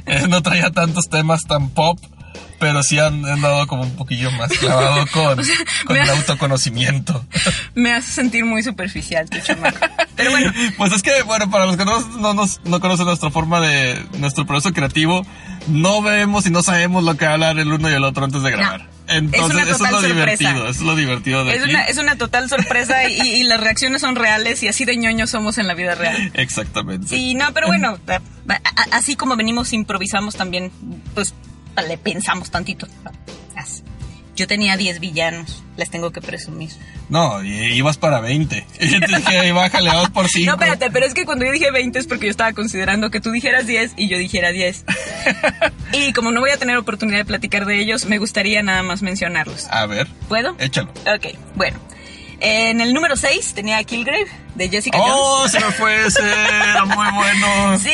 Eh, 0.06 0.26
no 0.30 0.41
traía 0.41 0.72
tantos 0.72 1.10
temas 1.10 1.43
tan 1.43 1.69
pop, 1.69 2.00
pero 2.60 2.82
sí 2.84 2.98
han 3.00 3.26
andado 3.26 3.67
como 3.67 3.84
un 3.84 3.96
poquillo 3.96 4.32
más 4.32 4.50
clavado 4.52 5.06
con, 5.13 5.39
el 5.98 6.10
autoconocimiento. 6.10 7.26
Me 7.76 7.93
hace 7.93 8.12
sentir 8.12 8.46
muy 8.46 8.63
superficial, 8.63 9.30
tu 9.30 9.39
chamaco. 9.39 9.78
Pero 10.15 10.32
bueno, 10.32 10.54
Pues 10.78 10.93
es 10.93 11.02
que, 11.04 11.24
bueno, 11.24 11.50
para 11.50 11.65
los 11.65 11.76
que 11.78 11.86
no, 11.86 12.00
no, 12.19 12.34
nos- 12.34 12.62
no 12.63 12.80
conocen 12.80 13.06
nuestra 13.06 13.32
forma 13.32 13.60
de, 13.60 14.04
nuestro 14.19 14.46
proceso 14.46 14.74
creativo, 14.74 15.26
no 15.67 16.02
vemos 16.02 16.46
y 16.46 16.52
no 16.52 16.63
sabemos 16.63 17.04
lo 17.04 17.17
que 17.17 17.26
hablar 17.26 17.60
el 17.60 17.72
uno 17.72 17.89
y 17.89 17.93
el 17.93 18.04
otro 18.04 18.24
antes 18.24 18.41
de 18.43 18.52
grabar. 18.52 18.93
Entonces, 19.08 19.52
una 19.52 19.63
eso 19.63 19.72
es 19.72 19.78
total 19.78 19.92
lo 19.94 20.02
sorpresa. 20.02 20.13
divertido, 20.13 20.68
es 20.70 20.82
lo 20.82 20.96
divertido 20.96 21.46
de 21.46 21.56
es 21.56 21.62
aquí. 21.62 21.70
una, 21.72 21.84
es 21.84 21.98
una 21.98 22.18
total 22.18 22.50
sorpresa 22.50 23.08
y, 23.10 23.20
y 23.20 23.44
las 23.44 23.60
reacciones 23.60 24.02
son 24.02 24.16
reales 24.16 24.63
y 24.63 24.68
así 24.68 24.86
de 24.86 24.96
ñoños 24.96 25.30
somos 25.30 25.58
en 25.58 25.68
la 25.68 25.74
vida 25.74 25.96
real. 25.96 26.32
Exactamente. 26.36 27.08
Sí, 27.08 27.34
no, 27.36 27.54
pero 27.54 27.68
bueno, 27.68 28.00
así 28.92 29.16
como 29.16 29.36
venimos, 29.36 29.74
improvisamos 29.74 30.36
también, 30.36 30.72
pues 31.13 31.34
le 31.88 31.98
pensamos 31.98 32.50
tantito. 32.52 32.88
Yo 34.36 34.48
tenía 34.48 34.78
10 34.78 35.00
villanos, 35.00 35.63
les 35.78 35.91
tengo 35.91 36.12
que 36.12 36.19
presumir. 36.19 36.72
No, 37.10 37.43
ibas 37.43 37.98
para 37.98 38.19
20. 38.19 38.65
Y 38.80 38.89
yo 38.89 39.00
te 39.00 39.15
dije, 39.17 39.52
bájale 39.52 39.91
dos 39.91 40.10
por 40.10 40.28
5. 40.28 40.48
No, 40.48 40.54
espérate, 40.54 40.89
pero 40.91 41.06
es 41.06 41.13
que 41.13 41.26
cuando 41.26 41.46
yo 41.46 41.52
dije 41.52 41.69
20 41.72 42.00
es 42.00 42.08
porque 42.08 42.26
yo 42.26 42.32
estaba 42.32 42.54
considerando 42.54 43.12
que 43.12 43.19
tú 43.22 43.32
dijeras 43.32 43.67
10 43.67 43.93
y 43.98 44.08
yo 44.08 44.17
dijera 44.17 44.52
10. 44.52 44.86
y 45.93 46.13
como 46.13 46.32
no 46.32 46.39
voy 46.39 46.50
a 46.50 46.58
tener 46.58 46.78
oportunidad 46.78 47.19
de 47.19 47.26
platicar 47.26 47.65
de 47.65 47.80
ellos, 47.80 48.06
me 48.06 48.17
gustaría 48.17 48.63
nada 48.63 48.82
más 48.84 49.02
mencionarlos. 49.04 49.67
A 49.69 49.86
ver, 49.86 50.08
¿Puedo? 50.28 50.56
échalo. 50.60 50.89
Ok, 51.15 51.38
bueno. 51.56 51.80
En 52.39 52.82
el 52.82 52.93
número 52.93 53.15
6 53.15 53.54
tenía 53.54 53.78
a 53.78 53.84
Killgrave 53.84 54.28
de 54.56 54.70
Jessica 54.70 54.98
¡Oh, 55.00 55.38
Jones. 55.39 55.52
se 55.52 55.60
me 55.60 55.72
fue 55.72 56.06
ese! 56.06 56.22
Era 56.22 56.86
muy 56.86 57.08
bueno. 57.13 57.78
Sí, 57.84 57.89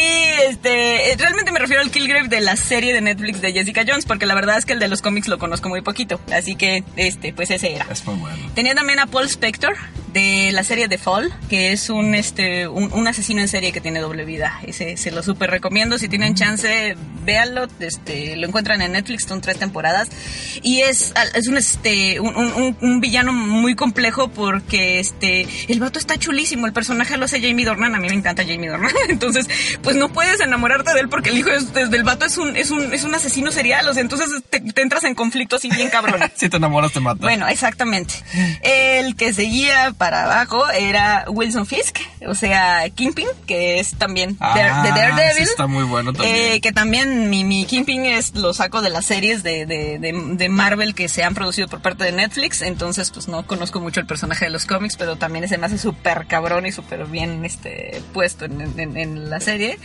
este, 0.50 1.12
eh, 1.12 1.16
realmente 1.18 1.52
me 1.52 1.60
refiero 1.60 1.82
al 1.82 1.90
Killgrave 1.92 2.28
de 2.28 2.42
la 2.42 2.56
serie 2.56 2.94
de 2.94 3.02
Netflix 3.02 3.42
de 3.42 3.52
Jessica 3.54 3.84
Jones, 3.88 4.06
porque 4.06 4.26
la 4.26 4.36
verdad 4.36 4.58
es 4.58 4.66
que 4.66 4.74
el 4.74 4.80
de 4.80 4.88
los 4.88 5.02
cómics 5.02 5.28
lo 5.28 5.38
conozco 5.40 5.70
muy 5.70 5.82
poquito, 5.82 6.20
así 6.34 6.56
que, 6.56 6.84
este, 6.96 7.34
pues 7.34 7.50
ese 7.52 7.74
era. 7.76 7.86
Es 7.90 8.06
muy 8.06 8.16
bueno. 8.16 8.38
Tenía 8.56 8.76
también 8.76 9.00
a 9.00 9.06
Paul 9.08 9.26
Spector 9.26 9.76
de 10.14 10.52
la 10.52 10.64
serie 10.64 10.88
The 10.88 10.98
Fall, 10.98 11.32
que 11.50 11.72
es 11.72 11.90
un, 11.90 12.16
este, 12.16 12.68
un, 12.68 12.92
un 12.94 13.08
asesino 13.08 13.42
en 13.42 13.48
serie 13.48 13.72
que 13.72 13.80
tiene 13.82 14.00
doble 14.00 14.26
vida. 14.26 14.60
Ese 14.66 14.98
se 14.98 15.12
lo 15.12 15.22
súper 15.24 15.52
recomiendo. 15.52 15.98
Si 16.00 16.10
tienen 16.10 16.34
chance, 16.36 16.96
véanlo. 17.24 17.68
Este, 17.80 18.36
lo 18.36 18.48
encuentran 18.48 18.82
en 18.82 18.94
Netflix, 18.94 19.26
son 19.28 19.40
tres 19.42 19.60
temporadas. 19.60 20.10
Y 20.64 20.82
es, 20.82 21.14
es 21.36 21.48
un, 21.48 21.58
este, 21.58 22.20
un, 22.20 22.36
un- 22.36 22.78
un 22.82 23.00
villano 23.02 23.32
muy 23.34 23.76
complejo 23.76 24.30
porque 24.30 25.00
este, 25.00 25.48
el 25.68 25.80
vato 25.80 26.00
está 26.00 26.18
chulísimo. 26.18 26.49
El 26.54 26.74
personaje 26.74 27.18
lo 27.18 27.26
hace 27.26 27.42
Jamie 27.42 27.66
Dornan. 27.66 27.96
A 27.96 28.00
mí 28.00 28.08
me 28.10 28.16
encanta 28.16 28.44
Jamie 28.44 28.70
Dornan. 28.70 28.92
Entonces, 29.10 29.48
pues 29.82 29.96
no 29.96 30.10
puedes 30.10 30.40
enamorarte 30.40 30.94
de 30.94 31.00
él 31.02 31.10
porque 31.10 31.30
el 31.30 31.38
hijo 31.38 31.50
es- 31.50 31.74
del 31.74 32.04
vato 32.04 32.26
es 32.26 32.38
un, 32.38 32.56
es 32.56 32.72
un, 32.72 32.94
es 32.94 33.04
un 33.04 33.14
asesino 33.16 33.52
serial. 33.52 33.88
O 33.88 33.94
sea, 33.94 34.02
entonces 34.02 34.28
te, 34.50 34.60
te 34.62 34.82
entras 34.82 35.04
en 35.04 35.16
conflicto 35.16 35.56
así 35.58 35.70
bien 35.70 35.90
cabrón. 35.90 36.20
Si 36.36 36.50
te 36.50 36.58
enamoras, 36.58 36.92
te 36.94 37.00
mata. 37.00 37.20
Bueno, 37.22 37.48
exactamente. 37.48 38.14
El 38.62 39.16
que 39.16 39.34
seguía 39.34 39.94
para 39.98 40.24
abajo 40.26 40.70
era 40.70 41.26
Wilson 41.28 41.66
Fisk, 41.66 41.98
o 42.28 42.36
sea, 42.36 42.90
Kingpin, 42.90 43.28
que 43.48 43.80
es 43.80 43.94
también 43.96 44.38
Ah, 44.40 44.82
de 44.84 44.90
Daredevil. 44.90 45.44
ese 45.44 45.52
está 45.52 45.68
muy 45.68 45.84
bueno 45.84 46.14
también. 46.14 46.36
Eh, 46.36 46.62
que 46.62 46.72
también 46.72 47.30
mi, 47.30 47.44
mi 47.44 47.66
Kingpin 47.66 48.06
es 48.06 48.36
lo 48.36 48.54
saco 48.54 48.82
de 48.82 48.90
las 48.90 49.06
series 49.06 49.44
de, 49.44 49.66
de, 49.66 50.00
de, 50.00 50.14
de 50.14 50.50
Marvel 50.50 50.96
que 50.96 51.10
se 51.10 51.24
han 51.24 51.34
producido 51.36 51.68
por 51.68 51.82
parte 51.82 52.04
de 52.06 52.12
Netflix. 52.12 52.62
Entonces, 52.62 53.12
pues 53.12 53.28
no 53.28 53.46
conozco 53.46 53.80
mucho 53.80 54.00
el 54.00 54.06
personaje 54.08 54.46
de 54.46 54.52
los 54.52 54.66
cómics, 54.66 54.96
pero 54.98 55.16
también 55.18 55.48
se 55.48 55.58
me 55.58 55.66
hace 55.66 55.78
súper 55.78 56.26
cabrón 56.28 56.39
y 56.66 56.72
súper 56.72 57.06
bien 57.06 57.44
este, 57.46 58.02
puesto 58.14 58.46
en, 58.46 59.30
la 59.30 59.40
serie. 59.40 59.78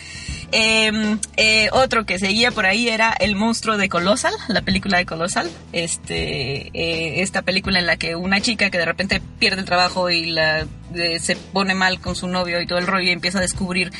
Eh, 0.52 1.16
eh, 1.36 1.68
otro 1.72 2.06
que 2.06 2.18
seguía 2.18 2.50
por 2.50 2.66
ahí 2.66 2.88
era 2.88 3.12
El 3.12 3.36
monstruo 3.36 3.76
de 3.76 3.88
Colossal, 3.88 4.32
la 4.48 4.62
película 4.62 4.98
de 4.98 5.06
Colossal. 5.06 5.50
Este, 5.72 6.68
eh, 6.72 7.22
esta 7.22 7.42
película 7.42 7.78
en 7.78 7.86
la 7.86 7.96
que 7.96 8.16
una 8.16 8.40
chica 8.40 8.70
que 8.70 8.78
de 8.78 8.84
repente 8.84 9.20
pierde 9.38 9.60
el 9.60 9.66
trabajo 9.66 10.10
y 10.10 10.26
la 10.26 10.66
eh, 10.94 11.18
se 11.18 11.36
pone 11.36 11.74
mal 11.74 12.00
con 12.00 12.14
su 12.14 12.28
novio 12.28 12.60
y 12.60 12.66
todo 12.66 12.78
el 12.78 12.86
rollo 12.86 13.08
y 13.08 13.10
empieza 13.10 13.38
a 13.38 13.42
descubrir 13.42 13.90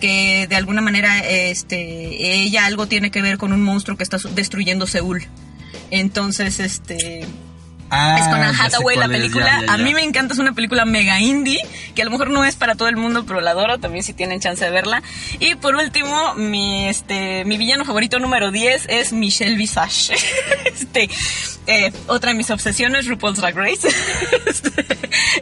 que 0.00 0.46
de 0.48 0.56
alguna 0.56 0.80
manera 0.80 1.20
este 1.20 2.34
ella 2.34 2.66
algo 2.66 2.86
tiene 2.86 3.10
que 3.10 3.22
ver 3.22 3.38
con 3.38 3.52
un 3.52 3.62
monstruo 3.62 3.96
que 3.96 4.02
está 4.02 4.18
destruyendo 4.34 4.86
Seúl. 4.86 5.22
Entonces, 5.90 6.60
este 6.60 7.26
Ah, 7.90 8.16
es 8.20 8.28
con 8.28 8.40
Anne 8.40 8.56
Hathaway 8.58 8.96
la 8.96 9.06
es, 9.06 9.10
película. 9.10 9.46
ya, 9.60 9.66
ya, 9.66 9.72
A 9.72 9.78
mí 9.78 9.94
me 9.94 10.02
encanta, 10.02 10.34
es 10.34 10.38
una 10.38 10.52
película 10.52 10.84
mega 10.84 11.20
indie, 11.20 11.60
que 11.94 12.02
a 12.02 12.04
lo 12.04 12.10
mejor 12.10 12.30
no 12.30 12.44
es 12.44 12.56
para 12.56 12.74
todo 12.76 12.88
el 12.88 12.96
mundo, 12.96 13.24
pero 13.26 13.40
la 13.40 13.50
adoro 13.50 13.78
también 13.78 14.04
si 14.04 14.12
tienen 14.12 14.40
chance 14.40 14.64
de 14.64 14.70
verla. 14.70 15.02
Y 15.38 15.56
por 15.56 15.74
último, 15.74 16.34
mi, 16.34 16.88
este, 16.88 17.44
mi 17.44 17.58
villano 17.58 17.84
favorito 17.84 18.18
número 18.18 18.50
10 18.50 18.86
es 18.88 19.12
Michelle 19.12 19.56
Visage. 19.56 20.14
este, 20.64 21.10
eh, 21.66 21.92
otra 22.06 22.30
de 22.30 22.36
mis 22.36 22.50
obsesiones, 22.50 23.06
RuPaul's 23.06 23.38
Drag 23.38 23.56
Race. 23.56 23.88
Este, 24.46 24.72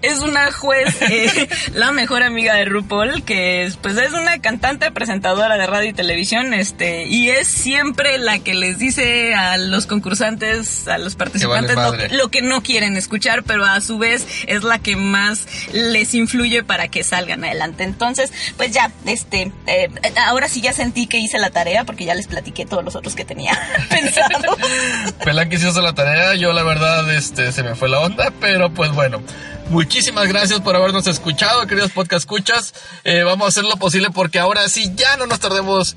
es 0.03 0.21
una 0.21 0.51
juez, 0.53 0.95
eh, 1.03 1.49
la 1.75 1.93
mejor 1.93 2.23
amiga 2.23 2.55
de 2.55 2.65
RuPaul, 2.65 3.23
que 3.23 3.65
es, 3.65 3.77
pues 3.77 3.97
es 3.97 4.13
una 4.13 4.39
cantante 4.41 4.91
presentadora 4.91 5.57
de 5.57 5.67
radio 5.67 5.91
y 5.91 5.93
televisión, 5.93 6.53
este, 6.53 7.07
y 7.07 7.31
es 7.31 7.49
siempre 7.49 8.19
la 8.19 8.39
que 8.41 8.55
les 8.55 8.79
dice 8.79 9.35
a 9.35 9.57
los 9.57 9.87
concursantes, 9.87 10.89
a 10.89 10.99
los 10.99 11.17
participantes, 11.17 11.77
lo 12.13 12.29
que 12.31 12.38
no 12.43 12.63
quieren 12.63 12.97
escuchar, 12.97 13.43
pero 13.43 13.65
a 13.65 13.81
su 13.81 13.99
vez 13.99 14.27
es 14.47 14.63
la 14.63 14.79
que 14.79 14.97
más 14.97 15.47
les 15.73 16.15
influye 16.15 16.63
para 16.63 16.89
que 16.89 17.05
salgan 17.05 17.45
adelante. 17.45 17.85
Entonces, 17.85 18.33
pues 18.57 18.73
ya, 18.73 18.91
este, 19.07 19.53
eh, 19.67 19.89
ahora 20.27 20.49
sí 20.49 20.61
ya 20.61 20.73
sentí 20.73 21.07
que 21.07 21.19
hice 21.19 21.39
la 21.39 21.51
tarea 21.51 21.85
porque 21.85 22.05
ya 22.05 22.15
les 22.15 22.27
platiqué 22.27 22.67
todos 22.67 22.85
los 22.85 22.97
otros 22.97 23.15
que 23.15 23.25
tenía 23.25 23.59
pensado. 23.91 24.57
Pelanqui 25.25 25.59
se 25.59 25.69
hizo 25.69 25.81
la 25.81 25.95
tarea, 25.95 26.35
yo 26.35 26.53
la 26.53 26.63
verdad 26.63 27.13
este, 27.15 27.53
se 27.53 27.63
me 27.63 27.75
fue 27.75 27.89
la 27.89 28.01
onda, 28.01 28.33
pero 28.41 28.73
pues 28.73 28.93
bueno. 28.93 29.23
Muchísimas 29.71 30.27
gracias 30.29 30.61
por 30.61 30.75
habernos 30.77 31.07
escuchado, 31.07 31.67
queridos 31.67 31.91
podcast 31.91 32.21
escuchas. 32.21 32.73
Eh, 33.05 33.23
vamos 33.23 33.45
a 33.45 33.49
hacer 33.49 33.65
lo 33.65 33.77
posible 33.77 34.09
porque 34.11 34.39
ahora 34.39 34.67
sí 34.71 34.93
ya 34.97 35.19
no 35.19 35.27
nos 35.27 35.41
tardemos 35.41 35.95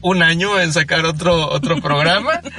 un 0.00 0.22
año 0.22 0.58
en 0.58 0.72
sacar 0.72 1.04
otro, 1.04 1.50
otro 1.50 1.80
programa. 1.80 2.40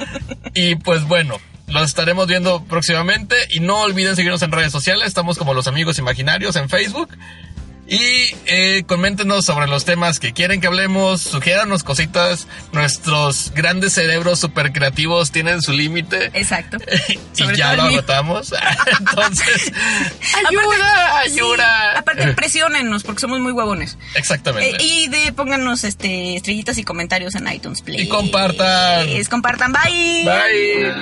Y 0.54 0.74
pues 0.74 1.04
bueno, 1.08 1.36
los 1.68 1.84
estaremos 1.84 2.26
viendo 2.26 2.64
próximamente. 2.64 3.36
Y 3.50 3.60
no 3.60 3.80
olviden 3.80 4.16
seguirnos 4.16 4.42
en 4.42 4.52
redes 4.52 4.72
sociales, 4.72 5.06
estamos 5.06 5.38
como 5.38 5.54
los 5.54 5.66
amigos 5.66 5.98
imaginarios 5.98 6.56
en 6.56 6.68
Facebook. 6.68 7.10
Y 7.92 8.34
eh, 8.46 8.84
coméntenos 8.86 9.44
sobre 9.44 9.66
los 9.66 9.84
temas 9.84 10.18
que 10.18 10.32
quieren 10.32 10.60
que 10.60 10.66
hablemos, 10.66 11.20
sugiéranos 11.20 11.84
cositas. 11.84 12.46
Nuestros 12.72 13.52
grandes 13.54 13.92
cerebros 13.92 14.40
super 14.40 14.72
creativos 14.72 15.30
tienen 15.30 15.60
su 15.60 15.72
límite. 15.72 16.30
Exacto. 16.32 16.78
y 17.08 17.18
Sobre 17.42 17.56
ya 17.56 17.74
lo 17.76 17.82
agotamos. 17.82 18.54
Entonces, 18.98 19.72
ayuda, 20.48 21.18
Aparte- 21.18 21.30
sí, 21.30 21.34
ayuda. 21.40 21.98
aparte, 21.98 22.32
presionennos 22.32 23.02
porque 23.02 23.20
somos 23.20 23.40
muy 23.40 23.52
huevones. 23.52 23.98
Exactamente. 24.14 24.76
Eh, 24.76 24.86
y 24.86 25.08
de 25.08 25.32
pónganos 25.32 25.84
este 25.84 26.36
estrellitas 26.36 26.78
y 26.78 26.84
comentarios 26.84 27.34
en 27.34 27.46
iTunes 27.52 27.82
Play. 27.82 28.02
Y 28.02 28.08
compartan. 28.08 29.06
compartan. 29.28 29.72
Bye. 29.72 30.24
Bye. 30.24 30.92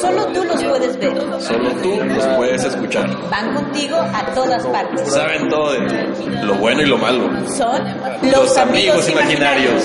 Solo 0.00 0.26
tú 0.28 0.44
los 0.44 0.62
puedes 0.62 0.98
ver. 0.98 1.16
Solo 1.40 1.70
tú 1.82 2.02
los 2.02 2.26
puedes 2.36 2.64
escuchar. 2.64 3.30
Van 3.30 3.54
contigo 3.54 3.96
a 3.96 4.24
todas 4.34 4.64
partes. 4.66 5.12
Saben 5.12 5.48
todo 5.48 5.65
de 5.72 6.44
lo 6.44 6.54
bueno 6.54 6.82
y 6.82 6.86
lo 6.86 6.98
malo. 6.98 7.28
Son 7.56 7.82
Los 8.22 8.56
amigos 8.56 9.08
imaginarios. 9.08 9.84